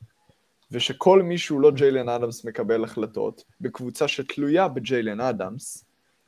ושכל 0.73 1.23
מי 1.23 1.39
שהוא 1.39 1.61
לא 1.61 1.71
ג'יילן 1.71 2.09
אדמס 2.09 2.45
מקבל 2.45 2.85
החלטות, 2.85 3.45
בקבוצה 3.61 4.09
שתלויה 4.09 4.69
בג'יילן 4.69 5.21
אדמס, 5.21 5.85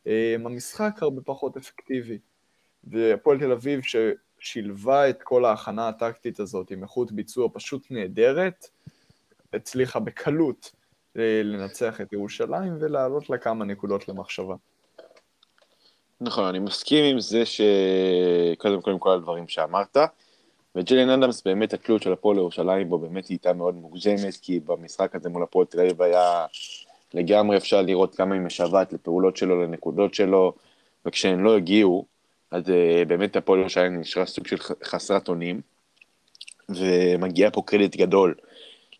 אה, 0.07 0.35
המשחק 0.35 0.99
הרבה 1.03 1.23
פחות 1.25 1.57
אפקטיבי. 1.57 2.19
והפועל 2.85 3.39
תל 3.39 3.53
אביב 3.53 3.81
ששילבה 4.43 5.11
את 5.11 5.23
כל 5.23 5.45
ההכנה 5.45 5.89
הטקטית 5.89 6.41
הזאת 6.41 6.71
עם 6.71 6.83
איכות 6.83 7.13
ביצוע 7.13 7.49
פשוט 7.53 7.87
נהדרת, 7.91 8.67
הצליחה 9.53 10.01
בקלות 10.01 10.73
אה, 11.19 11.41
לנצח 11.45 12.01
את 12.01 12.13
ירושלים 12.13 12.77
ולהעלות 12.81 13.31
לה 13.31 13.39
כמה 13.39 13.65
נקודות 13.65 14.09
למחשבה. 14.09 14.55
נכון, 16.21 16.45
אני 16.45 16.59
מסכים 16.59 17.05
עם 17.05 17.21
זה 17.21 17.43
שקודם 17.47 18.83
כל 18.83 18.91
עם 18.91 18.99
כל 18.99 19.11
הדברים 19.11 19.49
שאמרת, 19.49 19.97
וג'ליאן 20.75 21.11
אדמס 21.11 21.43
באמת 21.43 21.73
התלות 21.73 22.03
של 22.03 22.13
הפועל 22.13 22.37
ירושלים 22.37 22.89
בו 22.89 22.99
באמת 22.99 23.27
היא 23.27 23.35
הייתה 23.35 23.53
מאוד 23.53 23.75
מוגזמת, 23.75 24.37
כי 24.43 24.61
במשחק 24.61 25.15
הזה 25.15 25.29
מול 25.29 25.43
הפועל 25.43 25.67
תל 25.67 25.81
אביב 25.81 26.03
היה 26.03 26.47
לגמרי 27.15 27.57
אפשר 27.57 27.83
לראות 27.83 28.15
כמה 28.15 28.35
היא 28.35 28.43
משוועת 28.43 28.93
לפעולות 28.93 29.37
שלו, 29.37 29.63
לנקודות 29.63 30.15
שלו, 30.15 30.53
וכשהן 31.07 31.41
לא 31.41 31.57
הגיעו, 31.57 32.12
אז 32.53 32.62
uh, 32.69 33.05
באמת 33.09 33.37
הפועל 33.37 33.61
ירושלים 33.61 34.01
נשארה 34.01 34.27
סוג 34.27 34.47
של 34.47 34.57
חסרת 34.85 35.29
אונים, 35.29 35.61
ומגיע 36.69 37.51
פה 37.51 37.62
קרדיט 37.67 37.97
גדול 37.97 38.35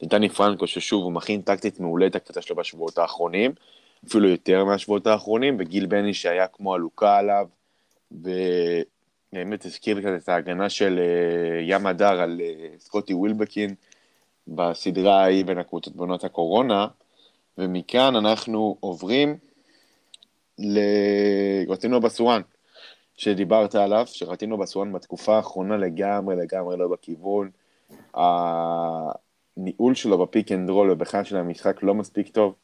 לדני 0.03 0.29
פרנקו, 0.29 0.67
ששוב, 0.67 1.03
הוא 1.03 1.13
מכין 1.13 1.43
טקטית 1.43 1.81
מעולה 1.81 2.07
את 2.07 2.17
הקבוצה 2.17 2.43
שלו 2.43 2.57
בשבועות 2.57 2.99
האחרונים, 2.99 3.53
אפילו 4.09 4.29
יותר 4.29 4.65
מהשבועות 4.65 5.07
האחרונים, 5.07 5.57
וגיל 5.59 5.87
בני 5.87 6.15
שהיה 6.15 6.47
כמו 6.47 6.75
עלוקה 6.75 7.17
עליו, 7.17 7.47
ובאמת 8.13 9.65
הזכיר 9.65 10.03
כאן 10.03 10.17
את 10.17 10.29
ההגנה 10.29 10.69
של 10.69 10.99
uh, 10.99 11.63
ים 11.63 11.87
הדר 11.87 12.21
על 12.21 12.41
uh, 12.41 12.81
סקוטי 12.81 13.15
ווילבקין 13.15 13.75
בסדרה 14.49 15.23
ההיא 15.23 15.45
בין 15.45 15.59
הקבוצות 15.59 15.97
בעונות 15.97 16.25
הקורונה, 16.25 16.87
ומכאן 17.59 18.17
אנחנו 18.17 18.77
עוברים 18.81 19.37
לרטינו 20.59 22.01
בסואן, 22.01 22.43
שדיברת 23.17 23.75
עליו, 23.75 24.07
שרטין 24.07 24.59
אובסואן 24.59 24.93
בתקופה 24.93 25.37
האחרונה 25.37 25.77
לגמרי 25.77 26.37
לגמרי 26.37 26.77
לא 26.77 26.89
בכיוון. 26.89 27.51
הניהול 28.15 29.95
שלו 29.95 30.19
ב 30.19 30.26
pick 30.26 30.53
and 30.53 30.71
roll 30.71 30.91
ובכלל 30.91 31.25
של 31.25 31.37
המשחק 31.37 31.83
לא 31.83 31.95
מספיק 31.95 32.29
טוב. 32.29 32.55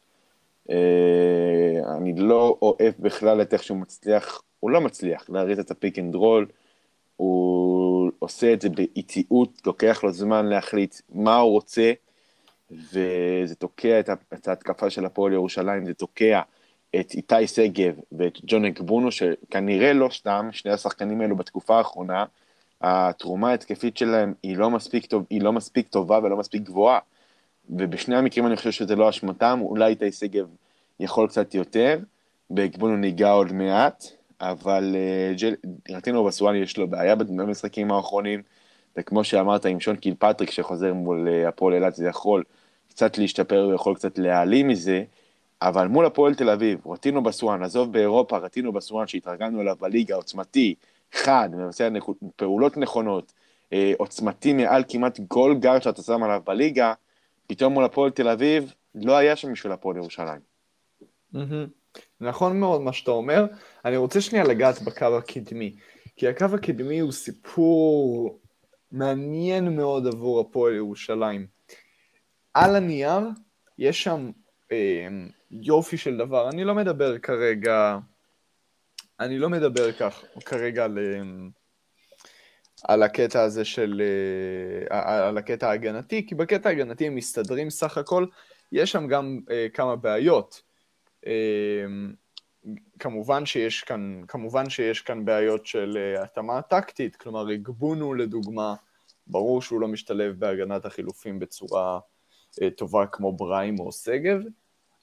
אה, 0.70 1.96
אני 1.96 2.14
לא 2.16 2.58
אוהב 2.62 2.94
בכלל 2.98 3.42
את 3.42 3.54
איך 3.54 3.62
שהוא 3.62 3.78
מצליח, 3.78 4.42
הוא 4.60 4.70
לא 4.70 4.80
מצליח 4.80 5.30
להריץ 5.30 5.58
את 5.58 5.70
ה 5.70 5.76
pick 5.76 5.98
and 5.98 6.14
roll, 6.14 6.46
הוא 7.16 8.10
עושה 8.18 8.52
את 8.52 8.60
זה 8.60 8.68
באיטיות, 8.68 9.66
לוקח 9.66 10.04
לו 10.04 10.12
זמן 10.12 10.46
להחליט 10.46 10.94
מה 11.08 11.36
הוא 11.36 11.52
רוצה, 11.52 11.92
וזה 12.70 13.54
תוקע 13.58 14.00
את 14.34 14.48
ההתקפה 14.48 14.90
של 14.90 15.04
הפועל 15.04 15.32
ירושלים, 15.32 15.86
זה 15.86 15.94
תוקע 15.94 16.40
את 16.96 17.14
איתי 17.14 17.46
שגב 17.46 17.94
ואת 18.12 18.38
ג'ון 18.44 18.64
אגבונו, 18.64 19.12
שכנראה 19.12 19.92
לא 19.92 20.08
סתם, 20.12 20.48
שני 20.52 20.72
השחקנים 20.72 21.20
האלו 21.20 21.36
בתקופה 21.36 21.78
האחרונה, 21.78 22.24
התרומה 22.80 23.50
ההתקפית 23.50 23.96
שלהם 23.96 24.34
היא 24.42 24.56
לא 24.56 24.70
מספיק, 24.70 25.06
טוב, 25.06 25.24
היא 25.30 25.42
לא 25.42 25.52
מספיק 25.52 25.88
טובה 25.88 26.18
ולא 26.22 26.36
מספיק 26.36 26.62
גבוהה, 26.62 26.98
ובשני 27.70 28.16
המקרים 28.16 28.46
אני 28.46 28.56
חושב 28.56 28.70
שזה 28.70 28.96
לא 28.96 29.08
אשמתם, 29.08 29.60
אולי 29.62 29.90
איתי 29.90 30.12
שגב 30.12 30.46
יכול 31.00 31.28
קצת 31.28 31.54
יותר, 31.54 31.98
באגבונו 32.50 32.96
ניגע 32.96 33.30
עוד 33.30 33.52
מעט, 33.52 34.04
אבל 34.40 34.96
uh, 35.36 35.92
רטינו 35.92 36.24
בסואלי 36.24 36.58
יש 36.58 36.76
לו 36.76 36.88
בעיה 36.88 37.14
במשחקים 37.14 37.92
האחרונים, 37.92 38.42
וכמו 38.96 39.24
שאמרת 39.24 39.66
עם 39.66 39.80
שון 39.80 39.96
קיל 39.96 40.14
פטריק 40.18 40.50
שחוזר 40.50 40.94
מול 40.94 41.28
uh, 41.28 41.48
הפועל 41.48 41.74
אילת, 41.74 41.94
זה 41.94 42.06
יכול 42.06 42.44
קצת 42.88 43.18
להשתפר, 43.18 43.64
הוא 43.64 43.74
יכול 43.74 43.94
קצת 43.94 44.18
להעלים 44.18 44.68
מזה, 44.68 45.04
אבל 45.62 45.86
מול 45.86 46.06
הפועל 46.06 46.34
תל 46.34 46.50
אביב, 46.50 46.86
רטינו 46.86 47.22
בסואן, 47.22 47.62
עזוב 47.62 47.92
באירופה, 47.92 48.38
רטינו 48.38 48.72
בסואן 48.72 49.06
שהתרגלנו 49.06 49.60
אליו 49.60 49.76
בליגה, 49.80 50.14
עוצמתי, 50.14 50.74
חד, 51.12 51.48
מבצע 51.52 51.88
פעולות 52.36 52.76
נכונות, 52.76 53.32
אה, 53.72 53.92
עוצמתי 53.98 54.52
מעל 54.52 54.84
כמעט 54.88 55.20
כל 55.28 55.54
גר 55.60 55.80
שאתה 55.80 56.02
שם 56.02 56.22
עליו 56.22 56.42
בליגה, 56.46 56.94
פתאום 57.46 57.72
מול 57.72 57.84
הפועל 57.84 58.10
תל 58.10 58.28
אביב, 58.28 58.72
לא 58.94 59.16
היה 59.16 59.36
שם 59.36 59.52
בשביל 59.52 59.72
הפועל 59.72 59.96
ירושלים. 59.96 60.40
נכון 62.20 62.60
מאוד 62.60 62.80
מה 62.80 62.92
שאתה 62.92 63.10
אומר. 63.10 63.46
אני 63.84 63.96
רוצה 63.96 64.20
שנייה 64.20 64.44
לגעת 64.44 64.82
בקו 64.82 65.16
הקדמי, 65.18 65.76
כי 66.16 66.28
הקו 66.28 66.46
הקדמי 66.54 66.98
הוא 66.98 67.12
סיפור 67.12 68.38
מעניין 68.92 69.76
מאוד 69.76 70.06
עבור 70.06 70.40
הפועל 70.40 70.74
ירושלים. 70.74 71.46
על 72.54 72.76
הנייר 72.76 73.20
יש 73.78 74.02
שם 74.02 74.30
אה, 74.72 75.08
יופי 75.50 75.96
של 75.96 76.16
דבר. 76.16 76.48
אני 76.48 76.64
לא 76.64 76.74
מדבר 76.74 77.18
כרגע, 77.18 77.98
אני 79.20 79.38
לא 79.38 79.48
מדבר 79.50 79.92
כך 79.92 80.24
כרגע 80.44 80.84
על, 80.84 80.98
אה, 80.98 81.22
על 82.82 83.02
הקטע 83.02 83.42
הזה 83.42 83.64
של, 83.64 84.02
אה, 84.90 85.28
על 85.28 85.38
הקטע 85.38 85.68
ההגנתי, 85.68 86.26
כי 86.26 86.34
בקטע 86.34 86.68
ההגנתי 86.68 87.06
הם 87.06 87.14
מסתדרים 87.14 87.70
סך 87.70 87.98
הכל, 87.98 88.26
יש 88.72 88.92
שם 88.92 89.06
גם 89.06 89.40
אה, 89.50 89.66
כמה 89.74 89.96
בעיות. 89.96 90.62
אה, 91.26 91.86
כמובן 92.98 93.46
שיש 93.46 93.82
כאן, 93.82 94.20
כמובן 94.28 94.70
שיש 94.70 95.00
כאן 95.02 95.24
בעיות 95.24 95.66
של 95.66 95.96
אה, 95.96 96.22
התאמה 96.22 96.62
טקטית, 96.62 97.16
כלומר 97.16 97.48
הגבונו 97.48 98.14
לדוגמה, 98.14 98.74
ברור 99.26 99.62
שהוא 99.62 99.80
לא 99.80 99.88
משתלב 99.88 100.38
בהגנת 100.38 100.84
החילופים 100.84 101.38
בצורה 101.38 101.98
אה, 102.62 102.70
טובה 102.70 103.06
כמו 103.06 103.32
בריים 103.32 103.80
או 103.80 103.92
שגב, 103.92 104.40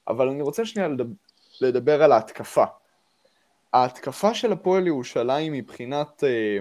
אבל 0.08 0.28
אני 0.28 0.42
רוצה 0.42 0.64
שנייה 0.64 0.88
לדבר, 0.88 1.14
לדבר 1.60 2.02
על 2.02 2.12
ההתקפה. 2.12 2.64
ההתקפה 3.72 4.34
של 4.34 4.52
הפועל 4.52 4.86
ירושלים 4.86 5.52
מבחינת, 5.52 6.24
אה, 6.24 6.58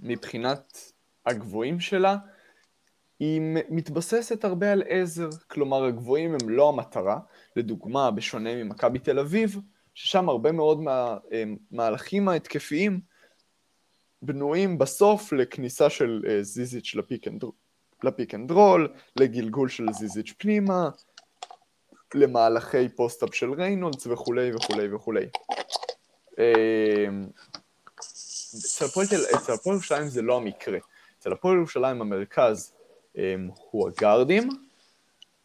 מבחינת 0.00 0.92
הגבוהים 1.26 1.80
שלה, 1.80 2.16
היא 3.20 3.40
מתבססת 3.68 4.44
הרבה 4.44 4.72
על 4.72 4.82
עזר, 4.88 5.28
כלומר 5.50 5.84
הגבוהים 5.84 6.34
הם 6.34 6.48
לא 6.48 6.68
המטרה, 6.68 7.18
לדוגמה 7.56 8.10
בשונה 8.10 8.64
ממכבי 8.64 8.98
תל 8.98 9.18
אביב, 9.18 9.60
ששם 9.94 10.28
הרבה 10.28 10.52
מאוד 10.52 10.80
מהמהלכים 10.80 12.28
אה, 12.28 12.32
ההתקפיים 12.32 13.00
בנויים 14.22 14.78
בסוף 14.78 15.32
לכניסה 15.32 15.90
של 15.90 16.22
זיזיץ' 16.40 16.94
ל 16.94 17.01
pick 17.01 17.28
and 17.28 17.44
ל 18.02 18.08
pick 18.08 18.34
and 18.34 18.50
roll, 18.50 18.92
לגלגול 19.16 19.68
של 19.68 19.86
זיזיץ' 19.92 20.32
פנימה, 20.38 20.88
למהלכי 22.16 22.88
post-up 22.88 23.34
של 23.34 23.52
ריינולדס 23.52 24.06
וכולי 24.06 24.54
וכולי 24.54 24.94
וכולי. 24.94 25.26
אמ, 26.38 27.26
אצל 28.58 28.84
הפועל 29.52 29.74
ירושלים 29.74 30.08
זה 30.08 30.22
לא 30.22 30.36
המקרה. 30.36 30.78
אצל 31.18 31.32
הפועל 31.32 31.56
ירושלים 31.56 32.00
המרכז 32.00 32.72
אמ, 33.16 33.50
הוא 33.70 33.88
הגארדים, 33.88 34.48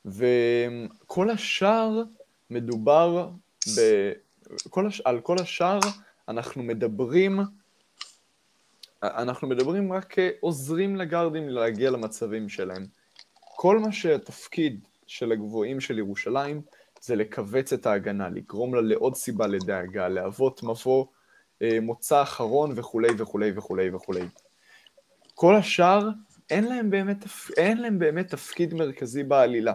וכל 0.06 1.30
השאר 1.30 2.04
מדובר 2.50 3.30
ב... 3.78 3.82
כל 4.70 4.88
הש... 4.88 5.02
על 5.02 5.20
כל 5.20 5.38
השאר 5.40 5.80
אנחנו 6.28 6.64
מדברים, 6.64 7.40
אנחנו 9.04 9.48
מדברים 9.48 9.94
רק 9.94 10.06
כעוזרים 10.10 10.96
לגארדים 10.96 11.50
להגיע 11.50 11.90
למצבים 11.90 12.50
שלהם. 12.50 12.86
כל 13.34 13.80
מה 13.80 13.92
שהתפקיד 13.92 14.88
של 15.12 15.32
הגבוהים 15.32 15.80
של 15.80 15.98
ירושלים 15.98 16.62
זה 17.02 17.16
לכווץ 17.16 17.74
את 17.74 17.86
ההגנה, 17.86 18.30
לגרום 18.30 18.76
לה 18.76 18.82
לעוד 18.82 19.16
סיבה 19.16 19.48
לדאגה, 19.48 20.08
להוות 20.08 20.64
מבוא 20.64 21.06
אה, 21.62 21.80
מוצא 21.82 22.22
אחרון 22.22 22.74
וכולי 22.76 23.10
וכולי 23.18 23.52
וכולי 23.56 23.90
וכולי. 23.96 24.26
כל 25.36 25.56
השאר, 25.56 26.10
אין 26.50 26.64
להם 26.64 26.90
באמת, 26.90 27.18
אין 27.58 27.78
להם 27.78 28.00
באמת 28.00 28.28
תפקיד 28.28 28.74
מרכזי 28.74 29.24
בעלילה. 29.24 29.74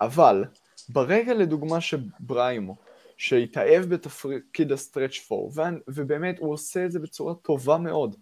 אבל 0.00 0.44
ברגע 0.88 1.34
לדוגמה 1.34 1.80
שבריימו, 1.80 2.76
שהתאהב 3.16 3.84
בתפקיד 3.84 4.72
הסטרץ' 4.72 5.18
פור, 5.18 5.52
ובאמת 5.88 6.38
הוא 6.38 6.52
עושה 6.52 6.84
את 6.84 6.92
זה 6.92 6.98
בצורה 6.98 7.34
טובה 7.34 7.78
מאוד, 7.78 8.16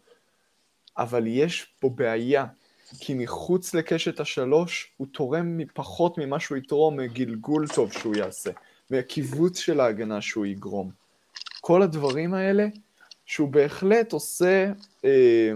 אבל 0.98 1.26
יש 1.26 1.74
פה 1.81 1.88
בעיה, 1.94 2.46
כי 3.00 3.14
מחוץ 3.14 3.74
לקשת 3.74 4.20
השלוש 4.20 4.92
הוא 4.96 5.07
תורם 5.12 5.59
פחות 5.74 6.18
ממה 6.18 6.40
שהוא 6.40 6.59
יתרום 6.59 6.96
מגלגול 6.96 7.68
טוב 7.68 7.92
שהוא 7.92 8.16
יעשה, 8.16 8.50
מהקיבוץ 8.90 9.59
של 9.59 9.81
ההגנה 9.81 10.20
שהוא 10.20 10.46
יגרום. 10.46 10.90
כל 11.61 11.83
הדברים 11.83 12.35
האלה 12.35 12.66
שהוא 13.26 13.48
בהחלט 13.48 14.12
עושה, 14.12 14.72
אה, 15.05 15.52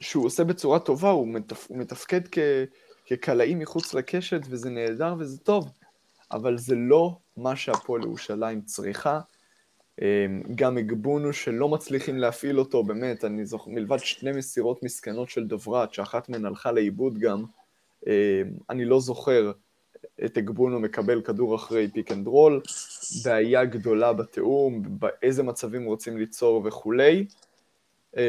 שהוא 0.00 0.26
עושה 0.26 0.44
בצורה 0.44 0.78
טובה, 0.78 1.10
הוא, 1.10 1.28
מתפ, 1.28 1.66
הוא 1.68 1.78
מתפקד 1.78 2.20
כ, 2.30 2.38
כקלעי 3.06 3.54
מחוץ 3.54 3.94
לקשת 3.94 4.40
וזה 4.48 4.70
נהדר 4.70 5.14
וזה 5.18 5.38
טוב, 5.38 5.68
אבל 6.32 6.58
זה 6.58 6.74
לא 6.74 7.16
מה 7.36 7.56
שהפועל 7.56 8.02
ירושלים 8.02 8.60
צריכה. 8.60 9.20
אה, 10.02 10.26
גם 10.54 10.78
אגבונו 10.78 11.32
שלא 11.32 11.68
מצליחים 11.68 12.18
להפעיל 12.18 12.58
אותו, 12.58 12.82
באמת, 12.82 13.24
אני 13.24 13.46
זוכר, 13.46 13.70
מלבד 13.70 13.98
שני 13.98 14.32
מסירות 14.32 14.82
מסכנות 14.82 15.28
של 15.28 15.46
דוברת, 15.46 15.94
שאחת 15.94 16.28
מהן 16.28 16.46
הלכה 16.46 16.72
לאיבוד 16.72 17.18
גם, 17.18 17.44
אה, 18.06 18.42
אני 18.70 18.84
לא 18.84 19.00
זוכר 19.00 19.52
את 20.24 20.38
אגבונו 20.38 20.80
מקבל 20.80 21.22
כדור 21.22 21.54
אחרי 21.56 21.88
pick 21.92 22.12
and 22.12 22.26
roll, 22.26 22.60
בעיה 23.24 23.64
גדולה 23.64 24.12
בתיאום, 24.12 24.82
באיזה 24.88 25.42
מצבים 25.42 25.84
רוצים 25.84 26.18
ליצור 26.18 26.62
וכולי. 26.64 27.26
אמ, 28.16 28.22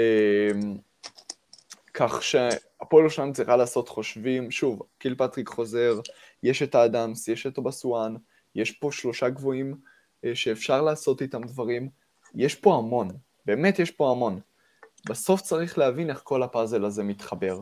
כך 1.94 2.24
שהפועל 2.24 3.04
ירושלים 3.04 3.34
צריכה 3.34 3.58
לעשות 3.58 3.90
חושבים, 3.90 4.52
שוב, 4.52 4.82
קילפטריק 4.98 5.48
חוזר, 5.48 6.00
יש 6.44 6.64
את 6.64 6.76
האדמס, 6.76 7.28
יש 7.28 7.48
את 7.48 7.58
אובסואן, 7.58 8.16
יש 8.56 8.72
פה 8.72 8.92
שלושה 8.92 9.30
גבוהים 9.30 9.76
שאפשר 10.34 10.82
לעשות 10.82 11.22
איתם 11.22 11.44
דברים, 11.44 11.90
יש 12.36 12.56
פה 12.56 12.76
המון, 12.76 13.10
באמת 13.46 13.80
יש 13.80 13.92
פה 13.92 14.12
המון. 14.12 14.40
בסוף 15.10 15.42
צריך 15.42 15.78
להבין 15.78 16.10
איך 16.10 16.22
כל 16.24 16.44
הפאזל 16.44 16.86
הזה 16.86 17.04
מתחבר. 17.04 17.62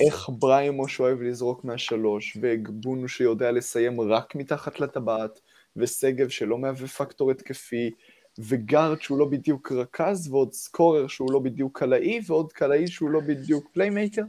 איך 0.00 0.28
בריימו 0.38 1.00
שאוהב 1.00 1.22
לזרוק 1.22 1.64
מהשלוש, 1.64 2.36
ואגבונו 2.40 3.08
שיודע 3.08 3.52
לסיים 3.52 4.00
רק 4.00 4.34
מתחת 4.34 4.80
לטבעת, 4.80 5.40
ושגב 5.76 6.28
שלא 6.28 6.58
מהווה 6.58 6.88
פקטור 6.88 7.30
התקפי, 7.30 7.90
וגארד 8.38 9.02
שהוא 9.02 9.18
לא 9.18 9.26
בדיוק 9.26 9.72
רכז, 9.72 10.28
ועוד 10.28 10.52
scorer 10.52 11.06
שהוא 11.06 11.32
לא 11.32 11.38
בדיוק 11.38 11.78
קלעי, 11.78 12.20
ועוד 12.26 12.52
קלעי 12.52 12.86
שהוא 12.86 13.10
לא 13.10 13.20
בדיוק 13.20 13.68
playmaker. 13.72 14.22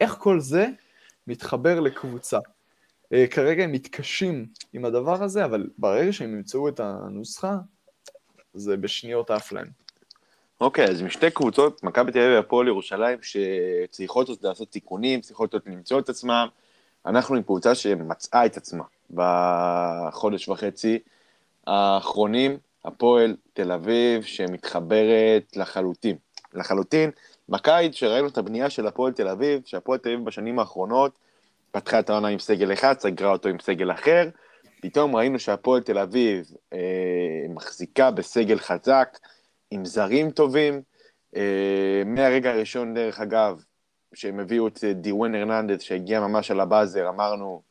איך 0.00 0.16
כל 0.18 0.40
זה 0.40 0.66
מתחבר 1.26 1.80
לקבוצה? 1.80 2.38
אה, 3.14 3.26
כרגע 3.30 3.64
הם 3.64 3.72
מתקשים 3.72 4.46
עם 4.72 4.84
הדבר 4.84 5.22
הזה, 5.22 5.44
אבל 5.44 5.66
ברגע 5.78 6.12
שהם 6.12 6.34
ימצאו 6.34 6.68
את 6.68 6.80
הנוסחה, 6.80 7.56
זה 8.54 8.76
בשניות 8.76 9.30
עף 9.30 9.52
להם. 9.52 9.66
אוקיי, 10.60 10.84
אז 10.84 11.02
משתי 11.02 11.30
קבוצות, 11.30 11.82
מכבי 11.82 12.12
תל 12.12 12.18
אביב 12.18 12.34
והפועל 12.34 12.68
ירושלים, 12.68 13.18
שצריכות 13.22 14.28
לעשות 14.42 14.70
תיקונים, 14.70 15.20
צריכות 15.20 15.54
למצוא 15.66 16.00
את 16.00 16.08
עצמם. 16.08 16.48
אנחנו 17.06 17.36
עם 17.36 17.42
קבוצה 17.42 17.74
שמצאה 17.74 18.46
את 18.46 18.56
עצמה 18.56 18.84
בחודש 19.10 20.48
וחצי 20.48 20.98
האחרונים, 21.66 22.58
הפועל 22.84 23.36
תל 23.52 23.72
אביב, 23.72 24.22
שמתחברת 24.22 25.56
לחלוטין. 25.56 26.16
לחלוטין, 26.54 27.10
בקיץ 27.48 27.94
שראינו 27.94 28.28
את 28.28 28.38
הבנייה 28.38 28.70
של 28.70 28.86
הפועל 28.86 29.12
תל 29.12 29.28
אביב, 29.28 29.62
שהפועל 29.64 29.98
תל 29.98 30.08
אביב 30.08 30.24
בשנים 30.24 30.58
האחרונות 30.58 31.18
פתחה 31.74 31.98
את 31.98 32.10
העונה 32.10 32.28
עם 32.28 32.38
סגל 32.38 32.72
אחד, 32.72 32.98
סגרה 32.98 33.32
אותו 33.32 33.48
עם 33.48 33.58
סגל 33.60 33.90
אחר, 33.92 34.28
פתאום 34.80 35.16
ראינו 35.16 35.38
שהפועל 35.38 35.82
תל 35.82 35.98
אביב 35.98 36.50
אה, 36.72 36.78
מחזיקה 37.48 38.10
בסגל 38.10 38.58
חזק, 38.58 39.18
עם 39.70 39.84
זרים 39.84 40.30
טובים. 40.30 40.82
אה, 41.36 42.02
מהרגע 42.06 42.50
הראשון, 42.50 42.94
דרך 42.94 43.20
אגב, 43.20 43.62
שהם 44.14 44.40
הביאו 44.40 44.66
את 44.66 44.84
דיוון 44.84 45.34
הרננדז, 45.34 45.82
שהגיע 45.82 46.20
ממש 46.20 46.50
על 46.50 46.60
ה 46.60 46.66
buzzer, 46.66 47.08
אמרנו, 47.08 47.62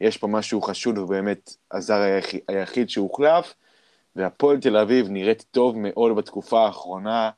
יש 0.00 0.16
פה 0.16 0.26
משהו 0.26 0.62
חשוד, 0.62 0.98
הוא 0.98 1.08
באמת 1.08 1.56
הזר 1.72 2.18
היחיד, 2.48 2.90
שהוחלף, 2.90 3.54
והפועל 4.16 4.60
תל 4.60 4.76
אביב 4.76 5.08
נראית 5.08 5.44
טוב 5.50 5.74
מאוד 5.78 6.16
בתקופה 6.16 6.66
האחרונה, 6.66 7.24
אה, 7.24 7.30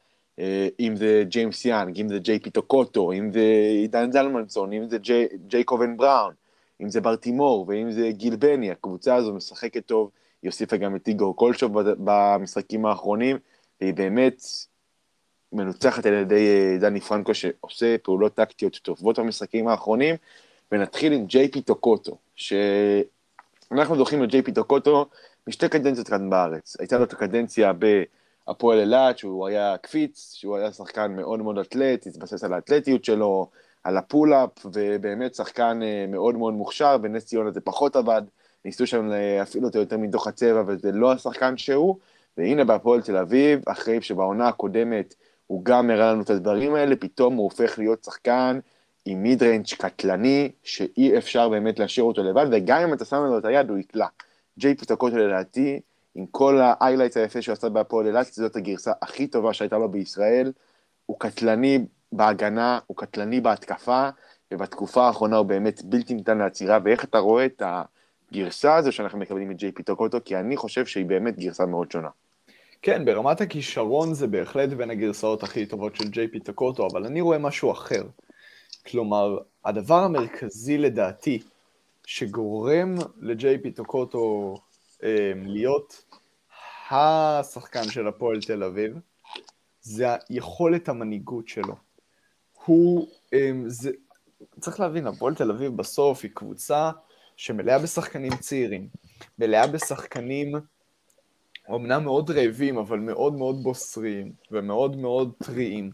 אם 0.80 0.96
זה 0.96 1.22
ג'יימס 1.28 1.64
יאנג, 1.64 2.00
אם 2.00 2.08
זה 2.08 2.18
ג'יי 2.18 2.38
פי 2.38 2.55
טוקוטו, 2.55 3.12
אם 3.12 3.32
זה 3.32 3.40
עידן 3.70 4.12
זלמנסון, 4.12 4.72
אם 4.72 4.88
זה 4.88 4.98
ג'יי, 4.98 5.28
ג'ייקובן 5.46 5.96
בראון, 5.96 6.34
אם 6.82 6.90
זה 6.90 7.00
בר 7.00 7.19
טימור 7.19 7.64
ואם 7.68 7.90
זה 7.90 8.10
גיל 8.10 8.36
בני, 8.36 8.70
הקבוצה 8.70 9.14
הזו 9.14 9.34
משחקת 9.34 9.86
טוב, 9.86 10.10
היא 10.42 10.48
הוסיפה 10.48 10.76
גם 10.76 10.96
את 10.96 11.08
איגור 11.08 11.36
קולשוב 11.36 11.80
במשחקים 11.80 12.86
האחרונים, 12.86 13.36
והיא 13.80 13.94
באמת 13.94 14.42
מנוצחת 15.52 16.06
על 16.06 16.12
ידי 16.12 16.48
אה, 16.48 16.78
דני 16.80 17.00
פרנקו 17.00 17.34
שעושה 17.34 17.96
פעולות 18.02 18.34
טקטיות 18.34 18.76
טובות 18.76 19.18
במשחקים 19.18 19.68
האחרונים, 19.68 20.14
ונתחיל 20.72 21.12
עם 21.12 21.26
ג'יי 21.26 21.48
פי 21.48 21.62
טוקוטו, 21.62 22.18
שאנחנו 22.36 23.96
זוכרים 23.96 24.24
את 24.24 24.28
ג'יי 24.28 24.42
פי 24.42 24.52
טוקוטו 24.52 25.06
משתי 25.46 25.68
קדנציות 25.68 26.08
כאן 26.08 26.30
בארץ. 26.30 26.76
הייתה 26.80 26.98
לו 26.98 27.04
את 27.04 27.12
הקדנציה 27.12 27.72
בהפועל 28.48 28.80
אילת, 28.80 29.18
שהוא 29.18 29.46
היה 29.46 29.76
קפיץ, 29.76 30.32
שהוא 30.34 30.56
היה 30.56 30.72
שחקן 30.72 31.16
מאוד 31.16 31.40
מאוד 31.40 31.58
אתלט, 31.58 32.06
התבסס 32.06 32.44
על 32.44 32.52
האתלטיות 32.52 33.04
שלו, 33.04 33.50
על 33.84 33.96
ה 33.96 34.02
pull-up, 34.02 34.50
ובאמת 34.64 35.34
שחקן 35.34 35.80
אה, 35.82 36.04
מאוד 36.08 36.34
מאוד 36.34 36.54
מוכשר, 36.54 36.98
בנס 36.98 37.26
ציונה 37.26 37.50
זה 37.50 37.60
פחות 37.60 37.96
עבד, 37.96 38.22
ניסו 38.64 38.86
שם 38.86 39.06
להפעיל 39.06 39.64
אותו 39.64 39.78
יותר 39.78 39.96
מתוך 39.96 40.26
הצבע, 40.26 40.62
וזה 40.66 40.92
לא 40.92 41.12
השחקן 41.12 41.56
שהוא, 41.56 41.96
והנה 42.36 42.64
בהפועל 42.64 43.02
תל 43.02 43.16
אביב, 43.16 43.60
אחרי 43.66 44.02
שבעונה 44.02 44.48
הקודמת 44.48 45.14
הוא 45.46 45.64
גם 45.64 45.90
הראה 45.90 46.12
לנו 46.12 46.22
את 46.22 46.30
הדברים 46.30 46.74
האלה, 46.74 46.96
פתאום 46.96 47.34
הוא 47.34 47.44
הופך 47.44 47.78
להיות 47.78 48.04
שחקן 48.04 48.58
עם 49.04 49.22
mid 49.22 49.42
range 49.42 49.66
קטלני, 49.78 50.50
שאי 50.62 51.18
אפשר 51.18 51.48
באמת 51.48 51.78
להשאיר 51.78 52.04
אותו 52.04 52.22
לבד, 52.22 52.46
וגם 52.52 52.82
אם 52.82 52.94
אתה 52.94 53.04
שם 53.04 53.16
לו 53.16 53.38
את 53.38 53.44
היד, 53.44 53.70
הוא 53.70 53.78
יקלע. 53.78 54.06
ג'יי 54.58 54.74
פי 54.74 54.85
טוקוטו 54.85 55.16
לדעתי, 55.16 55.80
עם 56.18 56.26
כל 56.30 56.60
ה 56.62 56.67
highlights 56.67 57.16
היפה 57.16 57.42
שהוא 57.42 57.52
עשה 57.52 57.68
בהפועל 57.68 58.06
אילת, 58.06 58.26
זאת 58.26 58.56
הגרסה 58.56 58.92
הכי 59.02 59.26
טובה 59.26 59.52
שהייתה 59.52 59.78
לו 59.78 59.88
בישראל. 59.88 60.52
הוא 61.06 61.20
קטלני 61.20 61.78
בהגנה, 62.12 62.78
הוא 62.86 62.96
קטלני 62.96 63.40
בהתקפה, 63.40 64.08
ובתקופה 64.52 65.06
האחרונה 65.06 65.36
הוא 65.36 65.46
באמת 65.46 65.82
בלתי 65.84 66.14
ניתן 66.14 66.38
לעצירה, 66.38 66.78
ואיך 66.84 67.04
אתה 67.04 67.18
רואה 67.18 67.44
את 67.46 67.62
הגרסה 68.32 68.76
הזו 68.76 68.92
שאנחנו 68.92 69.18
מקבלים 69.18 69.50
את 69.50 69.56
ג'יי 69.56 69.72
פי 69.72 69.83
טוקוטו, 69.83 70.18
כי 70.24 70.36
אני 70.36 70.56
חושב 70.56 70.86
שהיא 70.86 71.06
באמת 71.06 71.38
גרסה 71.38 71.66
מאוד 71.66 71.90
שונה. 71.90 72.08
כן, 72.82 73.04
ברמת 73.04 73.40
הכישרון 73.40 74.14
זה 74.14 74.26
בהחלט 74.26 74.68
בין 74.68 74.90
הגרסאות 74.90 75.42
הכי 75.42 75.66
טובות 75.66 75.96
של 75.96 76.08
ג'יי 76.08 76.28
פי 76.28 76.40
טוקוטו, 76.40 76.88
אבל 76.92 77.06
אני 77.06 77.20
רואה 77.20 77.38
משהו 77.38 77.72
אחר. 77.72 78.02
כלומר, 78.86 79.38
הדבר 79.64 80.02
המרכזי 80.02 80.78
לדעתי, 80.78 81.42
שגורם 82.06 82.94
לג'יי 83.20 83.58
פי 83.58 83.70
טוקוטו 83.70 84.54
אה, 85.02 85.32
להיות 85.46 86.07
השחקן 86.90 87.90
של 87.90 88.08
הפועל 88.08 88.40
תל 88.40 88.62
אביב, 88.62 88.98
זה 89.80 90.06
היכולת 90.28 90.88
המנהיגות 90.88 91.48
שלו. 91.48 91.74
הוא, 92.64 93.08
אה, 93.34 93.50
זה, 93.66 93.90
צריך 94.60 94.80
להבין, 94.80 95.06
הפועל 95.06 95.34
תל 95.34 95.50
אביב 95.50 95.76
בסוף 95.76 96.20
היא 96.22 96.30
קבוצה 96.34 96.90
שמלאה 97.36 97.78
בשחקנים 97.78 98.36
צעירים, 98.36 98.88
מלאה 99.38 99.66
בשחקנים 99.66 100.54
אמנם 101.70 102.04
מאוד 102.04 102.30
רעבים, 102.30 102.78
אבל 102.78 102.98
מאוד 102.98 103.34
מאוד 103.34 103.62
בוסריים, 103.62 104.32
ומאוד 104.50 104.96
מאוד 104.96 105.32
טריים. 105.44 105.90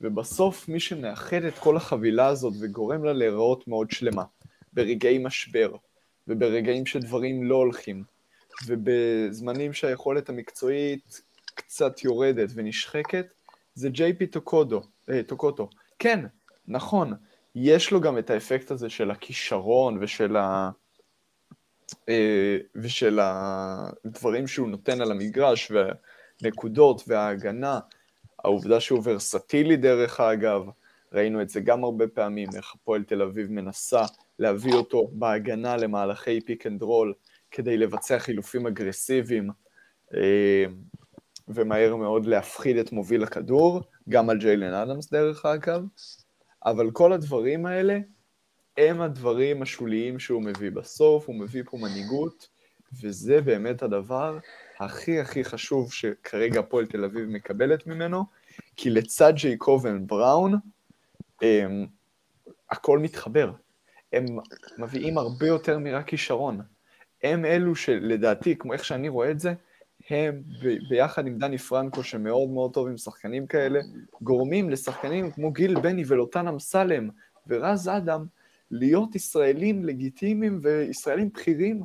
ובסוף 0.00 0.68
מי 0.68 0.80
שמאחד 0.80 1.44
את 1.44 1.58
כל 1.58 1.76
החבילה 1.76 2.26
הזאת 2.26 2.54
וגורם 2.60 3.04
לה 3.04 3.12
להיראות 3.12 3.68
מאוד 3.68 3.90
שלמה, 3.90 4.24
ברגעי 4.72 5.18
משבר, 5.18 5.74
וברגעים 6.28 6.86
שדברים 6.86 7.44
לא 7.44 7.54
הולכים, 7.54 8.04
ובזמנים 8.66 9.72
שהיכולת 9.72 10.28
המקצועית 10.28 11.20
קצת 11.54 12.04
יורדת 12.04 12.48
ונשחקת, 12.54 13.26
זה 13.74 13.88
ג'יי 13.88 14.12
פי 14.14 14.26
טוקודו, 14.26 14.82
אה, 15.10 15.22
טוקוטו. 15.22 15.68
כן, 15.98 16.26
נכון, 16.68 17.12
יש 17.54 17.90
לו 17.90 18.00
גם 18.00 18.18
את 18.18 18.30
האפקט 18.30 18.70
הזה 18.70 18.90
של 18.90 19.10
הכישרון 19.10 19.98
ושל 20.00 20.36
ה... 20.36 20.70
אה, 22.08 22.58
ושל 22.74 23.18
הדברים 23.22 24.46
שהוא 24.46 24.68
נותן 24.68 25.00
על 25.00 25.10
המגרש, 25.10 25.72
והנקודות 25.72 27.02
וההגנה, 27.06 27.80
העובדה 28.44 28.80
שהוא 28.80 29.00
ורסטילי 29.04 29.76
דרך 29.76 30.20
אגב, 30.20 30.62
ראינו 31.12 31.42
את 31.42 31.48
זה 31.48 31.60
גם 31.60 31.84
הרבה 31.84 32.08
פעמים, 32.08 32.48
איך 32.56 32.74
הפועל 32.74 33.02
תל 33.02 33.22
אביב 33.22 33.52
מנסה 33.52 34.02
להביא 34.38 34.74
אותו 34.74 35.10
בהגנה 35.12 35.76
למהלכי 35.76 36.40
pick 36.40 36.66
and 36.66 36.82
roll 36.82 37.14
כדי 37.56 37.76
לבצע 37.76 38.18
חילופים 38.18 38.66
אגרסיביים 38.66 39.50
אה, 40.14 40.64
ומהר 41.48 41.96
מאוד 41.96 42.26
להפחיד 42.26 42.76
את 42.76 42.92
מוביל 42.92 43.22
הכדור, 43.22 43.82
גם 44.08 44.30
על 44.30 44.38
ג'יילן 44.38 44.74
אדמס 44.74 45.10
דרך 45.10 45.46
אגב, 45.46 45.82
אבל 46.64 46.90
כל 46.90 47.12
הדברים 47.12 47.66
האלה 47.66 47.98
הם 48.76 49.00
הדברים 49.00 49.62
השוליים 49.62 50.18
שהוא 50.18 50.42
מביא 50.42 50.70
בסוף, 50.70 51.26
הוא 51.26 51.34
מביא 51.34 51.62
פה 51.70 51.76
מנהיגות, 51.76 52.48
וזה 53.02 53.40
באמת 53.40 53.82
הדבר 53.82 54.38
הכי 54.78 55.20
הכי 55.20 55.44
חשוב 55.44 55.92
שכרגע 55.92 56.60
הפועל 56.60 56.86
תל 56.86 57.04
אביב 57.04 57.28
מקבלת 57.28 57.86
ממנו, 57.86 58.24
כי 58.76 58.90
לצד 58.90 59.32
ג'ייקובן 59.36 60.06
בראון, 60.06 60.54
הם, 61.42 61.86
הכל 62.70 62.98
מתחבר. 62.98 63.52
הם 64.12 64.24
מביאים 64.78 65.18
הרבה 65.18 65.46
יותר 65.46 65.78
מרק 65.78 66.06
כישרון. 66.06 66.75
הם 67.26 67.44
אלו 67.44 67.74
שלדעתי, 67.74 68.56
כמו 68.56 68.72
איך 68.72 68.84
שאני 68.84 69.08
רואה 69.08 69.30
את 69.30 69.40
זה, 69.40 69.54
הם 70.10 70.42
ב- 70.62 70.76
ביחד 70.88 71.26
עם 71.26 71.38
דני 71.38 71.58
פרנקו, 71.58 72.02
שמאוד 72.02 72.48
מאוד 72.48 72.72
טוב 72.72 72.86
עם 72.86 72.96
שחקנים 72.96 73.46
כאלה, 73.46 73.80
גורמים 74.22 74.70
לשחקנים 74.70 75.30
כמו 75.30 75.52
גיל 75.52 75.80
בני 75.80 76.02
ולוטן 76.06 76.48
אמסלם 76.48 77.08
ורז 77.46 77.88
אדם 77.88 78.26
להיות 78.70 79.14
ישראלים 79.14 79.84
לגיטימיים 79.84 80.60
וישראלים 80.62 81.28
בכירים 81.34 81.82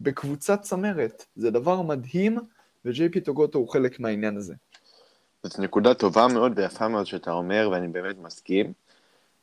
בקבוצת 0.00 0.60
צמרת. 0.60 1.24
זה 1.36 1.50
דבר 1.50 1.82
מדהים, 1.82 2.38
וג'יי 2.84 3.08
פי 3.08 3.20
טוגוטו 3.20 3.58
הוא 3.58 3.68
חלק 3.68 4.00
מהעניין 4.00 4.36
הזה. 4.36 4.54
זאת 5.42 5.58
נקודה 5.58 5.94
טובה 5.94 6.26
מאוד 6.28 6.52
ויפה 6.56 6.88
מאוד 6.88 7.06
שאתה 7.06 7.30
אומר, 7.30 7.68
ואני 7.72 7.88
באמת 7.88 8.16
מסכים. 8.18 8.72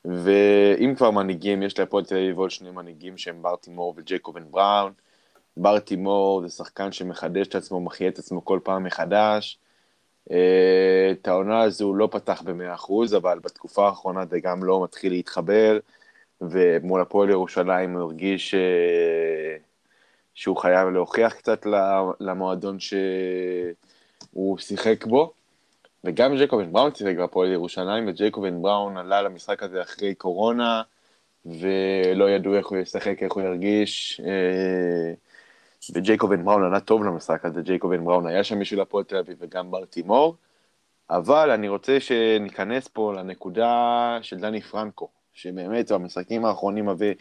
ואם 0.06 0.94
כבר 0.96 1.12
מנהיגים, 1.12 1.64
יש 1.64 1.80
להפועל 1.80 2.06
תל 2.06 2.16
אביב 2.16 2.38
עוד 2.38 2.52
שני 2.52 2.72
מנהיגים 2.72 3.18
שהם 3.18 3.42
ברטימור 3.42 3.94
וג'ייקובן 3.98 4.44
בראון. 4.52 4.94
ברטימור 5.58 6.42
זה 6.42 6.50
שחקן 6.50 6.92
שמחדש 6.92 7.48
את 7.48 7.56
עצמו, 7.56 7.82
מחיה 7.82 8.08
את 8.08 8.20
עצמו 8.20 8.46
כל 8.46 8.60
פעם 8.64 8.84
מחדש. 8.84 9.60
אה, 10.32 11.10
את 11.12 11.28
העונה 11.28 11.62
הזו 11.62 11.86
הוא 11.86 11.96
לא 11.96 12.10
פתח 12.12 12.42
ב-100%, 12.42 13.18
אבל 13.18 13.40
בתקופה 13.40 13.88
האחרונה 13.88 14.26
זה 14.26 14.40
גם 14.40 14.64
לא 14.64 14.84
מתחיל 14.84 15.12
להתחבר, 15.12 15.80
ומול 16.42 17.02
הפועל 17.02 17.30
ירושלים 17.30 17.94
הוא 17.94 18.02
הרגיש 18.02 18.54
אה, 18.54 19.58
שהוא 20.34 20.58
חייב 20.58 20.90
להוכיח 20.90 21.34
קצת 21.34 21.66
למועדון 22.20 22.78
שהוא 22.80 24.58
שיחק 24.58 25.06
בו. 25.06 25.34
וגם 26.04 26.36
ג'ייקובן 26.36 26.72
בראון 26.74 26.96
שיחק 26.96 27.16
בהפועל 27.18 27.52
ירושלים, 27.52 28.08
וג'ייקובן 28.08 28.62
בראון 28.62 28.98
עלה 28.98 29.22
למשחק 29.22 29.64
הזה 29.64 29.82
אחרי 29.82 30.16
קורונה, 30.16 30.82
ולא 31.46 32.30
ידעו 32.30 32.56
איך 32.56 32.68
הוא 32.68 32.78
ישחק, 32.78 33.24
איך 33.24 33.34
הוא 33.34 33.44
ירגיש. 33.44 34.22
אה, 34.26 35.14
וג'ייקובן 35.94 36.46
בראון 36.46 36.64
עלה 36.64 36.80
טוב 36.80 37.04
למשחק 37.04 37.46
הזה, 37.46 37.62
ג'ייקובן 37.62 38.06
בראון 38.06 38.28
היה 38.28 38.44
שם 38.44 38.60
בשביל 38.60 38.82
הפועל 38.82 39.04
תל 39.04 39.18
אביב 39.18 39.38
וגם 39.40 39.72
ברטימור. 39.72 40.36
אבל 41.10 41.52
אני 41.52 41.68
רוצה 41.68 42.00
שניכנס 42.00 42.88
פה 42.88 43.14
לנקודה 43.14 44.18
של 44.22 44.38
דני 44.38 44.62
פרנקו, 44.62 45.10
שבאמת 45.34 45.92
במשחקים 45.92 46.46
האחרונים 46.46 46.86
מביא 46.86 47.14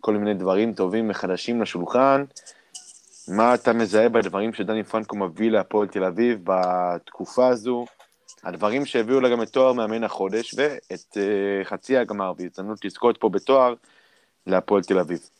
כל 0.00 0.16
מיני 0.16 0.34
דברים 0.34 0.74
טובים 0.74 1.10
וחדשים 1.10 1.62
לשולחן. 1.62 2.24
מה 3.28 3.54
אתה 3.54 3.72
מזהה 3.72 4.08
בדברים 4.08 4.52
שדני 4.52 4.84
פרנקו 4.84 5.16
מביא 5.16 5.50
להפועל 5.50 5.88
תל 5.88 6.04
אביב 6.04 6.40
בתקופה 6.44 7.48
הזו? 7.48 7.84
הדברים 8.44 8.86
שהביאו 8.86 9.20
לה 9.20 9.28
גם 9.28 9.42
את 9.42 9.48
תואר 9.48 9.72
מאמן 9.72 10.04
החודש 10.04 10.54
ואת 10.56 11.16
uh, 11.16 11.64
חצי 11.64 11.96
הגמר 11.96 12.32
והזדמנות 12.38 12.84
לזכות 12.84 13.18
פה 13.20 13.28
בתואר 13.28 13.74
להפועל 14.46 14.82
תל 14.82 14.98
אביב. 14.98 15.30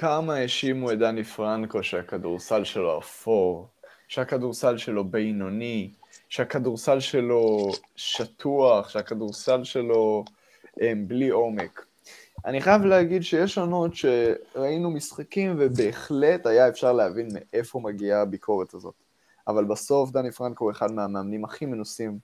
כמה 0.00 0.34
האשימו 0.34 0.92
את 0.92 0.98
דני 0.98 1.24
פרנקו 1.24 1.82
שהכדורסל 1.82 2.64
שלו 2.64 2.98
אפור, 2.98 3.68
שהכדורסל 4.08 4.78
שלו 4.78 5.04
בינוני, 5.04 5.90
שהכדורסל 6.28 7.00
שלו 7.00 7.70
שטוח, 7.96 8.88
שהכדורסל 8.88 9.64
שלו 9.64 10.24
הם, 10.80 10.82
אה, 10.82 10.92
בלי 11.06 11.28
עומק. 11.28 11.86
אני 12.44 12.60
חייב 12.60 12.84
להגיד 12.84 13.22
שיש 13.22 13.58
עונות 13.58 13.90
שראינו 13.94 14.90
משחקים 14.90 15.54
ובהחלט 15.58 16.46
היה 16.46 16.68
אפשר 16.68 16.92
להבין 16.92 17.28
מאיפה 17.32 17.80
מגיעה 17.80 18.22
הביקורת 18.22 18.74
הזאת. 18.74 18.94
אבל 19.48 19.64
בסוף 19.64 20.10
דני 20.10 20.30
פרנקו 20.30 20.64
הוא 20.64 20.72
אחד 20.72 20.92
מהמאמנים 20.92 21.44
הכי 21.44 21.66
מנוסים 21.66 22.18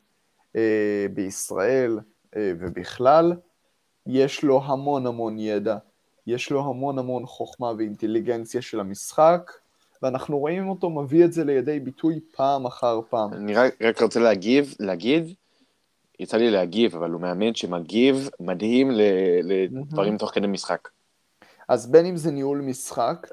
אה, 0.56 1.06
בישראל 1.14 1.98
אה, 2.36 2.52
ובכלל. 2.58 3.32
יש 4.06 4.44
לו 4.44 4.62
המון 4.64 5.06
המון 5.06 5.38
ידע, 5.38 5.76
יש 6.26 6.50
לו 6.50 6.60
המון 6.60 6.98
המון 6.98 7.26
חוכמה 7.26 7.72
ואינטליגנציה 7.78 8.62
של 8.62 8.80
המשחק, 8.80 9.52
ואנחנו 10.02 10.38
רואים 10.38 10.68
אותו 10.68 10.90
מביא 10.90 11.24
את 11.24 11.32
זה 11.32 11.44
לידי 11.44 11.80
ביטוי 11.80 12.20
פעם 12.36 12.66
אחר 12.66 13.00
פעם. 13.10 13.32
אני 13.32 13.54
רק, 13.54 13.74
רק 13.82 14.02
רוצה 14.02 14.20
להגיב, 14.20 14.74
להגיד, 14.80 15.34
יצא 16.20 16.36
לי 16.36 16.50
להגיב, 16.50 16.96
אבל 16.96 17.10
הוא 17.10 17.20
מאמן 17.20 17.54
שמגיב 17.54 18.28
מדהים 18.40 18.90
לדברים 19.42 20.14
mm-hmm. 20.14 20.18
תוך 20.18 20.30
כדי 20.34 20.46
משחק. 20.46 20.88
אז 21.68 21.90
בין 21.90 22.06
אם 22.06 22.16
זה 22.16 22.30
ניהול 22.30 22.60
משחק, 22.60 23.26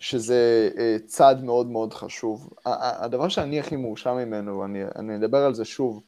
שזה 0.00 0.70
אה, 0.78 0.96
צעד 1.06 1.44
מאוד 1.44 1.66
מאוד 1.66 1.94
חשוב. 1.94 2.50
הדבר 2.64 3.28
שאני 3.28 3.60
הכי 3.60 3.76
מאושר 3.76 4.14
ממנו, 4.14 4.64
אני, 4.64 4.78
אני 4.96 5.16
אדבר 5.16 5.38
על 5.38 5.54
זה 5.54 5.64
שוב, 5.64 6.02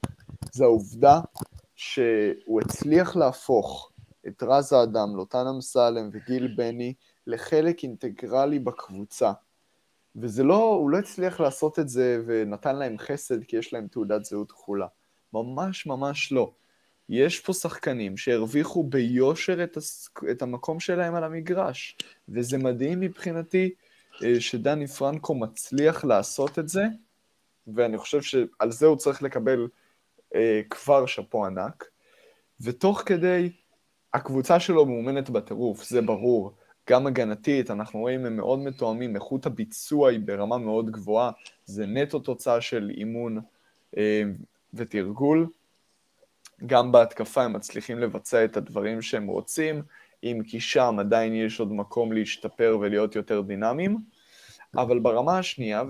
זה 0.53 0.65
העובדה 0.65 1.21
שהוא 1.77 2.61
הצליח 2.61 3.17
להפוך 3.17 3.91
את 4.29 4.43
רז 4.43 4.73
האדם, 4.73 5.17
לוטן 5.17 5.47
אמסלם 5.47 6.11
וגיל 6.13 6.55
בני 6.57 6.95
לחלק 7.27 7.83
אינטגרלי 7.83 8.59
בקבוצה. 8.59 9.33
וזה 10.17 10.45
לא, 10.45 10.75
הוא 10.75 10.91
לא 10.91 10.99
הצליח 10.99 11.41
לעשות 11.41 11.79
את 11.79 11.89
זה 11.89 12.23
ונתן 12.27 12.77
להם 12.77 12.99
חסד 12.99 13.45
כי 13.45 13.57
יש 13.57 13.73
להם 13.73 13.87
תעודת 13.87 14.25
זהות 14.25 14.53
כחולה. 14.53 14.87
ממש 15.33 15.87
ממש 15.87 16.33
לא. 16.33 16.53
יש 17.09 17.41
פה 17.41 17.53
שחקנים 17.53 18.17
שהרוויחו 18.17 18.83
ביושר 18.83 19.65
את, 19.65 19.77
הס... 19.77 20.09
את 20.31 20.43
המקום 20.43 20.81
שלהם 20.81 21.15
על 21.15 21.25
המגרש, 21.25 21.97
וזה 22.29 22.59
מדהים 22.59 23.01
מבחינתי 23.01 23.71
אה, 24.25 24.41
שדני 24.41 24.87
פרנקו 24.87 25.35
מצליח 25.35 26.05
לעשות 26.05 26.59
את 26.59 26.69
זה, 26.69 26.85
ואני 27.75 27.99
חושב 27.99 28.23
שעל 28.23 28.71
זה 28.71 28.87
הוא 28.87 28.97
צריך 28.97 29.23
לקבל 29.23 29.69
אה, 30.35 30.61
כבר 30.71 31.07
שאפו 31.07 31.47
ענק, 31.47 31.85
ותוך 32.61 33.03
כדי 33.07 33.51
הקבוצה 34.15 34.61
שלו 34.61 34.87
מאומנת 34.87 35.31
בטירוף, 35.31 35.85
זה 35.85 36.03
ברור. 36.03 36.55
גם 36.91 37.07
הגנתית, 37.07 37.71
אנחנו 37.71 38.01
רואים, 38.01 38.27
הם 38.27 38.37
מאוד 38.37 38.59
מתואמים, 38.59 39.17
איכות 39.17 39.47
הביצוע 39.47 40.11
היא 40.11 40.21
ברמה 40.25 40.59
מאוד 40.59 40.91
גבוהה, 40.91 41.31
זה 41.65 41.87
נטו 41.87 42.19
תוצאה 42.19 42.61
של 42.61 42.91
אימון 42.97 43.41
אה, 43.97 44.23
ותרגול. 44.75 45.47
גם 46.67 46.93
בהתקפה 46.93 47.43
הם 47.43 47.53
מצליחים 47.53 47.99
לבצע 47.99 48.45
את 48.45 48.57
הדברים 48.57 49.03
שהם 49.03 49.27
רוצים, 49.27 49.83
אם 50.25 50.41
כי 50.47 50.61
שם 50.61 50.97
עדיין 50.99 51.35
יש 51.35 51.61
עוד 51.61 51.73
מקום 51.73 52.13
להשתפר 52.13 52.79
ולהיות 52.81 53.17
יותר 53.17 53.41
דינמיים. 53.41 53.99
אבל 54.77 54.99
ברמה 54.99 55.39
השנייה, 55.39 55.83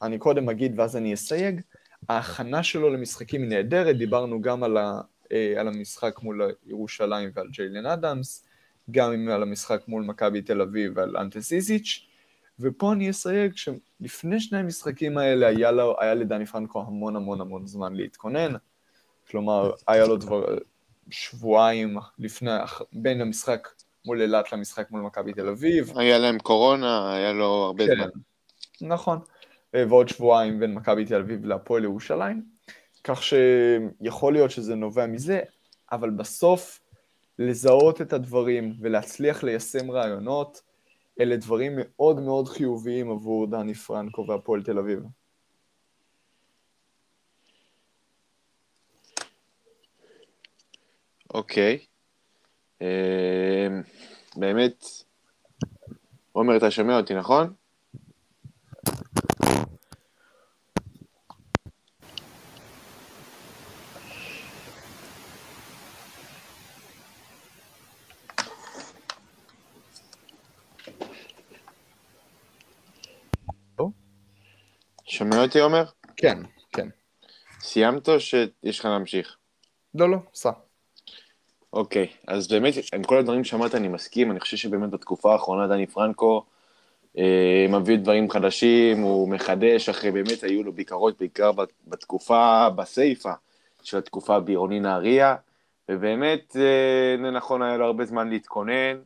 ואני 0.00 0.18
קודם 0.18 0.48
אגיד 0.48 0.80
ואז 0.80 0.96
אני 0.96 1.14
אסייג, 1.14 1.60
ההכנה 2.08 2.62
שלו 2.62 2.90
למשחקים 2.90 3.42
היא 3.42 3.50
נהדרת, 3.50 3.96
דיברנו 3.96 4.40
גם 4.40 4.62
על, 4.62 4.76
על 5.58 5.68
המשחק 5.68 6.22
מול 6.22 6.50
ירושלים 6.66 7.30
ועל 7.34 7.48
ג'יילן 7.50 7.86
אדמס, 7.86 8.46
גם 8.90 9.28
על 9.28 9.42
המשחק 9.42 9.80
מול 9.88 10.02
מכבי 10.02 10.42
תל 10.42 10.60
אביב 10.60 10.92
ועל 10.96 11.16
אנטסיזיץ', 11.16 12.06
ופה 12.60 12.92
אני 12.92 13.10
אסייג 13.10 13.52
שלפני 13.56 14.40
שני 14.40 14.58
המשחקים 14.58 15.18
האלה 15.18 15.46
היה, 15.46 15.72
לו, 15.72 15.96
היה 16.00 16.14
לדני 16.14 16.46
פרנקו 16.46 16.80
המון 16.80 17.16
המון 17.16 17.40
המון 17.40 17.66
זמן 17.66 17.94
להתכונן, 17.94 18.52
כלומר, 19.30 19.70
היה 19.88 20.06
לו 20.06 20.16
דבר, 20.16 20.58
שבועיים 21.10 21.96
לפני, 22.18 22.50
בין 22.92 23.20
המשחק 23.20 23.68
מול 24.04 24.20
אילת 24.20 24.52
למשחק 24.52 24.90
מול 24.90 25.00
מכבי 25.00 25.32
תל 25.32 25.48
אביב. 25.48 25.98
היה 25.98 26.18
להם 26.18 26.38
קורונה, 26.38 27.14
היה 27.14 27.32
לו 27.32 27.44
הרבה 27.44 27.86
כן, 27.86 27.94
זמן. 27.94 28.08
נכון, 28.88 29.18
ועוד 29.74 30.08
שבועיים 30.08 30.60
בין 30.60 30.74
מכבי 30.74 31.04
תל 31.04 31.20
אביב 31.20 31.44
להפועל 31.46 31.84
ירושלים, 31.84 32.55
כך 33.06 33.22
שיכול 33.22 34.32
להיות 34.32 34.50
שזה 34.50 34.74
נובע 34.74 35.06
מזה, 35.06 35.40
אבל 35.92 36.10
בסוף 36.10 36.80
לזהות 37.38 38.00
את 38.00 38.12
הדברים 38.12 38.74
ולהצליח 38.80 39.42
ליישם 39.42 39.90
רעיונות, 39.90 40.62
אלה 41.20 41.36
דברים 41.36 41.72
מאוד 41.76 42.20
מאוד 42.20 42.48
חיוביים 42.48 43.10
עבור 43.10 43.46
דני 43.46 43.74
פרנקו 43.74 44.26
והפועל 44.28 44.62
תל 44.62 44.78
אביב. 44.78 45.02
אוקיי. 51.34 51.78
אמ, 52.80 52.86
באמת, 54.36 54.84
עומר, 56.32 56.56
אתה 56.56 56.70
שומע 56.70 56.98
אותי, 56.98 57.14
נכון? 57.14 57.54
אותי, 75.46 75.60
עומר? 75.60 75.84
כן, 76.16 76.38
כן. 76.72 76.88
סיימת 77.60 78.08
או 78.08 78.20
שיש 78.20 78.78
לך 78.78 78.84
להמשיך? 78.84 79.36
לא, 79.94 80.10
לא, 80.10 80.16
סע. 80.34 80.50
אוקיי, 81.72 82.06
אז 82.26 82.48
באמת, 82.48 82.74
עם 82.94 83.04
כל 83.04 83.18
הדברים 83.18 83.44
שאמרת 83.44 83.74
אני 83.74 83.88
מסכים, 83.88 84.30
אני 84.30 84.40
חושב 84.40 84.56
שבאמת 84.56 84.90
בתקופה 84.90 85.32
האחרונה 85.32 85.66
דני 85.66 85.86
פרנקו 85.86 86.44
אה, 87.18 87.66
מביא 87.68 87.96
דברים 87.96 88.30
חדשים, 88.30 89.00
הוא 89.00 89.28
מחדש, 89.28 89.88
אחרי 89.88 90.10
באמת 90.10 90.42
היו 90.42 90.62
לו 90.62 90.72
ביקורות, 90.72 91.18
בעיקר 91.18 91.50
בתקופה, 91.86 92.68
בסייפה 92.70 93.32
של 93.82 93.98
התקופה 93.98 94.40
בעירוני 94.40 94.80
נהריה, 94.80 95.36
ובאמת 95.90 96.56
אה, 96.56 97.30
נכון 97.30 97.62
היה 97.62 97.76
לו 97.76 97.86
הרבה 97.86 98.04
זמן 98.04 98.28
להתכונן, 98.28 98.98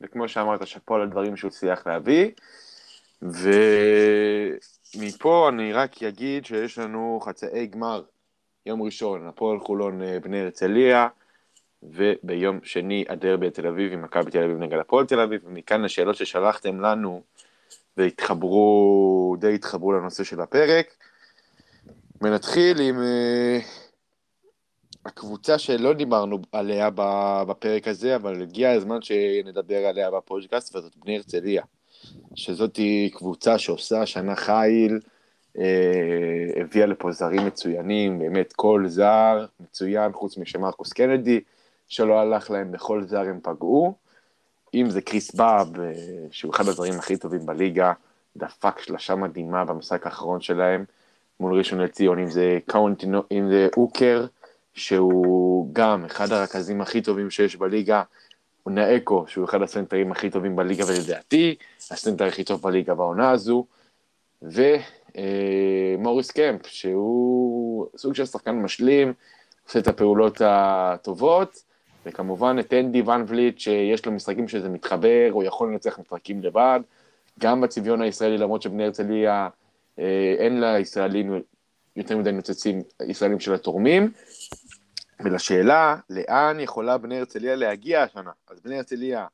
וכמו 0.00 0.28
שאמרת, 0.28 0.66
שאפו 0.66 0.94
על 0.94 1.02
הדברים 1.02 1.36
שהוא 1.36 1.48
הצליח 1.48 1.86
להביא, 1.86 2.30
ומפה 4.96 5.48
אני 5.48 5.72
רק 5.72 6.02
אגיד 6.02 6.44
שיש 6.44 6.78
לנו 6.78 7.20
חצאי 7.22 7.66
גמר 7.66 8.02
יום 8.66 8.82
ראשון, 8.82 9.26
הפועל 9.26 9.60
חולון 9.60 10.02
אה, 10.02 10.20
בני 10.20 10.40
הרצליה, 10.40 11.08
וביום 11.82 12.58
שני 12.62 13.04
הדרבי 13.08 13.46
בתל 13.46 13.66
אביב 13.66 13.92
עם 13.92 14.02
מכבי 14.02 14.30
תל 14.30 14.42
אביב 14.44 14.58
נגד 14.58 14.78
הפועל 14.78 15.06
תל 15.06 15.20
אביב, 15.20 15.40
ומכאן 15.44 15.82
לשאלות 15.82 16.16
ששלחתם 16.16 16.80
לנו 16.80 17.22
והתחברו, 17.96 19.36
די 19.38 19.54
התחברו 19.54 19.92
לנושא 19.92 20.24
של 20.24 20.40
הפרק. 20.40 20.86
ונתחיל 22.20 22.80
עם 22.80 22.96
uh, 22.98 23.64
הקבוצה 25.06 25.58
שלא 25.58 25.92
דיברנו 25.92 26.38
עליה 26.52 26.88
בפרק 27.48 27.88
הזה, 27.88 28.16
אבל 28.16 28.42
הגיע 28.42 28.70
הזמן 28.70 29.02
שנדבר 29.02 29.86
עליה 29.86 30.10
בפודקאסט, 30.10 30.76
וזאת 30.76 30.96
בני 30.96 31.16
הרצליה. 31.16 31.62
שזאת 32.34 32.78
קבוצה 33.12 33.58
שעושה 33.58 34.06
שנה 34.06 34.36
חיל, 34.36 35.00
אה, 35.58 36.60
הביאה 36.60 36.86
לפה 36.86 37.12
זרים 37.12 37.46
מצוינים, 37.46 38.18
באמת 38.18 38.52
כל 38.52 38.84
זר 38.86 39.46
מצוין, 39.60 40.12
חוץ 40.12 40.38
משמרקוס 40.38 40.92
קנדי, 40.92 41.40
שלא 41.88 42.20
הלך 42.20 42.50
להם 42.50 42.72
בכל 42.72 43.04
זר 43.04 43.20
הם 43.20 43.40
פגעו. 43.42 43.94
אם 44.74 44.90
זה 44.90 45.00
קריס 45.00 45.34
באב, 45.34 45.80
אה, 45.80 45.92
שהוא 46.30 46.54
אחד 46.54 46.68
הזרים 46.68 46.98
הכי 46.98 47.16
טובים 47.16 47.46
בליגה, 47.46 47.92
דפק 48.36 48.78
שלושה 48.78 49.14
מדהימה 49.14 49.64
במשחק 49.64 50.06
האחרון 50.06 50.40
שלהם 50.40 50.84
מול 51.40 51.58
ראשון 51.58 51.80
לציון, 51.80 52.18
אם 52.18 52.30
זה 52.30 52.58
קאונטינו, 52.66 53.22
אם 53.32 53.48
זה 53.50 53.68
אוקר, 53.76 54.26
שהוא 54.74 55.68
גם 55.72 56.04
אחד 56.04 56.32
הרכזים 56.32 56.80
הכי 56.80 57.00
טובים 57.02 57.30
שיש 57.30 57.56
בליגה, 57.56 58.02
הוא 58.62 58.72
נאקו, 58.72 59.24
שהוא 59.28 59.44
אחד 59.44 59.62
הסנטרים 59.62 60.12
הכי 60.12 60.30
טובים 60.30 60.56
בליגה, 60.56 60.84
ולדעתי, 60.86 61.54
הסנטר 61.90 62.24
הכי 62.24 62.44
טוב 62.44 62.62
בליגה 62.62 62.94
בעונה 62.94 63.30
הזו, 63.30 63.66
ומוריס 64.42 66.30
אה, 66.30 66.34
קמפ, 66.34 66.66
שהוא 66.66 67.86
סוג 67.96 68.14
של 68.14 68.24
שחקן 68.24 68.52
משלים, 68.52 69.12
עושה 69.66 69.78
את 69.78 69.88
הפעולות 69.88 70.40
הטובות, 70.44 71.62
וכמובן 72.06 72.56
את 72.60 72.72
אנדי 72.72 73.02
ון 73.02 73.24
וליט, 73.28 73.58
שיש 73.58 74.06
לו 74.06 74.12
משחקים 74.12 74.48
שזה 74.48 74.68
מתחבר, 74.68 75.28
הוא 75.30 75.44
יכול 75.44 75.68
לנצח 75.68 75.98
משחקים 75.98 76.42
לבד, 76.42 76.80
גם 77.40 77.60
בצביון 77.60 78.02
הישראלי, 78.02 78.38
למרות 78.38 78.62
שבני 78.62 78.84
הרצליה 78.84 79.48
אה, 79.98 80.34
אין 80.38 80.60
לה 80.60 80.78
ישראלים 80.78 81.42
יותר 81.96 82.16
מדי 82.16 82.32
נוצצים, 82.32 82.82
ישראלים 83.06 83.40
של 83.40 83.54
התורמים. 83.54 84.12
ולשאלה, 85.20 85.96
לאן 86.10 86.60
יכולה 86.60 86.98
בני 86.98 87.18
הרצליה 87.18 87.54
להגיע 87.56 88.02
השנה? 88.02 88.30
אז 88.50 88.60
בני 88.60 88.76
הרצליה, 88.76 89.26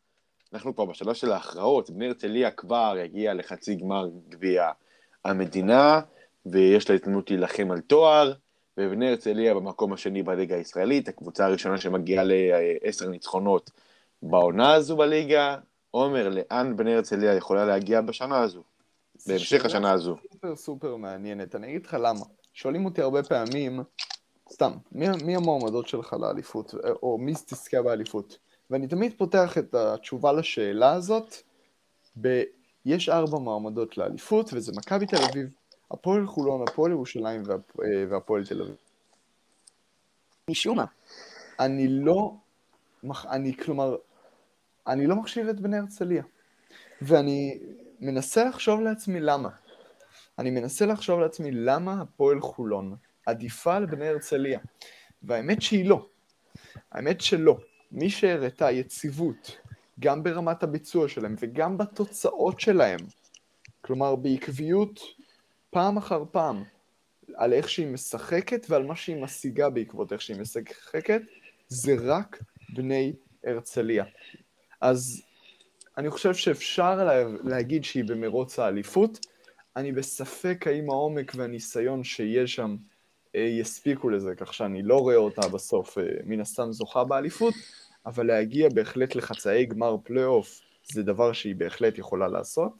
אנחנו 0.52 0.74
כבר 0.74 0.84
בשלב 0.84 1.14
של 1.14 1.32
ההכרעות, 1.32 1.90
בני 1.90 2.06
הרצליה 2.06 2.50
כבר 2.50 2.94
יגיע 3.04 3.34
לחצי 3.34 3.74
גמר 3.74 4.08
גביע 4.28 4.70
המדינה, 5.24 6.00
ויש 6.46 6.90
לה 6.90 6.94
הזדמנות 6.96 7.30
להילחם 7.30 7.70
על 7.70 7.80
תואר, 7.80 8.32
ובני 8.78 9.08
הרצליה 9.08 9.54
במקום 9.54 9.92
השני 9.92 10.22
בליגה 10.22 10.56
הישראלית, 10.56 11.08
הקבוצה 11.08 11.46
הראשונה 11.46 11.78
שמגיעה 11.78 12.24
לעשר 12.26 13.08
ניצחונות 13.08 13.70
בעונה 14.22 14.72
הזו 14.72 14.96
בליגה. 14.96 15.56
עומר, 15.90 16.28
לאן 16.28 16.76
בני 16.76 16.94
הרצליה 16.94 17.34
יכולה 17.34 17.64
להגיע 17.64 18.00
בשנה 18.00 18.40
הזו? 18.40 18.62
בהמשך 19.26 19.64
השנה 19.64 19.92
הזו. 19.92 20.16
סופר 20.32 20.56
סופר 20.56 20.96
מעניינת, 20.96 21.54
אני 21.54 21.66
אגיד 21.66 21.86
לך 21.86 21.96
למה. 22.00 22.24
שואלים 22.52 22.84
אותי 22.84 23.02
הרבה 23.02 23.22
פעמים, 23.22 23.80
סתם, 24.52 24.72
מי, 24.92 25.06
מי 25.24 25.36
המועמדות 25.36 25.88
שלך 25.88 26.16
לאליפות, 26.20 26.74
או 27.02 27.18
מי 27.18 27.32
תזכה 27.34 27.82
באליפות? 27.82 28.38
ואני 28.70 28.88
תמיד 28.88 29.12
פותח 29.18 29.58
את 29.58 29.74
התשובה 29.74 30.32
לשאלה 30.32 30.92
הזאת 30.92 31.34
ב... 32.20 32.42
יש 32.84 33.08
ארבע 33.08 33.38
מועמדות 33.38 33.98
לאליפות, 33.98 34.50
וזה 34.52 34.72
מכבי 34.76 35.06
תל 35.06 35.16
אביב, 35.30 35.48
הפועל 35.90 36.26
חולון, 36.26 36.68
הפועל 36.68 36.92
ירושלים. 36.92 37.42
אה, 37.50 37.56
והפועל 38.10 38.46
תל 38.46 38.62
אביב. 38.62 38.76
משום 40.50 40.76
מה, 40.76 40.84
אני 41.60 41.88
לא, 41.88 42.34
אני 43.30 43.56
כלומר, 43.56 43.96
אני 44.86 45.06
לא 45.06 45.16
מחשיב 45.16 45.48
את 45.48 45.60
בני 45.60 45.76
הרצליה. 45.78 46.22
ואני 47.02 47.58
מנסה 48.00 48.44
לחשוב 48.44 48.80
לעצמי 48.80 49.20
למה. 49.20 49.48
אני 50.38 50.50
מנסה 50.50 50.86
לחשוב 50.86 51.20
לעצמי 51.20 51.50
למה 51.50 52.00
הפועל 52.00 52.40
חולון 52.40 52.96
עדיפה 53.28 53.76
על 53.76 53.86
בני 53.86 54.08
הרצליה. 54.08 54.60
והאמת 55.22 55.62
שהיא 55.62 55.88
לא. 55.88 56.06
האמת 56.92 57.20
שלא. 57.20 57.58
מי 57.92 58.10
שהראתה 58.10 58.70
יציבות, 58.70 59.56
גם 60.00 60.22
ברמת 60.22 60.62
הביצוע 60.62 61.08
שלהם 61.08 61.34
וגם 61.38 61.78
בתוצאות 61.78 62.60
שלהם, 62.60 63.00
כלומר 63.80 64.16
בעקביות 64.16 65.00
פעם 65.70 65.96
אחר 65.96 66.24
פעם, 66.30 66.64
על 67.34 67.52
איך 67.52 67.68
שהיא 67.68 67.86
משחקת 67.86 68.66
ועל 68.68 68.84
מה 68.84 68.96
שהיא 68.96 69.22
משיגה 69.22 69.70
בעקבות 69.70 70.12
איך 70.12 70.22
שהיא 70.22 70.40
משחקת, 70.40 71.20
זה 71.68 71.96
רק 72.00 72.42
בני 72.74 73.12
הרצליה. 73.44 74.04
אז 74.80 75.22
אני 75.98 76.10
חושב 76.10 76.34
שאפשר 76.34 77.04
לה, 77.04 77.24
להגיד 77.44 77.84
שהיא 77.84 78.04
במרוץ 78.04 78.58
האליפות, 78.58 79.26
אני 79.76 79.92
בספק 79.92 80.66
האם 80.66 80.90
העומק 80.90 81.32
והניסיון 81.36 82.04
שיש 82.04 82.54
שם 82.54 82.76
יספיקו 83.34 84.08
לזה, 84.08 84.34
כך 84.34 84.54
שאני 84.54 84.82
לא 84.82 84.98
רואה 84.98 85.16
אותה 85.16 85.48
בסוף 85.48 85.98
אה, 85.98 86.04
מן 86.24 86.40
הסתם 86.40 86.72
זוכה 86.72 87.04
באליפות, 87.04 87.54
אבל 88.06 88.26
להגיע 88.26 88.68
בהחלט 88.74 89.14
לחצאי 89.14 89.66
גמר 89.66 89.96
פלייאוף 90.04 90.60
זה 90.92 91.02
דבר 91.02 91.32
שהיא 91.32 91.54
בהחלט 91.54 91.98
יכולה 91.98 92.28
לעשות. 92.28 92.72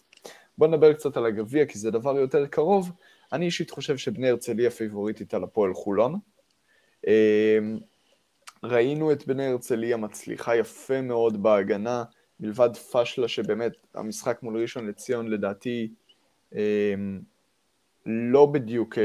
בוא 0.58 0.66
נדבר 0.66 0.92
קצת 0.92 1.16
על 1.16 1.26
הגביע, 1.26 1.66
כי 1.66 1.78
זה 1.78 1.90
דבר 1.90 2.18
יותר 2.18 2.46
קרוב. 2.46 2.90
אני 3.32 3.46
אישית 3.46 3.70
חושב 3.70 3.96
שבני 3.96 4.28
הרצליה 4.28 4.70
פיבוריטית 4.70 5.34
על 5.34 5.44
הפועל 5.44 5.74
חולון. 5.74 6.18
אה, 7.06 7.58
ראינו 8.62 9.12
את 9.12 9.26
בני 9.26 9.46
הרצליה 9.46 9.96
מצליחה 9.96 10.56
יפה 10.56 11.00
מאוד 11.00 11.42
בהגנה, 11.42 12.04
מלבד 12.40 12.76
פשלה 12.76 13.28
שבאמת 13.28 13.72
המשחק 13.94 14.42
מול 14.42 14.60
ראשון 14.62 14.88
לציון 14.88 15.28
לדעתי 15.28 15.88
לא 18.06 18.46
בדיוק 18.46 18.98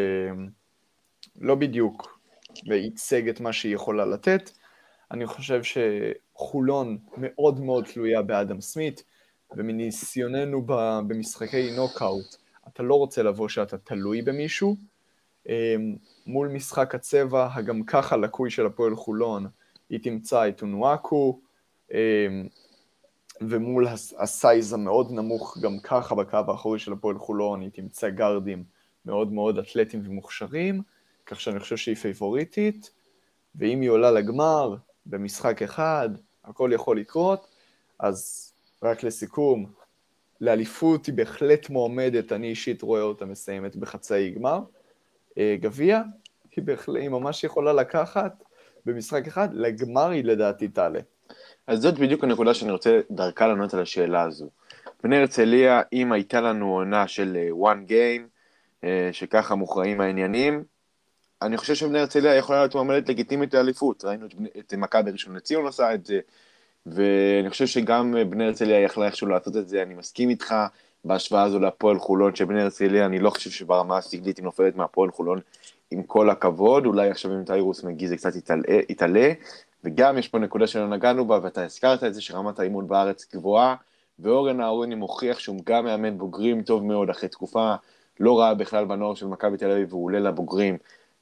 לא 1.40 1.56
בדיוק 1.56 2.20
וייצג 2.68 3.30
את 3.30 3.40
מה 3.40 3.54
שהיא 3.54 3.76
יכולה 3.76 4.06
לתת. 4.06 4.52
אני 5.12 5.26
חושב 5.26 5.62
שחולון 5.64 6.98
מאוד 7.18 7.60
מאוד 7.60 7.86
תלויה 7.86 8.22
באדם 8.22 8.62
סמית, 8.62 9.04
ומניסיוננו 9.58 10.66
במשחקי 11.08 11.76
נוקאוט, 11.76 12.36
אתה 12.68 12.84
לא 12.84 12.96
רוצה 12.96 13.24
לבוא 13.24 13.50
שאתה 13.50 13.78
תלוי 13.78 14.22
במישהו. 14.22 14.76
אמ, 15.50 15.96
מול 16.26 16.48
משחק 16.48 16.96
הצבע, 16.96 17.50
הגם 17.54 17.84
ככה 17.84 18.18
לקוי 18.18 18.50
של 18.50 18.66
הפועל 18.66 18.96
חולון, 18.96 19.48
היא 19.90 20.00
תמצא 20.04 20.48
את 20.48 20.62
אונואקו, 20.62 21.40
אמ, 21.92 21.98
ומול 23.42 23.88
ה 24.18 24.29
size 24.29 24.74
המאוד 24.74 25.12
נמוך 25.12 25.58
גם 25.62 25.80
ככה 25.80 26.16
בקו 26.16 26.38
האחורי 26.48 26.80
של 26.80 26.94
הפועל 26.94 27.18
חולון, 27.18 27.62
היא 27.62 27.70
תמצא 27.74 28.10
גארדים 28.10 28.64
מאוד 29.06 29.34
מאוד 29.34 29.58
אתלטיים 29.58 30.04
ומוכשרים. 30.06 30.82
כך 31.26 31.42
שאני 31.42 31.60
חושב 31.60 31.78
שהיא 31.78 31.96
פייבוריטית, 31.96 32.92
ואם 33.56 33.82
היא 33.82 33.90
עולה 33.90 34.12
לגמר 34.12 34.76
במשחק 35.06 35.62
אחד, 35.62 36.10
הכל 36.44 36.72
יכול 36.74 37.00
לקרות, 37.00 37.48
אז 38.00 38.52
רק 38.84 39.04
לסיכום, 39.04 39.66
לאליפות 40.42 41.06
היא 41.06 41.16
בהחלט 41.16 41.70
מועמדת, 41.70 42.32
אני 42.32 42.48
אישית 42.48 42.82
רואה 42.82 43.02
אותה 43.02 43.26
מסיימת 43.26 43.76
בחצאי 43.76 44.32
גמר. 44.32 44.60
אה, 45.38 45.56
גביע, 45.60 46.02
היא 46.56 46.64
בהחלט, 46.64 47.02
היא 47.02 47.10
ממש 47.10 47.44
יכולה 47.44 47.74
לקחת 47.74 48.44
במשחק 48.86 49.28
אחד, 49.28 49.50
לגמר 49.54 50.10
היא 50.10 50.24
לדעתי 50.24 50.68
תעלה. 50.68 51.00
אז 51.68 51.82
זאת 51.82 52.00
בדיוק 52.00 52.24
הנקודה 52.24 52.54
שאני 52.54 52.72
רוצה 52.72 53.02
דרכה 53.12 53.48
לענות 53.48 53.74
על 53.74 53.82
השאלה 53.82 54.22
הזו. 54.22 54.50
בני 55.04 55.18
הרצליה, 55.18 55.82
אם 55.94 56.12
הייתה 56.12 56.42
לנו 56.42 56.74
עונה 56.74 57.08
של 57.08 57.38
אה, 57.38 57.72
one 57.72 57.90
game, 57.90 58.28
אה, 58.84 59.10
שככה 59.12 59.56
מוכרעים 59.56 60.02
העניינים, 60.02 60.64
אני 61.44 61.58
חושב 61.58 61.76
שבני 61.76 62.00
הרצליה 62.00 62.36
יכולה 62.36 62.60
להיות 62.60 62.76
מועמדת 62.76 63.10
לגיטימית 63.10 63.54
לאליפות. 63.54 64.06
ראינו 64.06 64.26
את, 64.60 64.74
מכבי 64.74 65.12
ראשון 65.12 65.36
לציון 65.36 65.66
עושה 65.66 65.94
את 65.94 66.06
זה, 66.06 66.20
ואני 66.86 67.50
חושב 67.50 67.66
שגם 67.66 68.16
בני 68.30 68.46
הרצליה 68.46 68.80
יכלה 68.80 69.06
איכשהו 69.06 69.28
לעשות 69.28 69.58
את 69.58 69.68
זה, 69.68 69.82
אני 69.82 69.94
מסכים 69.94 70.30
איתך 70.30 70.56
בהשוואה 71.06 71.44
הזו 71.44 71.60
להפועל 71.60 72.00
חולון, 72.00 72.36
שבני 72.36 72.62
הרצליה, 72.62 73.06
אני 73.06 73.20
לא 73.20 73.30
חושב 73.30 73.50
שברמה 73.50 73.98
הסגלית 73.98 74.38
היא 74.38 74.44
נופלת 74.44 74.76
מהפועל 74.76 75.12
חולון, 75.12 75.40
עם 75.92 76.04
כל 76.04 76.30
הכבוד, 76.30 76.86
אולי 76.86 77.10
עכשיו 77.10 77.32
עם 77.32 77.44
טיירוס 77.44 77.84
מגי 77.84 78.08
זה 78.08 78.18
קצת 78.18 78.32
יתעלה, 78.90 79.34
וגם 79.84 80.18
יש 80.18 80.28
פה 80.28 80.40
נקודה 80.40 80.68
שלא 80.68 80.88
נגענו 80.88 81.26
בה, 81.26 81.40
ואתה 81.44 81.64
הזכרת 81.64 82.04
את 82.04 82.14
זה 82.14 82.22
שרמת 82.22 82.60
האימון 82.60 82.88
בארץ 82.88 83.36
גבוהה, 83.36 83.76
ואורן 84.20 84.62
אהרוני 84.62 84.96
מוכיח 84.96 85.40
שהוא 85.40 85.60
גם 85.64 85.86
מאמן 85.86 86.18
בוגרים 86.18 86.62
טוב 86.62 86.84
מאוד, 86.84 87.10
אחרי 87.10 87.30
תקופה 87.30 87.76
לא 88.20 88.40
רעה 88.40 88.54
בכלל 88.54 88.86
בנוער 88.86 89.16
של 89.16 89.26
מכבי 89.28 89.58
תל 89.58 89.72
אביב, 89.72 89.94
והוא 89.94 90.06
עולה 90.06 90.20
לבוגרים 90.20 90.78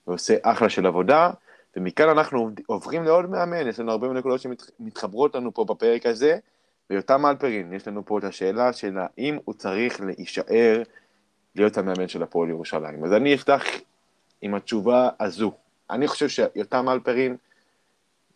ועושה 0.08 0.36
אחלה 0.42 0.70
של 0.70 0.86
עבודה, 0.86 1.32
ומכאן 1.76 2.10
אנחנו 2.10 2.50
עוברים 2.66 3.04
לעוד 3.04 3.30
מאמן, 3.30 3.68
יש 3.68 3.80
לנו 3.80 3.92
הרבה 3.92 4.08
נקודות 4.08 4.42
שמתחברות 4.42 5.36
לנו 5.36 5.54
פה 5.54 5.66
בפרק 5.66 6.06
הזה, 6.06 6.38
ויותם 6.90 7.26
אלפרין, 7.26 7.74
יש 7.74 7.88
לנו 7.88 8.06
פה 8.06 8.20
את 8.20 8.24
השאלה 8.24 8.74
של 8.74 8.98
האם 8.98 9.38
הוא 9.46 9.56
צריך 9.56 10.02
להישאר 10.02 10.84
להיות 11.56 11.78
המאמן 11.78 12.08
של 12.08 12.24
הפועל 12.24 12.50
ירושלים. 12.50 13.06
אז 13.06 13.14
אני 13.14 13.36
אפתח 13.36 13.64
עם 14.42 14.56
התשובה 14.56 15.10
הזו. 15.20 15.52
אני 15.90 16.08
חושב 16.08 16.30
שיותם 16.30 16.90
אלפרין 16.90 17.36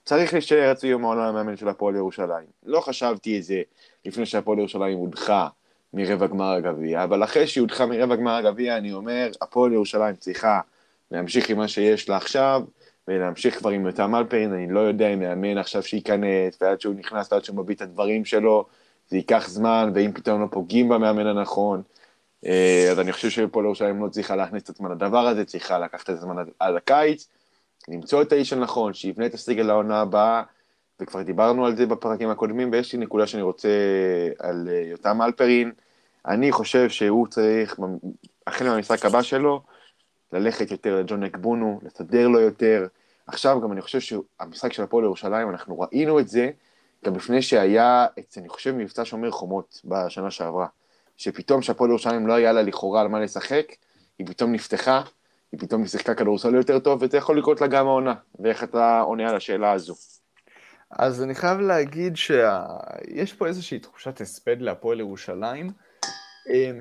צריך 0.05 0.33
להישאר 0.33 0.69
עד 0.69 0.77
סיום 0.77 1.05
העונה 1.05 1.27
המאמן 1.27 1.57
של 1.57 1.69
הפועל 1.69 1.95
ירושלים. 1.95 2.47
לא 2.65 2.81
חשבתי 2.81 3.37
את 3.37 3.43
זה 3.43 3.61
לפני 4.05 4.25
שהפועל 4.25 4.59
ירושלים 4.59 4.97
הודחה 4.97 5.47
מרבע 5.93 6.27
גמר 6.27 6.51
הגביע, 6.51 7.03
אבל 7.03 7.23
אחרי 7.23 7.47
שהיא 7.47 7.61
הודחה 7.61 7.85
מרבע 7.85 8.15
גמר 8.15 8.35
הגביע, 8.35 8.77
אני 8.77 8.93
אומר, 8.93 9.31
הפועל 9.41 9.73
ירושלים 9.73 10.15
צריכה 10.15 10.59
להמשיך 11.15 11.49
עם 11.49 11.57
מה 11.57 11.67
שיש 11.67 12.09
לה 12.09 12.17
עכשיו, 12.17 12.61
ולהמשיך 13.07 13.57
כבר 13.57 13.69
עם 13.69 13.85
יותם 13.85 14.15
אלפרין, 14.15 14.53
אני 14.53 14.73
לא 14.73 14.79
יודע 14.79 15.07
אם 15.07 15.19
מאמן 15.19 15.57
עכשיו 15.57 15.83
שייכנס, 15.83 16.57
ועד 16.61 16.81
שהוא 16.81 16.95
נכנס, 16.95 17.31
ועד 17.31 17.43
שהוא 17.43 17.57
מביא 17.57 17.75
את 17.75 17.81
הדברים 17.81 18.25
שלו, 18.25 18.65
זה 19.07 19.17
ייקח 19.17 19.47
זמן, 19.47 19.91
ואם 19.95 20.11
פתאום 20.13 20.41
לא 20.41 20.47
פוגעים 20.51 20.89
במאמן 20.89 21.27
הנכון, 21.27 21.81
אה, 22.45 22.87
אז 22.91 22.99
אני 22.99 23.11
חושב 23.11 23.29
שפועל 23.29 23.65
ירושלים 23.65 24.03
לא 24.03 24.09
צריכה 24.09 24.35
להכניס 24.35 24.63
את 24.63 24.69
עצמה 24.69 24.89
לדבר 24.89 25.27
הזה, 25.27 25.45
צריכה 25.45 25.79
לקחת 25.79 26.03
את 26.03 26.09
הזמן 26.09 26.35
עד 26.59 26.75
הקיץ, 26.75 27.27
למצוא 27.87 28.21
את 28.21 28.31
האיש 28.31 28.53
הנכון, 28.53 28.93
שיבנה 28.93 29.25
את 29.25 29.33
הסגל 29.33 29.63
לעונה 29.63 30.01
הבאה, 30.01 30.43
וכבר 30.99 31.21
דיברנו 31.21 31.65
על 31.65 31.75
זה 31.75 31.85
בפרקים 31.85 32.29
הקודמים, 32.29 32.71
ויש 32.71 32.93
לי 32.93 32.99
נקודה 32.99 33.27
שאני 33.27 33.43
רוצה 33.43 33.69
על 34.39 34.69
אה, 34.71 34.81
יותם 34.91 35.21
אלפרין. 35.21 35.71
אני 36.27 36.51
חושב 36.51 36.89
שהוא 36.89 37.27
צריך, 37.27 37.79
החל 38.47 38.69
מהמשחק 38.69 39.05
הבא 39.05 39.21
שלו, 39.21 39.61
ללכת 40.33 40.71
יותר 40.71 40.99
לג'ון 40.99 41.23
אקבונו, 41.23 41.79
לסדר 41.83 42.27
לו 42.27 42.39
יותר. 42.39 42.87
עכשיו 43.27 43.61
גם 43.61 43.71
אני 43.71 43.81
חושב 43.81 43.99
שהמשחק 43.99 44.73
של 44.73 44.83
הפועל 44.83 45.03
ירושלים, 45.03 45.49
אנחנו 45.49 45.79
ראינו 45.79 46.19
את 46.19 46.27
זה 46.27 46.49
גם 47.05 47.15
לפני 47.15 47.41
שהיה, 47.41 48.07
את, 48.19 48.37
אני 48.37 48.49
חושב, 48.49 48.71
מבצע 48.71 49.05
שומר 49.05 49.31
חומות 49.31 49.81
בשנה 49.85 50.31
שעברה. 50.31 50.67
שפתאום 51.17 51.61
שהפועל 51.61 51.89
ירושלים 51.89 52.27
לא 52.27 52.33
היה 52.33 52.51
לה 52.51 52.61
לכאורה 52.61 53.01
על 53.01 53.07
מה 53.07 53.19
לשחק, 53.19 53.65
היא 54.19 54.27
פתאום 54.27 54.51
נפתחה, 54.51 55.01
היא 55.51 55.59
פתאום 55.59 55.87
שיחקה 55.87 56.15
כדורסל 56.15 56.55
יותר 56.55 56.79
טוב, 56.79 57.03
וזה 57.03 57.17
יכול 57.17 57.37
לקרות 57.37 57.61
לה 57.61 57.67
גם 57.67 57.87
העונה. 57.87 58.13
ואיך 58.39 58.63
אתה 58.63 58.99
עונה 58.99 59.29
על 59.29 59.35
השאלה 59.35 59.71
הזו? 59.71 59.95
אז 60.91 61.23
אני 61.23 61.35
חייב 61.35 61.59
להגיד 61.59 62.17
שיש 62.17 63.33
פה 63.33 63.47
איזושהי 63.47 63.79
תחושת 63.79 64.21
הספד 64.21 64.61
להפועל 64.61 64.99
ירושלים, 64.99 65.71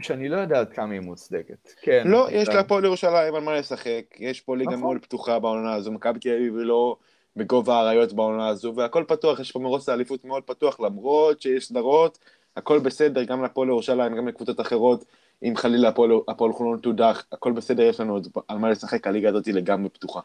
שאני 0.00 0.28
לא 0.28 0.36
יודע 0.36 0.60
עד 0.60 0.72
כמה 0.72 0.92
היא 0.92 1.00
מוצדקת. 1.00 1.72
כן. 1.82 2.02
לא, 2.06 2.28
יש 2.30 2.48
להפועל 2.48 2.84
ירושלים 2.84 3.34
על 3.34 3.42
מה 3.42 3.54
לשחק, 3.54 4.02
יש 4.18 4.40
פה 4.40 4.56
ליגה 4.56 4.70
נכון. 4.70 4.80
מאוד 4.80 4.98
פתוחה 5.02 5.38
בעונה 5.38 5.74
הזו, 5.74 5.92
מכבי 5.92 6.18
תל 6.18 6.28
אביב 6.28 6.54
לא 6.56 6.96
בגובה 7.36 7.74
האריות 7.74 8.12
בעונה 8.12 8.48
הזו, 8.48 8.72
והכל 8.76 9.04
פתוח, 9.08 9.40
יש 9.40 9.52
פה 9.52 9.58
מרוץ 9.58 9.88
האליפות 9.88 10.24
מאוד 10.24 10.42
פתוח, 10.42 10.80
למרות 10.80 11.42
שיש 11.42 11.68
סדרות, 11.68 12.18
הכל 12.56 12.78
בסדר, 12.78 13.24
גם 13.24 13.42
להפועל 13.42 13.68
ירושלים, 13.68 14.16
גם 14.16 14.28
לקבוצות 14.28 14.60
אחרות, 14.60 15.04
אם 15.42 15.56
חלילה 15.56 15.88
הפועל 16.28 16.52
חולון 16.52 16.78
תודח, 16.78 17.24
הכל 17.32 17.52
בסדר, 17.52 17.82
יש 17.82 18.00
לנו 18.00 18.20
על 18.48 18.58
מה 18.58 18.70
לשחק, 18.70 19.06
הליגה 19.06 19.28
הזאת 19.28 19.46
היא 19.46 19.54
לגמרי 19.54 19.88
פתוחה. 19.88 20.20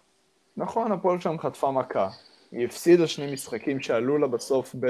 נכון, 0.58 0.92
הפועל 0.92 1.20
שם 1.20 1.40
חטפה 1.40 1.72
מכה. 1.72 2.10
היא 2.52 2.66
הפסידה 2.66 3.08
שני 3.08 3.34
משחקים 3.34 3.80
שעלו 3.80 4.18
לה 4.18 4.28
בסוף 4.28 4.76
ב... 4.80 4.88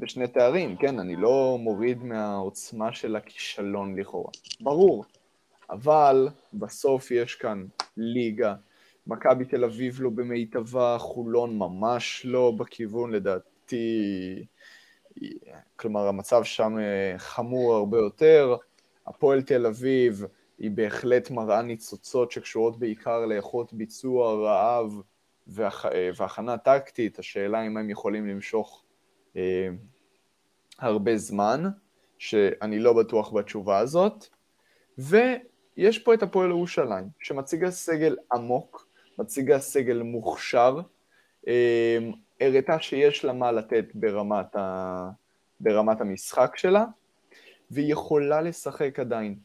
בשני 0.00 0.28
תארים, 0.28 0.76
כן, 0.76 0.98
אני 0.98 1.16
לא 1.16 1.56
מוריד 1.60 2.02
מהעוצמה 2.04 2.92
של 2.92 3.16
הכישלון 3.16 3.98
לכאורה. 3.98 4.30
ברור. 4.60 5.04
אבל 5.70 6.28
בסוף 6.54 7.10
יש 7.10 7.34
כאן 7.34 7.64
ליגה. 7.96 8.54
מכבי 9.06 9.44
תל 9.44 9.64
אביב 9.64 10.00
לא 10.00 10.10
במיטבה, 10.10 10.96
חולון 10.98 11.58
ממש 11.58 12.22
לא 12.24 12.52
בכיוון, 12.58 13.10
לדעתי... 13.10 14.44
כלומר, 15.76 16.08
המצב 16.08 16.44
שם 16.44 16.78
אה, 16.78 17.18
חמור 17.18 17.74
הרבה 17.74 17.98
יותר. 17.98 18.56
הפועל 19.06 19.42
תל 19.42 19.66
אביב 19.66 20.24
היא 20.58 20.70
בהחלט 20.70 21.30
מראה 21.30 21.62
ניצוצות 21.62 22.30
שקשורות 22.30 22.78
בעיקר 22.78 23.26
לאיכות 23.26 23.72
ביצוע, 23.72 24.34
רעב. 24.34 25.00
אה, 25.58 26.10
והכנה 26.16 26.58
טקטית. 26.58 27.18
השאלה 27.18 27.66
אם 27.66 27.76
הם 27.76 27.90
יכולים 27.90 28.26
למשוך 28.26 28.84
אה, 29.36 29.68
הרבה 30.78 31.16
זמן, 31.16 31.64
שאני 32.18 32.78
לא 32.78 32.92
בטוח 32.92 33.32
בתשובה 33.32 33.78
הזאת. 33.78 34.26
ויש 34.98 35.98
פה 35.98 36.14
את 36.14 36.22
הפועל 36.22 36.50
ירושלים, 36.50 37.04
שמציגה 37.20 37.70
סגל 37.70 38.16
עמוק, 38.32 38.86
מציגה 39.18 39.58
סגל 39.58 40.02
מוכשר, 40.02 40.80
אה, 41.48 41.98
הראתה 42.40 42.80
שיש 42.80 43.24
לה 43.24 43.32
מה 43.32 43.52
לתת 43.52 43.84
ברמת, 43.94 44.56
ה... 44.56 45.10
ברמת 45.60 46.00
המשחק 46.00 46.56
שלה, 46.56 46.84
והיא 47.70 47.92
יכולה 47.92 48.40
לשחק 48.40 48.98
עדיין. 48.98 49.38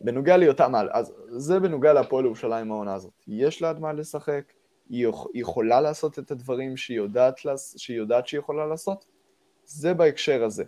בנוגע 0.00 0.36
ליותם 0.36 0.74
על, 0.74 0.88
אז 0.92 1.14
זה 1.28 1.60
בנוגע 1.60 1.92
להפועל 1.92 2.24
ירושלים 2.24 2.72
העונה 2.72 2.94
הזאת. 2.94 3.12
יש 3.28 3.62
לה 3.62 3.70
עד 3.70 3.80
מה 3.80 3.92
לשחק, 3.92 4.52
היא 4.88 5.08
יכולה 5.34 5.80
לעשות 5.80 6.18
את 6.18 6.30
הדברים 6.30 6.76
שהיא 6.76 6.96
יודעת, 6.96 7.40
שהיא 7.76 7.96
יודעת 7.96 8.26
שהיא 8.26 8.38
יכולה 8.38 8.66
לעשות, 8.66 9.06
זה 9.64 9.94
בהקשר 9.94 10.44
הזה. 10.44 10.64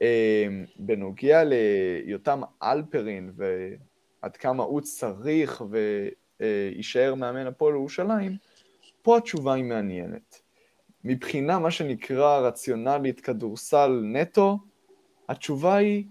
אמ, 0.00 0.64
בנוגע 0.76 1.42
ליותם 1.44 2.40
אלפרין 2.62 3.32
ועד 3.36 4.36
כמה 4.36 4.62
הוא 4.62 4.80
צריך 4.80 5.62
ויישאר 6.40 7.14
מאמן 7.14 7.46
הפועל 7.46 7.74
ירושלים, 7.74 8.36
פה 9.02 9.18
התשובה 9.18 9.54
היא 9.54 9.64
מעניינת. 9.64 10.40
מבחינה 11.04 11.58
מה 11.58 11.70
שנקרא 11.70 12.38
רציונלית 12.38 13.20
כדורסל 13.20 14.00
נטו, 14.04 14.58
התשובה 15.28 15.76
היא 15.76 16.04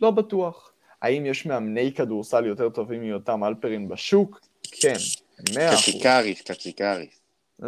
לא 0.00 0.10
בטוח. 0.10 0.72
האם 1.02 1.26
יש 1.26 1.46
מאמני 1.46 1.92
כדורסל 1.92 2.46
יותר 2.46 2.68
טובים 2.68 3.00
מיותם 3.00 3.44
אלפרין 3.44 3.88
בשוק? 3.88 4.40
כן, 4.62 4.94
מאה 5.54 5.74
אחוז. 5.74 5.80
קציקריס, 5.82 6.42
קציקריס. 6.42 7.20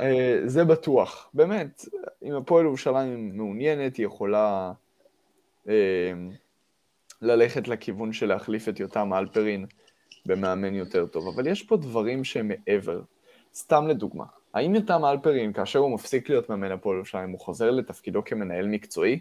אה, 0.00 0.40
זה 0.44 0.64
בטוח. 0.64 1.30
באמת, 1.34 1.84
אם 2.22 2.34
הפועל 2.34 2.64
ירושלים 2.64 3.36
מעוניינת, 3.36 3.96
היא 3.96 4.06
יכולה 4.06 4.72
אה, 5.68 6.12
ללכת 7.22 7.68
לכיוון 7.68 8.12
של 8.12 8.26
להחליף 8.26 8.68
את 8.68 8.80
יותם 8.80 9.14
אלפרין 9.14 9.66
במאמן 10.26 10.74
יותר 10.74 11.06
טוב. 11.06 11.28
אבל 11.34 11.46
יש 11.46 11.62
פה 11.62 11.76
דברים 11.76 12.24
שהם 12.24 12.48
מעבר. 12.48 13.00
סתם 13.54 13.86
לדוגמה, 13.88 14.24
האם 14.54 14.74
יותם 14.74 15.04
אלפרין, 15.04 15.52
כאשר 15.52 15.78
הוא 15.78 15.94
מפסיק 15.94 16.28
להיות 16.28 16.50
מאמן 16.50 16.72
הפועל 16.72 16.96
ירושלים, 16.96 17.30
הוא 17.30 17.40
חוזר 17.40 17.70
לתפקידו 17.70 18.24
כמנהל 18.24 18.66
מקצועי? 18.66 19.20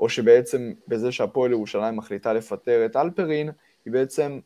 או 0.00 0.08
שבעצם 0.08 0.72
בזה 0.88 1.12
שהפועל 1.12 1.50
ירושלים 1.50 1.96
מחליטה 1.96 2.32
לפטר 2.32 2.86
את 2.86 2.96
אלפרין, 2.96 3.50
היא 3.84 3.92
בעצם 3.92 4.40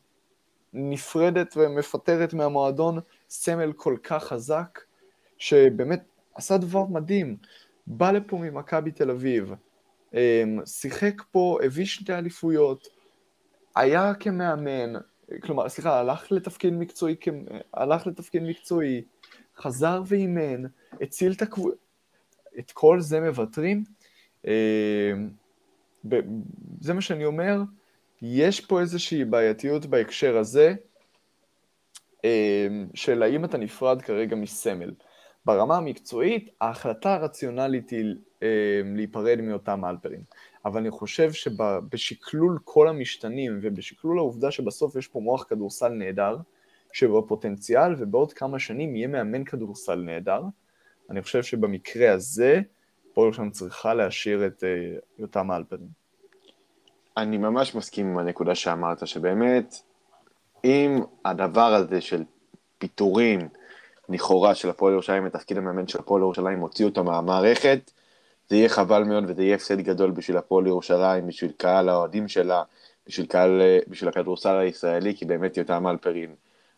נפרדת 0.72 1.54
ומפטרת 1.56 2.34
מהמועדון 2.34 2.98
סמל 3.28 3.72
כל 3.72 3.96
כך 4.02 4.24
חזק, 4.24 4.80
שבאמת 5.38 6.02
עשה 6.34 6.58
דבר 6.58 6.84
מדהים. 6.84 7.36
בא 7.86 8.10
לפה 8.10 8.38
ממכבי 8.38 8.90
תל 8.90 9.10
אביב, 9.10 9.52
אמ, 10.14 10.60
שיחק 10.66 11.22
פה, 11.30 11.58
הביא 11.64 11.84
שתי 11.84 12.14
אליפויות, 12.14 12.88
היה 13.76 14.14
כמאמן, 14.14 14.92
כלומר, 15.42 15.68
סליחה, 15.68 16.00
הלך 16.00 16.32
לתפקיד 16.32 16.72
מקצועי, 16.72 17.16
הלך 17.74 18.06
לתפקיד 18.06 18.42
מקצועי, 18.42 19.02
חזר 19.56 20.02
ואימן, 20.06 20.62
הציל 21.00 21.32
את 21.32 21.42
הקבוצה, 21.42 21.76
את 22.58 22.70
כל 22.70 23.00
זה 23.00 23.20
מוותרים? 23.20 23.84
אמ, 24.44 24.50
זה 26.80 26.94
מה 26.94 27.00
שאני 27.00 27.24
אומר, 27.24 27.60
יש 28.22 28.60
פה 28.60 28.80
איזושהי 28.80 29.24
בעייתיות 29.24 29.86
בהקשר 29.86 30.36
הזה, 30.38 30.74
אמ, 32.24 32.86
של 32.94 33.22
האם 33.22 33.44
אתה 33.44 33.58
נפרד 33.58 34.02
כרגע 34.02 34.36
מסמל. 34.36 34.90
ברמה 35.48 35.76
המקצועית, 35.76 36.50
ההחלטה 36.60 37.14
הרציונלית 37.14 37.90
היא 37.90 38.14
להיפרד 38.84 39.40
מאותם 39.40 39.84
אלפרים. 39.84 40.20
אבל 40.64 40.80
אני 40.80 40.90
חושב 40.90 41.32
שבשקלול 41.32 42.58
כל 42.64 42.88
המשתנים 42.88 43.58
ובשקלול 43.62 44.18
העובדה 44.18 44.50
שבסוף 44.50 44.96
יש 44.96 45.06
פה 45.06 45.20
מוח 45.20 45.44
כדורסל 45.48 45.88
נהדר, 45.88 46.36
שבפוטנציאל 46.92 47.94
ובעוד 47.98 48.32
כמה 48.32 48.58
שנים 48.58 48.96
יהיה 48.96 49.08
מאמן 49.08 49.44
כדורסל 49.44 49.94
נהדר, 49.94 50.42
אני 51.10 51.22
חושב 51.22 51.42
שבמקרה 51.42 52.12
הזה, 52.12 52.60
הפועל 53.10 53.26
ירושלים 53.26 53.50
צריכה 53.50 53.94
להשאיר 53.94 54.46
את 54.46 54.62
uh, 54.62 55.00
יותם 55.18 55.52
אלפרין. 55.52 55.88
אני 57.16 57.38
ממש 57.38 57.74
מסכים 57.74 58.06
עם 58.06 58.18
הנקודה 58.18 58.54
שאמרת, 58.54 59.06
שבאמת, 59.06 59.74
אם 60.64 61.00
הדבר 61.24 61.74
הזה 61.74 62.00
של 62.00 62.24
פיטורים, 62.78 63.48
לכאורה, 64.08 64.54
של 64.54 64.70
הפועל 64.70 64.92
ירושלים 64.92 65.24
מתפקיד 65.24 65.58
המאמן 65.58 65.88
של 65.88 65.98
הפועל 65.98 66.22
ירושלים, 66.22 66.58
מוציא 66.58 66.84
אותו 66.84 67.04
מהמערכת, 67.04 67.90
זה 68.48 68.56
יהיה 68.56 68.68
חבל 68.68 69.04
מאוד 69.04 69.24
וזה 69.28 69.42
יהיה 69.42 69.54
הפסד 69.54 69.80
גדול 69.80 70.10
בשביל 70.10 70.36
הפועל 70.36 70.66
ירושלים, 70.66 71.26
בשביל 71.26 71.52
קהל 71.56 71.88
האוהדים 71.88 72.28
שלה, 72.28 72.62
בשביל, 73.06 73.26
קהל, 73.26 73.62
בשביל 73.88 74.08
הכדורסל 74.08 74.56
הישראלי, 74.56 75.16
כי 75.16 75.24
באמת 75.24 75.56
יותם 75.56 75.86
אלפרין 75.86 76.34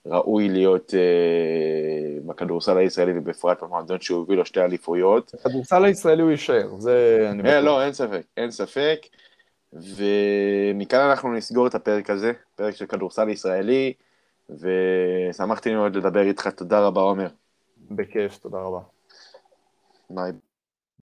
ראוי 0.07 0.49
להיות 0.49 0.95
אה, 0.95 2.21
בכדורסל 2.27 2.79
הישראלי 2.79 3.19
ובפרט 3.19 3.63
במועדון 3.63 4.01
שהוא 4.01 4.23
הביא 4.23 4.37
לו 4.37 4.47
שתי 4.47 4.61
אליפויות. 4.61 5.33
בכדורסל 5.35 5.85
הישראלי 5.85 6.23
הוא 6.23 6.31
יישאר, 6.31 6.69
זה 6.79 7.27
אני 7.31 7.49
אה, 7.49 7.61
לא, 7.61 7.85
אין 7.85 7.93
ספק, 7.93 8.23
אין 8.37 8.51
ספק. 8.51 8.99
ומכאן 9.73 11.01
אנחנו 11.01 11.33
נסגור 11.33 11.67
את 11.67 11.75
הפרק 11.75 12.11
הזה, 12.11 12.33
פרק 12.55 12.77
של 12.77 12.87
כדורסל 12.87 13.29
ישראלי, 13.29 13.93
ושמחתי 14.59 15.75
מאוד 15.75 15.97
לדבר 15.97 16.21
איתך, 16.21 16.47
תודה 16.47 16.81
רבה 16.81 17.01
עומר. 17.01 17.29
בכיף, 17.91 18.39
תודה 18.39 18.59
רבה. 18.59 18.81
ביי. 20.11 20.33